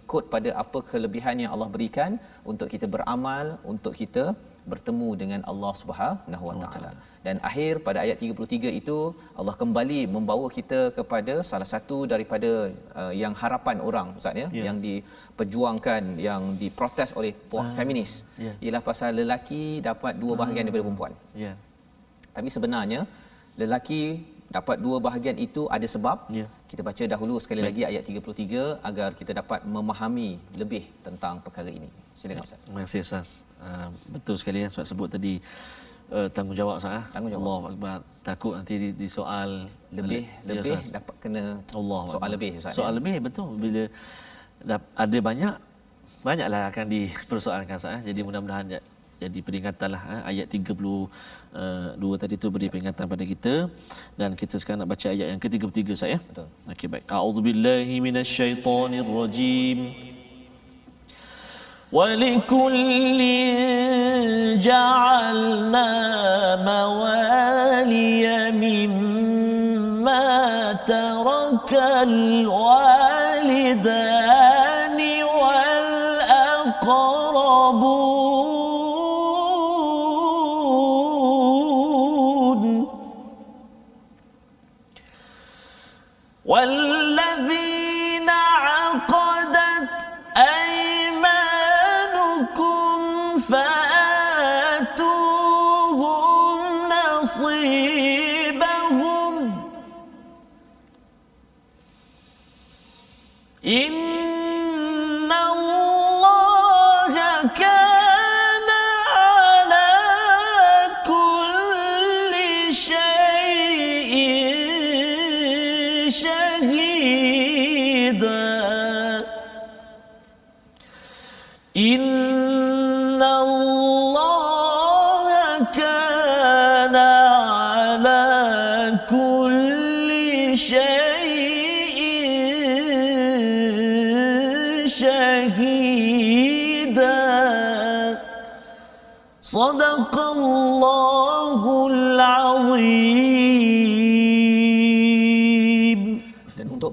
ikut 0.00 0.24
pada 0.34 0.50
apa 0.62 0.78
kelebihan 0.90 1.36
yang 1.42 1.52
Allah 1.54 1.68
berikan 1.74 2.12
untuk 2.52 2.68
kita 2.74 2.86
beramal 2.94 3.58
untuk 3.72 3.94
kita 4.00 4.24
bertemu 4.72 5.08
dengan 5.20 5.40
Allah 5.50 5.72
Subhanahu 5.80 6.44
Wa 6.48 6.54
Taala. 6.62 6.90
Dan 7.26 7.36
akhir 7.48 7.72
pada 7.86 7.98
ayat 8.04 8.18
33 8.24 8.72
itu 8.80 8.98
Allah 9.40 9.54
kembali 9.62 10.00
membawa 10.16 10.46
kita 10.56 10.80
kepada 10.98 11.34
salah 11.50 11.68
satu 11.74 11.98
daripada 12.12 12.50
uh, 13.00 13.12
yang 13.22 13.34
harapan 13.42 13.76
orang 13.88 14.08
Ustaz 14.20 14.42
ya 14.42 14.48
yeah. 14.58 14.64
yang 14.68 14.78
diperjuangkan 14.86 16.02
yang 16.28 16.42
diprotes 16.62 17.12
oleh 17.20 17.32
puak 17.50 17.66
uh, 17.66 17.74
feminis 17.78 18.12
yeah. 18.44 18.54
ialah 18.64 18.82
pasal 18.90 19.10
lelaki 19.20 19.62
dapat 19.88 20.14
dua 20.22 20.34
bahagian 20.42 20.64
uh, 20.64 20.68
daripada 20.68 20.86
perempuan. 20.86 21.14
Yeah. 21.44 21.56
Tapi 22.36 22.48
sebenarnya 22.56 23.00
lelaki 23.62 24.02
dapat 24.48 24.76
dua 24.80 24.96
bahagian 24.96 25.36
itu 25.36 25.68
ada 25.68 25.84
sebab. 25.84 26.28
Yeah. 26.32 26.48
Kita 26.70 26.80
baca 26.80 27.04
dahulu 27.04 27.34
sekali 27.44 27.60
Baik. 27.60 27.68
lagi 27.68 27.82
ayat 27.90 28.02
33 28.04 28.88
agar 28.88 29.08
kita 29.12 29.32
dapat 29.40 29.60
memahami 29.64 30.40
lebih 30.56 30.88
tentang 31.04 31.40
perkara 31.44 31.68
ini. 31.68 31.88
Silakan 32.16 32.44
Ustaz. 32.48 32.60
Terima 32.64 32.80
kasih 32.84 33.00
Ustaz. 33.04 33.28
Uh, 33.60 33.88
betul 34.16 34.36
sekali 34.40 34.64
yang 34.64 34.72
Ustaz 34.72 34.88
sebut 34.88 35.08
tadi 35.12 35.38
uh, 36.12 36.28
tanggungjawab 36.32 36.80
Ustaz. 36.80 36.96
Ah. 37.00 37.04
Tanggungjawab. 37.12 37.44
Allah 37.44 37.62
Akbar. 37.72 37.98
Takut 38.24 38.52
nanti 38.56 38.74
di, 38.76 38.88
di 38.96 39.08
soal 39.08 39.68
lebih 39.92 40.24
ya, 40.24 40.48
lebih 40.48 40.72
Ustaz. 40.76 40.92
dapat 40.96 41.14
kena 41.20 41.42
Allah 41.72 42.02
soal 42.08 42.20
Allah. 42.20 42.32
lebih 42.34 42.50
Ustaz. 42.60 42.72
Soal 42.76 42.92
ya? 42.92 42.96
lebih 42.98 43.16
betul 43.28 43.48
bila 43.56 43.84
ada 44.96 45.18
banyak 45.28 45.54
banyaklah 46.24 46.62
akan 46.72 46.86
dipersoalkan 46.88 47.76
Ustaz. 47.76 48.00
Jadi 48.00 48.20
mudah-mudahan 48.24 48.80
jadi 49.23 49.39
peringatanlah 49.47 50.03
eh, 50.13 50.21
ayat 50.31 50.51
32 50.51 50.75
uh, 50.83 52.17
tadi 52.19 52.35
tu 52.35 52.47
beri 52.51 52.67
peringatan 52.73 53.05
pada 53.07 53.23
kita 53.23 53.53
dan 54.19 54.35
kita 54.35 54.55
sekarang 54.59 54.79
nak 54.83 54.91
baca 54.93 55.07
ayat 55.15 55.27
yang 55.31 55.41
ke-33 55.43 55.79
saya. 55.95 56.17
Betul. 56.19 56.47
Okey 56.71 56.87
baik. 56.91 57.05
A'udzubillahi 57.07 57.95
minasyaitonirrajim. 58.07 59.79
ولكل 61.93 63.21
جعلنا 64.57 65.89
موالي 66.65 68.25
مما 68.49 70.25
ترك 70.89 71.71
الوالدان 72.09 73.33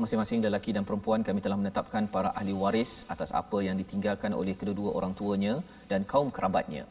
masing-masing 0.05 0.39
lelaki 0.45 0.71
dan 0.77 0.85
perempuan 0.89 1.25
kami 1.27 1.41
telah 1.45 1.57
menetapkan 1.61 2.05
para 2.15 2.29
ahli 2.39 2.53
waris 2.63 2.91
atas 3.13 3.31
apa 3.41 3.59
yang 3.67 3.75
ditinggalkan 3.81 4.31
oleh 4.41 4.53
kedua-dua 4.59 4.91
orang 4.97 5.13
tuanya 5.19 5.53
dan 5.91 6.05
kaum 6.11 6.29
kerabatnya 6.35 6.85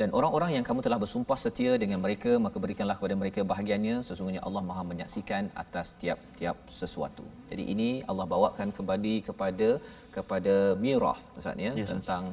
dan 0.00 0.16
orang-orang 0.16 0.50
yang 0.56 0.64
kamu 0.64 0.80
telah 0.84 0.96
bersumpah 1.02 1.36
setia 1.44 1.72
dengan 1.82 2.00
mereka 2.04 2.32
maka 2.44 2.56
berikanlah 2.64 2.96
kepada 3.00 3.16
mereka 3.22 3.40
bahagiannya 3.52 3.96
sesungguhnya 4.08 4.40
Allah 4.48 4.62
Maha 4.68 4.82
menyaksikan 4.92 5.52
atas 5.62 5.92
tiap-tiap 6.00 6.56
sesuatu. 6.80 7.24
Jadi 7.50 7.64
ini 7.74 7.90
Allah 8.10 8.26
bawakan 8.34 8.70
kembali 8.78 9.14
kepada 9.28 9.68
kepada 10.16 10.54
mirath 10.84 11.24
Ustaz 11.38 11.56
ya 11.66 11.72
yes, 11.80 11.88
tentang 11.92 12.24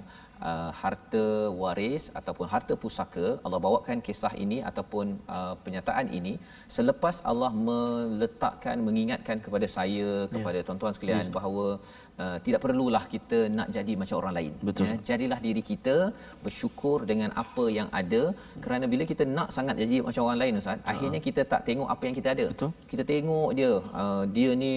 uh, 0.49 0.71
harta 0.81 1.25
waris 1.61 2.03
ataupun 2.19 2.47
harta 2.53 2.73
pusaka 2.83 3.27
Allah 3.45 3.59
bawakan 3.65 3.97
kisah 4.07 4.33
ini 4.43 4.57
ataupun 4.69 5.05
uh, 5.35 5.53
penyataan 5.65 6.07
ini 6.19 6.33
selepas 6.77 7.15
Allah 7.31 7.51
meletakkan 7.69 8.77
mengingatkan 8.87 9.39
kepada 9.45 9.67
saya 9.77 10.09
kepada 10.33 10.57
yeah. 10.59 10.67
tuan-tuan 10.67 10.95
sekalian 10.97 11.25
yeah. 11.25 11.35
bahawa 11.37 11.65
uh, 12.23 12.37
tidak 12.45 12.61
perlulah 12.65 13.03
kita 13.15 13.39
nak 13.57 13.69
jadi 13.77 13.95
macam 14.01 14.17
orang 14.21 14.35
lain 14.39 14.53
Betul. 14.69 14.87
ya 14.89 14.95
jadilah 15.11 15.39
diri 15.47 15.63
kita 15.71 15.97
bersyukur 16.45 16.97
dengan 17.11 17.31
apa 17.43 17.65
yang 17.79 17.89
ada 18.01 18.23
kerana 18.65 18.85
bila 18.93 19.05
kita 19.11 19.25
nak 19.37 19.51
sangat 19.57 19.75
jadi 19.83 19.97
macam 20.09 20.23
orang 20.27 20.41
lain 20.43 20.61
ustaz 20.61 20.77
uh. 20.77 20.89
akhirnya 20.93 21.21
kita 21.27 21.43
tak 21.53 21.63
tengok 21.69 21.89
apa 21.95 22.03
yang 22.09 22.17
kita 22.19 22.31
ada 22.35 22.47
Betul. 22.53 22.71
kita 22.93 23.05
tengok 23.13 23.49
dia 23.59 23.71
uh, 24.03 24.23
dia 24.37 24.51
ni 24.63 24.73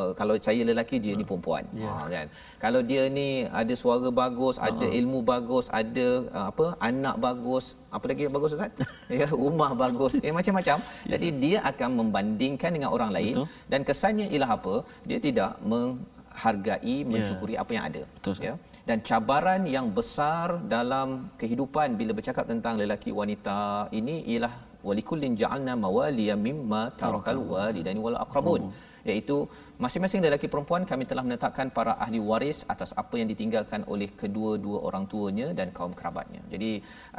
uh, 0.00 0.12
kalau 0.18 0.34
saya 0.46 0.62
lelaki 0.70 0.96
dia 1.04 1.14
ni 1.20 1.24
perempuan 1.30 1.64
yeah. 1.82 1.94
ha 1.94 2.06
kan 2.14 2.26
kalau 2.64 2.80
dia 2.90 3.02
ni 3.18 3.28
ada 3.62 3.74
suara 3.82 4.10
bagus 4.22 4.56
uh-huh. 4.58 4.68
ada 4.70 4.86
ilmu 5.00 5.20
bagus 5.32 5.66
ada 5.80 6.08
uh, 6.38 6.46
apa 6.50 6.66
anak 6.90 7.16
bagus 7.26 7.66
apa 7.96 8.04
lagi 8.10 8.28
bagus 8.36 8.56
ustaz 8.56 8.84
ya 9.20 9.28
rumah 9.44 9.70
bagus 9.84 10.12
eh 10.26 10.34
macam-macam 10.38 10.78
yes. 10.82 11.10
jadi 11.14 11.28
dia 11.42 11.58
akan 11.70 11.90
membandingkan 12.00 12.70
dengan 12.76 12.90
orang 12.96 13.10
lain 13.16 13.34
Betul. 13.38 13.48
dan 13.72 13.80
kesannya 13.88 14.26
ialah 14.34 14.50
apa 14.58 14.74
dia 15.08 15.18
tidak 15.26 15.50
menghargai 15.72 16.96
ya. 17.00 17.08
mensyukuri 17.14 17.54
yeah. 17.56 17.64
apa 17.64 17.72
yang 17.76 17.84
ada 17.90 18.02
Betul, 18.18 18.36
ya 18.48 18.54
dan 18.88 18.98
cabaran 19.08 19.62
yang 19.74 19.86
besar 19.98 20.46
dalam 20.74 21.08
kehidupan 21.40 21.96
bila 22.00 22.12
bercakap 22.18 22.44
tentang 22.52 22.74
lelaki 22.82 23.10
wanita 23.20 23.58
ini 23.98 24.16
ialah 24.32 24.52
walikullin 24.88 25.34
ja'alna 25.42 25.74
mawaliya 25.84 26.34
mimma 26.46 26.82
tarakal 27.00 27.40
walidaini 27.52 28.00
wal 28.06 28.18
aqrabun 28.24 28.62
iaitu 29.08 29.36
masing-masing 29.84 30.20
lelaki 30.24 30.46
perempuan 30.52 30.82
kami 30.90 31.04
telah 31.10 31.24
menetapkan 31.26 31.68
para 31.76 31.92
ahli 32.04 32.18
waris 32.30 32.58
atas 32.74 32.90
apa 33.02 33.14
yang 33.20 33.28
ditinggalkan 33.32 33.84
oleh 33.92 34.08
kedua-dua 34.22 34.78
orang 34.88 35.04
tuanya 35.12 35.48
dan 35.58 35.70
kaum 35.76 35.92
kerabatnya. 35.98 36.40
Jadi 36.52 36.70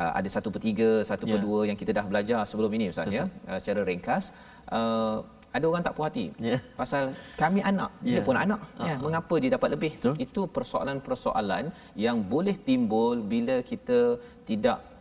uh, 0.02 0.12
ada 0.20 0.30
satu 0.36 0.50
per 0.54 0.62
tiga, 0.68 0.90
satu 1.12 1.26
per 1.30 1.40
ya. 1.40 1.44
dua 1.46 1.60
yang 1.70 1.78
kita 1.82 1.92
dah 2.00 2.06
belajar 2.12 2.42
sebelum 2.50 2.72
ini 2.78 2.86
Ustaz 2.94 3.14
ya, 3.20 3.26
uh, 3.50 3.60
secara 3.62 3.82
ringkas. 3.86 4.34
Uh, 4.70 5.22
ada 5.56 5.66
orang 5.72 5.84
tak 5.88 5.96
puas 5.96 6.08
hati 6.12 6.26
yeah. 6.48 6.60
pasal 6.80 7.04
kami 7.42 7.60
anak 7.72 7.92
yeah. 8.04 8.12
dia 8.12 8.20
ya. 8.20 8.26
pun 8.28 8.36
anak 8.46 8.60
uh-huh. 8.60 8.88
ya 8.90 8.96
mengapa 9.00 9.36
dia 9.44 9.52
dapat 9.56 9.70
lebih 9.76 9.92
Betul. 9.96 10.16
itu 10.26 10.42
persoalan-persoalan 10.52 11.66
yang 12.06 12.20
boleh 12.34 12.56
timbul 12.70 13.24
bila 13.34 13.56
kita 13.72 14.20
tidak 14.50 14.95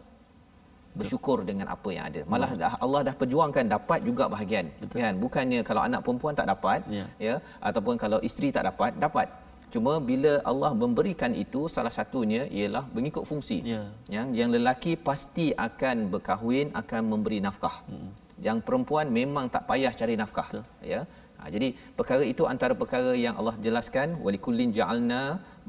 bersyukur 0.99 1.39
dengan 1.49 1.67
apa 1.75 1.89
yang 1.95 2.05
ada. 2.11 2.21
Malah 2.33 2.51
dah, 2.63 2.73
Allah 2.85 3.01
dah 3.09 3.15
perjuangkan 3.21 3.65
dapat 3.77 4.01
juga 4.09 4.25
bahagian. 4.35 4.67
Betul. 4.83 4.99
Kan? 5.03 5.15
Bukannya 5.25 5.61
kalau 5.69 5.83
anak 5.89 6.01
perempuan 6.07 6.35
tak 6.41 6.49
dapat 6.53 6.81
ya. 6.99 7.07
ya 7.27 7.35
ataupun 7.69 7.95
kalau 8.05 8.19
isteri 8.29 8.51
tak 8.57 8.67
dapat, 8.71 8.93
dapat. 9.07 9.29
Cuma 9.75 9.93
bila 10.11 10.33
Allah 10.51 10.71
memberikan 10.83 11.33
itu 11.45 11.61
salah 11.77 11.91
satunya 11.99 12.43
ialah 12.59 12.85
mengikut 12.97 13.25
fungsi. 13.31 13.59
Ya. 13.73 13.83
Yang 14.17 14.29
yang 14.39 14.51
lelaki 14.57 14.93
pasti 15.09 15.47
akan 15.69 15.97
berkahwin 16.13 16.71
akan 16.81 17.03
memberi 17.13 17.39
nafkah. 17.47 17.77
Hmm. 17.91 18.11
Yang 18.47 18.59
perempuan 18.67 19.11
memang 19.19 19.51
tak 19.55 19.67
payah 19.71 19.93
cari 20.01 20.15
nafkah. 20.23 20.49
Betul. 20.55 20.65
Ya. 20.93 21.01
Ha, 21.45 21.51
jadi 21.55 21.69
perkara 21.99 22.23
itu 22.33 22.43
antara 22.53 22.75
perkara 22.83 23.11
yang 23.25 23.35
Allah 23.41 23.57
jelaskan 23.65 24.09
walikullin 24.25 24.71
ja'alna 24.79 25.23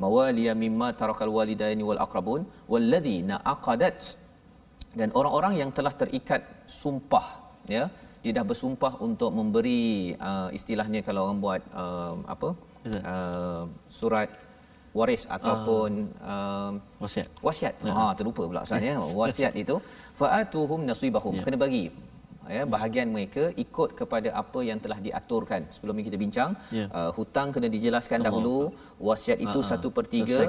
mawaliya 0.04 0.54
mimma 0.64 0.88
tarakal 1.00 1.32
walidaini 1.38 1.84
wal 1.90 2.00
aqrabun 2.06 2.42
walladhina 2.74 3.38
aqadat 3.54 3.98
dan 5.00 5.10
orang-orang 5.20 5.54
yang 5.62 5.70
telah 5.78 5.94
terikat 6.02 6.42
sumpah 6.82 7.26
ya 7.76 7.84
dia 8.24 8.32
dah 8.38 8.46
bersumpah 8.52 8.94
untuk 9.08 9.32
memberi 9.40 9.84
uh, 10.30 10.50
istilahnya 10.58 11.02
kalau 11.08 11.22
orang 11.26 11.40
buat 11.46 11.62
uh, 11.84 12.16
apa 12.34 12.50
uh, 13.12 13.64
surat 14.00 14.30
waris 15.00 15.24
ataupun 15.38 15.92
uh, 16.34 16.72
wasiat 17.04 17.30
wasiat 17.48 17.76
ha 17.86 17.90
uh-huh. 17.92 18.12
terlupa 18.18 18.44
pula 18.50 18.62
ustaz 18.68 18.90
ya 18.90 18.96
wasiat 19.22 19.54
itu 19.64 19.76
faatuhum 20.20 20.82
nasibahum 20.90 21.36
yeah. 21.38 21.46
kena 21.46 21.60
bagi 21.66 21.86
ya 22.56 22.64
bahagian 22.74 23.08
mereka 23.16 23.44
ikut 23.66 23.90
kepada 24.00 24.30
apa 24.42 24.60
yang 24.70 24.80
telah 24.84 25.00
diaturkan 25.08 25.62
sebelum 25.76 25.96
ini 25.98 26.06
kita 26.10 26.20
bincang 26.26 26.52
yeah. 26.80 26.90
uh, 26.98 27.12
hutang 27.18 27.50
kena 27.56 27.70
dijelaskan 27.76 28.20
oh. 28.22 28.26
dahulu 28.28 28.58
wasiat 29.10 29.40
itu 29.48 29.60
uh-huh. 29.60 29.72
satu 29.72 29.90
per 29.98 30.06
tiga 30.16 30.40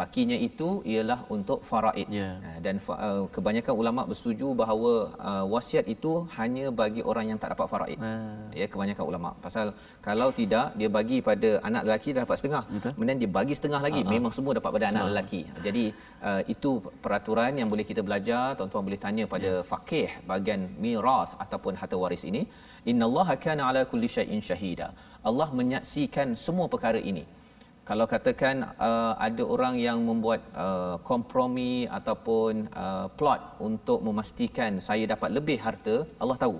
bakinya 0.00 0.36
itu 0.48 0.68
ialah 0.92 1.20
untuk 1.34 1.58
faraid. 1.68 2.08
Yeah. 2.18 2.34
dan 2.64 2.76
uh, 2.88 3.24
kebanyakan 3.34 3.74
ulama 3.80 4.02
bersetuju 4.10 4.48
bahawa 4.60 4.92
uh, 5.30 5.44
wasiat 5.52 5.86
itu 5.94 6.12
hanya 6.38 6.66
bagi 6.80 7.02
orang 7.10 7.26
yang 7.30 7.38
tak 7.42 7.50
dapat 7.54 7.66
faraid. 7.72 7.98
Uh. 7.98 8.48
ya 8.60 8.66
kebanyakan 8.72 9.04
ulama. 9.10 9.30
Pasal 9.46 9.66
kalau 10.06 10.28
tidak 10.40 10.66
dia 10.78 10.88
bagi 10.98 11.18
pada 11.28 11.50
anak 11.68 11.82
lelaki 11.88 12.10
dapat 12.20 12.36
setengah. 12.40 12.62
Kemudian 12.94 13.18
dia 13.22 13.30
bagi 13.38 13.54
setengah 13.58 13.80
lagi 13.86 14.00
uh-huh. 14.02 14.14
memang 14.14 14.32
semua 14.36 14.52
dapat 14.58 14.70
pada 14.76 14.86
anak 14.92 15.04
lelaki. 15.10 15.42
Jadi 15.66 15.84
uh, 16.28 16.42
itu 16.54 16.70
peraturan 17.04 17.52
yang 17.60 17.68
boleh 17.72 17.86
kita 17.90 18.00
belajar. 18.08 18.44
Tuan-tuan 18.60 18.84
boleh 18.88 19.00
tanya 19.06 19.26
pada 19.34 19.50
yeah. 19.58 19.66
faqih 19.72 20.08
bahagian 20.30 20.60
miras 20.84 21.32
ataupun 21.44 21.74
harta 21.82 21.98
waris 22.04 22.24
ini. 22.30 22.44
Innallaha 22.90 23.36
kana 23.44 23.62
ala 23.68 23.82
kulli 23.90 24.08
syai'in 24.16 24.40
syahida. 24.50 24.88
Allah 25.28 25.48
menyaksikan 25.60 26.28
semua 26.46 26.66
perkara 26.72 27.02
ini 27.12 27.24
kalau 27.90 28.06
katakan 28.06 28.56
uh, 28.88 29.18
ada 29.26 29.42
orang 29.54 29.74
yang 29.86 29.98
membuat 30.08 30.40
uh, 30.64 30.94
kompromi 31.08 31.90
ataupun 31.98 32.70
uh, 32.82 33.06
plot 33.18 33.40
untuk 33.68 33.98
memastikan 34.06 34.78
saya 34.88 35.10
dapat 35.12 35.34
lebih 35.34 35.58
harta 35.58 36.06
Allah 36.22 36.38
tahu. 36.38 36.56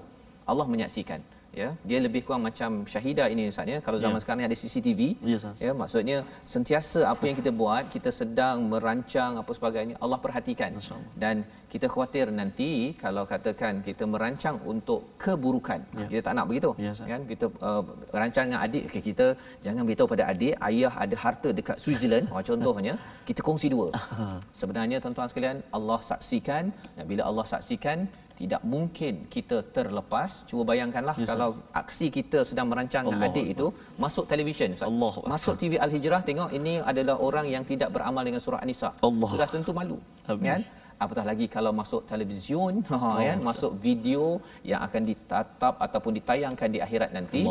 Allah 0.50 0.66
menyaksikan 0.66 1.22
ya 1.61 1.68
dia 1.88 1.98
lebih 2.07 2.20
kurang 2.26 2.42
macam 2.48 2.70
syahidah 2.92 3.26
ini 3.32 3.42
ustaz 3.53 3.72
ya. 3.72 3.78
Kalau 3.86 3.98
zaman 4.05 4.16
yeah. 4.16 4.22
sekarang 4.22 4.40
ni 4.40 4.46
ada 4.48 4.57
CCTV 4.61 5.01
yes, 5.32 5.44
ya 5.64 5.72
maksudnya 5.80 6.18
sentiasa 6.53 7.01
apa 7.12 7.24
yang 7.28 7.36
kita 7.40 7.51
buat 7.61 7.84
kita 7.94 8.11
sedang 8.20 8.57
merancang 8.72 9.32
apa 9.42 9.53
sebagainya 9.59 9.96
Allah 10.05 10.18
perhatikan. 10.24 10.78
Dan 11.22 11.44
kita 11.72 11.86
khawatir 11.92 12.26
nanti 12.40 12.70
kalau 13.05 13.24
katakan 13.32 13.82
kita 13.88 14.07
merancang 14.14 14.57
untuk 14.72 15.01
keburukan. 15.24 15.80
Yeah. 15.98 16.09
kita 16.12 16.22
tak 16.28 16.34
nak 16.38 16.46
begitu 16.51 16.70
yes, 16.86 17.03
kan? 17.12 17.22
Kita 17.32 17.46
uh, 17.68 17.82
rancang 18.22 18.44
dengan 18.48 18.61
adik 18.66 18.84
okay, 18.88 19.03
kita 19.11 19.26
jangan 19.66 19.82
beritahu 19.86 20.09
pada 20.14 20.24
adik 20.32 20.55
ayah 20.70 20.92
ada 21.05 21.16
harta 21.24 21.48
dekat 21.61 21.76
Switzerland. 21.82 22.26
Oh, 22.32 22.42
contohnya 22.51 22.94
kita 23.28 23.40
kongsi 23.48 23.68
dua. 23.74 23.88
Sebenarnya 24.61 24.98
tuan-tuan 25.03 25.28
sekalian 25.30 25.59
Allah 25.78 26.01
saksikan. 26.11 26.64
Dan 26.96 27.05
bila 27.11 27.22
Allah 27.30 27.46
saksikan 27.55 27.98
tidak 28.41 28.62
mungkin 28.72 29.14
kita 29.34 29.57
terlepas. 29.76 30.30
Cuba 30.51 30.62
bayangkanlah 30.72 31.16
yes, 31.20 31.28
kalau 31.30 31.49
aksi 31.80 32.07
kita 32.16 32.38
sedang 32.51 32.66
merancang 32.72 33.05
Allah 33.09 33.28
adik 33.28 33.45
Allah. 33.45 33.55
itu 33.55 33.66
masuk 34.05 34.24
televisyen 34.32 34.72
Allah 34.91 35.14
masuk 35.34 35.55
TV 35.61 35.72
Al 35.84 35.91
Hijrah 35.95 36.22
tengok 36.28 36.51
ini 36.59 36.74
adalah 36.91 37.16
orang 37.26 37.47
yang 37.55 37.64
tidak 37.70 37.88
beramal 37.97 38.24
dengan 38.28 38.41
surah 38.47 38.61
An-Nisa. 38.64 38.91
Sudah 39.32 39.49
tentu 39.55 39.72
malu 39.78 39.99
Habis. 40.28 40.49
kan? 40.49 40.61
Apatah 41.05 41.24
lagi 41.30 41.47
kalau 41.57 41.72
masuk 41.80 42.01
televisyen 42.11 42.74
oh, 42.97 43.14
kan 43.28 43.38
masuk 43.51 43.72
video 43.86 44.24
yang 44.70 44.80
akan 44.88 45.03
ditatap 45.11 45.74
ataupun 45.86 46.12
ditayangkan 46.18 46.68
di 46.74 46.80
akhirat 46.86 47.11
nanti. 47.18 47.43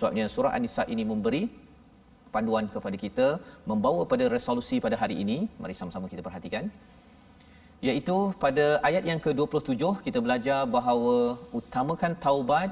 Sebabnya 0.00 0.26
surah 0.34 0.52
An-Nisa 0.56 0.84
ini 0.94 1.04
memberi 1.12 1.42
panduan 2.34 2.64
kepada 2.74 2.96
kita 3.04 3.28
membawa 3.70 4.00
pada 4.12 4.24
resolusi 4.36 4.78
pada 4.86 4.96
hari 5.02 5.16
ini. 5.24 5.38
Mari 5.60 5.76
sama-sama 5.80 6.08
kita 6.12 6.24
perhatikan 6.28 6.64
iaitu 7.86 8.16
pada 8.42 8.64
ayat 8.88 9.04
yang 9.10 9.20
ke-27 9.24 9.82
kita 10.06 10.18
belajar 10.26 10.60
bahawa 10.76 11.38
utamakan 11.58 12.12
taubat 12.26 12.70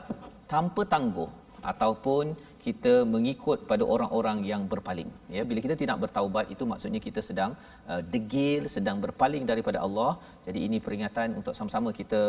tanpa 0.52 0.82
tangguh 0.94 1.30
ataupun 1.72 2.34
kita 2.64 2.92
mengikut 3.14 3.58
pada 3.70 3.84
orang-orang 3.94 4.38
yang 4.50 4.62
berpaling 4.72 5.10
ya 5.36 5.42
bila 5.48 5.62
kita 5.66 5.76
tidak 5.82 5.98
bertaubat 6.04 6.50
itu 6.54 6.64
maksudnya 6.72 7.00
kita 7.06 7.20
sedang 7.28 7.50
uh, 7.90 8.02
degil 8.14 8.62
sedang 8.76 8.98
berpaling 9.04 9.46
daripada 9.50 9.78
Allah 9.86 10.12
jadi 10.46 10.58
ini 10.66 10.78
peringatan 10.86 11.38
untuk 11.38 11.54
sama-sama 11.58 11.94
kita 12.00 12.22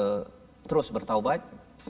terus 0.70 0.90
bertaubat 0.98 1.42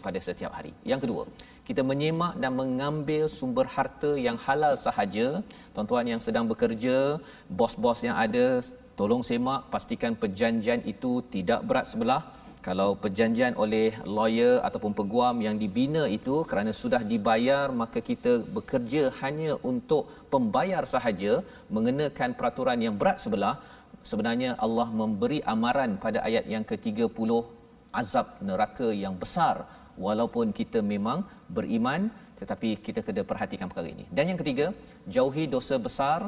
pada 0.05 0.19
setiap 0.21 0.51
hari. 0.57 0.71
Yang 0.91 0.99
kedua, 1.05 1.23
kita 1.67 1.81
menyemak 1.89 2.33
dan 2.41 2.53
mengambil 2.53 3.23
sumber 3.37 3.65
harta 3.75 4.11
yang 4.25 4.37
halal 4.45 4.73
sahaja. 4.85 5.41
Tuan-tuan 5.73 6.05
yang 6.13 6.21
sedang 6.21 6.45
bekerja, 6.51 7.17
bos-bos 7.59 8.05
yang 8.07 8.13
ada, 8.25 8.61
tolong 8.99 9.21
semak 9.29 9.61
pastikan 9.73 10.13
perjanjian 10.21 10.81
itu 10.93 11.11
tidak 11.35 11.61
berat 11.69 11.85
sebelah. 11.91 12.21
Kalau 12.67 12.89
perjanjian 13.03 13.53
oleh 13.63 13.87
lawyer 14.17 14.55
ataupun 14.67 14.91
peguam 14.99 15.35
yang 15.45 15.55
dibina 15.61 16.03
itu 16.17 16.35
kerana 16.49 16.71
sudah 16.81 16.99
dibayar 17.11 17.65
maka 17.81 17.99
kita 18.09 18.31
bekerja 18.55 19.03
hanya 19.21 19.51
untuk 19.71 20.03
pembayar 20.33 20.83
sahaja 20.93 21.33
mengenakan 21.75 22.35
peraturan 22.39 22.81
yang 22.85 22.95
berat 23.01 23.23
sebelah. 23.23 23.55
Sebenarnya 24.09 24.51
Allah 24.65 24.87
memberi 25.01 25.39
amaran 25.53 25.93
pada 26.05 26.19
ayat 26.27 26.45
yang 26.53 26.65
ke-30 26.69 27.31
azab 28.01 28.27
neraka 28.49 28.89
yang 29.03 29.15
besar. 29.23 29.55
Walaupun 30.05 30.51
kita 30.59 30.81
memang 30.93 31.21
beriman 31.57 32.01
tetapi 32.41 32.69
kita 32.85 32.99
kena 33.05 33.23
perhatikan 33.31 33.69
perkara 33.69 33.89
ini. 33.95 34.05
Dan 34.17 34.29
yang 34.31 34.39
ketiga, 34.41 34.65
jauhi 35.15 35.45
dosa 35.55 35.75
besar 35.87 36.19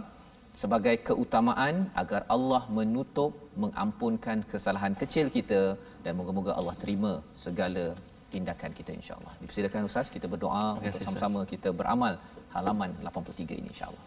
sebagai 0.62 0.94
keutamaan 1.08 1.76
agar 2.02 2.20
Allah 2.34 2.62
menutup 2.78 3.32
mengampunkan 3.62 4.38
kesalahan 4.52 4.94
kecil 5.02 5.26
kita 5.36 5.62
dan 6.04 6.12
moga-moga 6.18 6.52
Allah 6.58 6.74
terima 6.82 7.12
segala 7.44 7.84
tindakan 8.32 8.70
kita 8.78 8.90
insya-Allah. 8.98 9.34
Dipersilakan 9.42 9.90
ustaz 9.90 10.08
kita 10.16 10.26
berdoa 10.34 10.66
untuk 10.78 11.02
sama-sama 11.06 11.40
kita 11.52 11.70
beramal 11.80 12.14
halaman 12.56 12.90
83 13.02 13.60
ini 13.62 13.70
insya-Allah. 13.74 14.04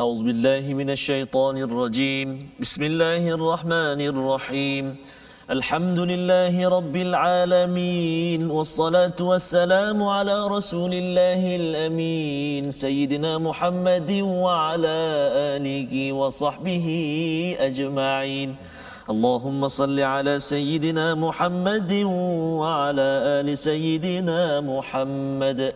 أعوذ 0.00 0.20
بالله 0.28 0.64
من 0.80 0.88
الشيطان 0.96 1.56
الرجيم 1.66 2.28
بسم 2.62 2.82
الله 2.90 3.22
الرحمن 3.36 4.00
الرحيم 4.12 4.84
الحمد 5.49 5.99
لله 5.99 6.69
رب 6.69 6.95
العالمين 6.95 8.49
والصلاة 8.51 9.13
والسلام 9.21 10.03
على 10.03 10.47
رسول 10.47 10.89
الله 10.93 11.55
الأمين 11.55 12.71
سيدنا 12.71 13.37
محمد 13.37 14.11
وعلى 14.25 14.97
آله 15.53 16.13
وصحبه 16.13 16.87
أجمعين. 17.59 18.55
اللهم 19.09 19.67
صل 19.67 19.99
على 19.99 20.39
سيدنا 20.39 21.15
محمد 21.15 21.93
وعلى 22.61 23.09
آل 23.37 23.57
سيدنا 23.57 24.61
محمد. 24.61 25.73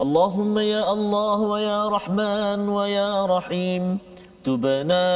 اللهم 0.00 0.58
يا 0.58 0.92
الله 0.92 1.38
ويا 1.40 1.88
رحمن 1.88 2.68
ويا 2.68 3.26
رحيم. 3.26 3.98
تبنا 4.46 5.06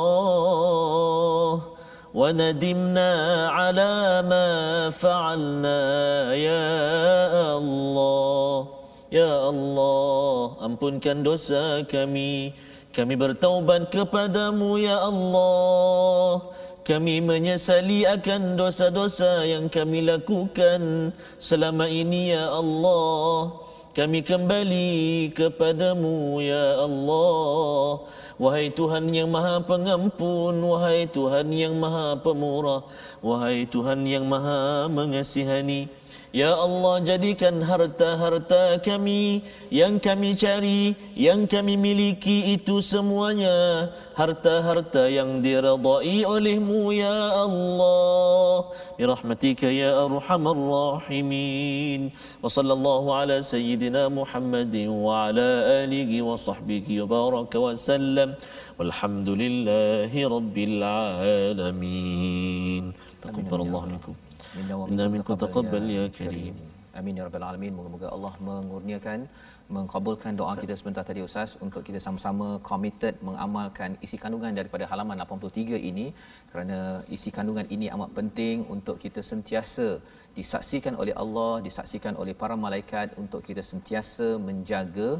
وندمنا 2.15 3.11
على 3.57 3.93
ما 4.31 4.47
فعلنا 4.95 5.79
يا 6.33 6.63
الله 7.59 8.55
يا 9.11 9.33
الله 9.51 10.51
أمبنكن 10.65 11.17
دوسا 11.27 11.81
كمي 11.91 12.53
كمي 12.95 13.15
برتوبا 13.21 13.77
كبدمو 13.93 14.71
يا 14.79 14.97
الله 15.11 16.31
kami 16.87 17.19
menyesali 17.19 18.07
akan 18.07 18.55
dosa-dosa 18.55 19.43
yang 19.43 19.67
kami 19.67 20.07
lakukan. 20.07 21.11
Selama 21.35 21.91
ini 21.91 22.31
ya 22.31 22.47
Allah 22.47 23.51
kami 23.91 24.23
kembali 24.23 25.35
kepadamu 25.35 26.39
ya 26.39 26.79
Allah. 26.79 28.07
Wahai 28.37 28.69
Tuhan 28.69 29.09
yang 29.09 29.33
maha 29.33 29.65
pengampun 29.65 30.61
Wahai 30.61 31.09
Tuhan 31.09 31.49
yang 31.49 31.73
maha 31.73 32.21
pemurah 32.21 32.85
Wahai 33.17 33.65
Tuhan 33.65 34.05
yang 34.05 34.29
maha 34.29 34.85
mengasihani 34.85 35.89
Ya 36.37 36.53
Allah 36.53 37.01
jadikan 37.01 37.65
harta-harta 37.65 38.77
kami 38.85 39.41
yang 39.73 39.97
kami 39.97 40.37
cari, 40.37 40.93
yang 41.17 41.49
kami 41.49 41.81
miliki 41.81 42.53
itu 42.53 42.77
semuanya 42.77 43.89
harta-harta 44.13 45.09
yang 45.09 45.41
diradai 45.41 46.29
olehmu 46.29 46.93
ya 46.93 47.41
Allah. 47.41 48.69
Birahmatika 49.01 49.65
ya 49.65 49.97
arhamar 50.05 51.01
rahimin. 51.01 52.13
Wa 52.37 52.53
sallallahu 52.53 53.17
ala 53.17 53.41
sayyidina 53.41 54.05
Muhammadin 54.13 54.93
wa 54.93 55.33
ala 55.33 55.89
alihi 55.89 56.21
wa 56.21 56.37
sahbihi 56.37 57.01
wa 57.01 57.17
baraka 57.17 57.57
wa 57.57 57.73
sallam. 57.73 58.37
Walhamdulillahi 58.77 60.29
rabbil 60.37 60.85
alamin. 60.85 62.93
Taqabbalallahu 63.25 63.89
minkum. 63.89 64.26
Inna 64.63 65.05
minkum 65.15 65.37
taqabbal 65.45 65.85
ya 65.97 66.05
karim. 66.17 66.55
Amin 66.99 67.17
ya 67.19 67.23
rabbal 67.27 67.45
alamin. 67.47 67.73
Moga-moga 67.77 68.07
Allah 68.15 68.33
mengurniakan 68.47 69.19
mengkabulkan 69.75 70.33
doa 70.39 70.53
kita 70.61 70.73
sebentar 70.79 71.03
tadi 71.09 71.21
Ustaz 71.25 71.49
untuk 71.65 71.81
kita 71.87 71.99
sama-sama 72.05 72.47
committed 72.69 73.15
mengamalkan 73.27 73.97
isi 74.05 74.17
kandungan 74.23 74.55
daripada 74.59 74.85
halaman 74.91 75.21
83 75.25 75.77
ini 75.89 76.05
kerana 76.51 76.79
isi 77.15 77.29
kandungan 77.37 77.67
ini 77.75 77.87
amat 77.95 78.11
penting 78.19 78.65
untuk 78.75 78.97
kita 79.03 79.21
sentiasa 79.31 79.87
disaksikan 80.39 80.95
oleh 81.03 81.13
Allah, 81.23 81.53
disaksikan 81.67 82.15
oleh 82.23 82.33
para 82.41 82.57
malaikat 82.65 83.13
untuk 83.23 83.43
kita 83.49 83.65
sentiasa 83.71 84.29
menjaga 84.47 85.11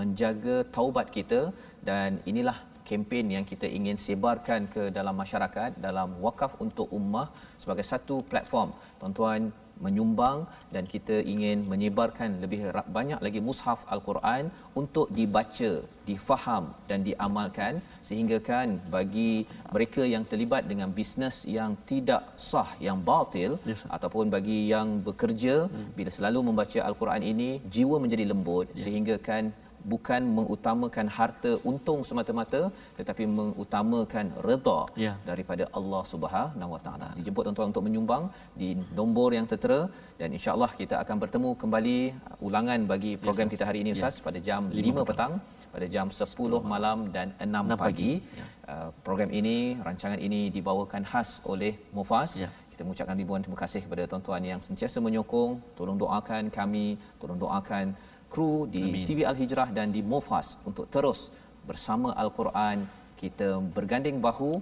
menjaga 0.00 0.56
taubat 0.76 1.08
kita 1.16 1.40
dan 1.88 2.22
inilah 2.30 2.58
kempen 2.88 3.26
yang 3.36 3.44
kita 3.50 3.66
ingin 3.78 3.98
sebarkan 4.06 4.70
ke 4.74 4.82
dalam 4.98 5.16
masyarakat 5.22 5.70
dalam 5.86 6.08
wakaf 6.26 6.54
untuk 6.66 6.88
ummah 6.98 7.26
sebagai 7.62 7.86
satu 7.92 8.16
platform 8.30 8.70
tuan-tuan 9.00 9.42
menyumbang 9.84 10.38
dan 10.74 10.84
kita 10.92 11.16
ingin 11.32 11.58
menyebarkan 11.72 12.38
lebih 12.44 12.60
banyak 12.96 13.18
lagi 13.26 13.40
mushaf 13.48 13.82
al-Quran 13.94 14.44
untuk 14.80 15.06
dibaca, 15.18 15.72
difaham 16.08 16.64
dan 16.90 17.02
diamalkan 17.08 17.82
sehingga 18.08 18.38
kan 18.50 18.78
bagi 18.96 19.32
mereka 19.74 20.02
yang 20.14 20.24
terlibat 20.30 20.62
dengan 20.70 20.90
bisnes 20.98 21.36
yang 21.58 21.74
tidak 21.90 22.22
sah 22.48 22.70
yang 22.86 23.00
batil 23.10 23.52
yes, 23.70 23.82
ataupun 23.96 24.30
bagi 24.36 24.58
yang 24.74 25.00
bekerja 25.08 25.56
hmm. 25.66 25.90
bila 25.98 26.10
selalu 26.18 26.40
membaca 26.50 26.80
al-Quran 26.88 27.22
ini 27.32 27.50
jiwa 27.76 27.98
menjadi 28.04 28.24
lembut 28.30 28.68
yeah. 28.70 28.82
sehingga 28.84 29.16
kan 29.28 29.44
bukan 29.92 30.22
mengutamakan 30.36 31.06
harta 31.16 31.52
untung 31.70 32.00
semata-mata 32.08 32.60
tetapi 32.98 33.24
mengutamakan 33.38 34.26
redha 34.46 34.80
ya. 35.04 35.12
daripada 35.30 35.64
Allah 35.78 36.02
Subhanahu 36.12 36.70
Wa 36.74 36.80
Taala. 36.86 37.08
Dijemput 37.18 37.44
tuan-tuan 37.46 37.70
untuk 37.72 37.84
menyumbang 37.88 38.24
di 38.62 38.70
nombor 38.98 39.28
yang 39.38 39.48
tertera 39.52 39.80
dan 40.20 40.30
insya-Allah 40.36 40.70
kita 40.80 40.96
akan 41.02 41.16
bertemu 41.24 41.50
kembali 41.64 41.98
uh, 42.30 42.46
ulangan 42.48 42.80
bagi 42.92 43.12
program 43.24 43.48
yes, 43.48 43.54
kita 43.56 43.64
hari 43.70 43.80
ini. 43.84 43.92
Ustaz 43.96 44.16
ya. 44.18 44.24
pada 44.28 44.38
jam 44.48 44.62
5, 44.72 44.88
5 45.04 45.10
petang 45.10 45.34
pada 45.74 45.86
jam 45.94 46.06
10 46.06 46.72
malam 46.72 46.98
dan 47.16 47.28
6, 47.42 47.50
6 47.50 47.74
pagi. 47.74 47.82
pagi. 47.86 48.12
Ya. 48.40 48.46
Uh, 48.72 48.88
program 49.06 49.30
ini 49.40 49.56
rancangan 49.86 50.20
ini 50.26 50.40
dibawakan 50.56 51.02
khas 51.12 51.30
oleh 51.52 51.72
Mufas. 51.96 52.32
Ya. 52.44 52.50
Kita 52.74 52.82
mengucapkan 52.86 53.16
ribuan 53.22 53.40
terima 53.44 53.58
kasih 53.62 53.80
kepada 53.86 54.02
tuan-tuan 54.10 54.42
yang 54.50 54.60
sentiasa 54.66 54.98
menyokong. 55.06 55.52
Tolong 55.78 55.98
doakan 56.02 56.50
kami, 56.58 56.86
tolong 57.22 57.38
doakan 57.44 57.94
kru 58.34 58.66
di 58.66 58.82
Amin. 58.82 59.06
TV 59.06 59.22
Al 59.22 59.38
Hijrah 59.38 59.70
dan 59.70 59.94
di 59.94 60.02
Mofas 60.02 60.58
untuk 60.66 60.90
terus 60.90 61.30
bersama 61.62 62.10
Al-Quran 62.18 62.82
kita 63.14 63.62
berganding 63.62 64.18
bahu 64.18 64.58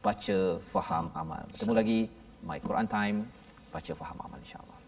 baca 0.00 0.38
faham 0.72 1.12
amal. 1.12 1.44
Bertemu 1.52 1.72
lagi 1.76 2.00
My 2.40 2.56
Quran 2.64 2.88
Time 2.88 3.28
baca 3.68 3.92
faham 3.92 4.16
amal 4.24 4.40
insya-Allah. 4.40 4.79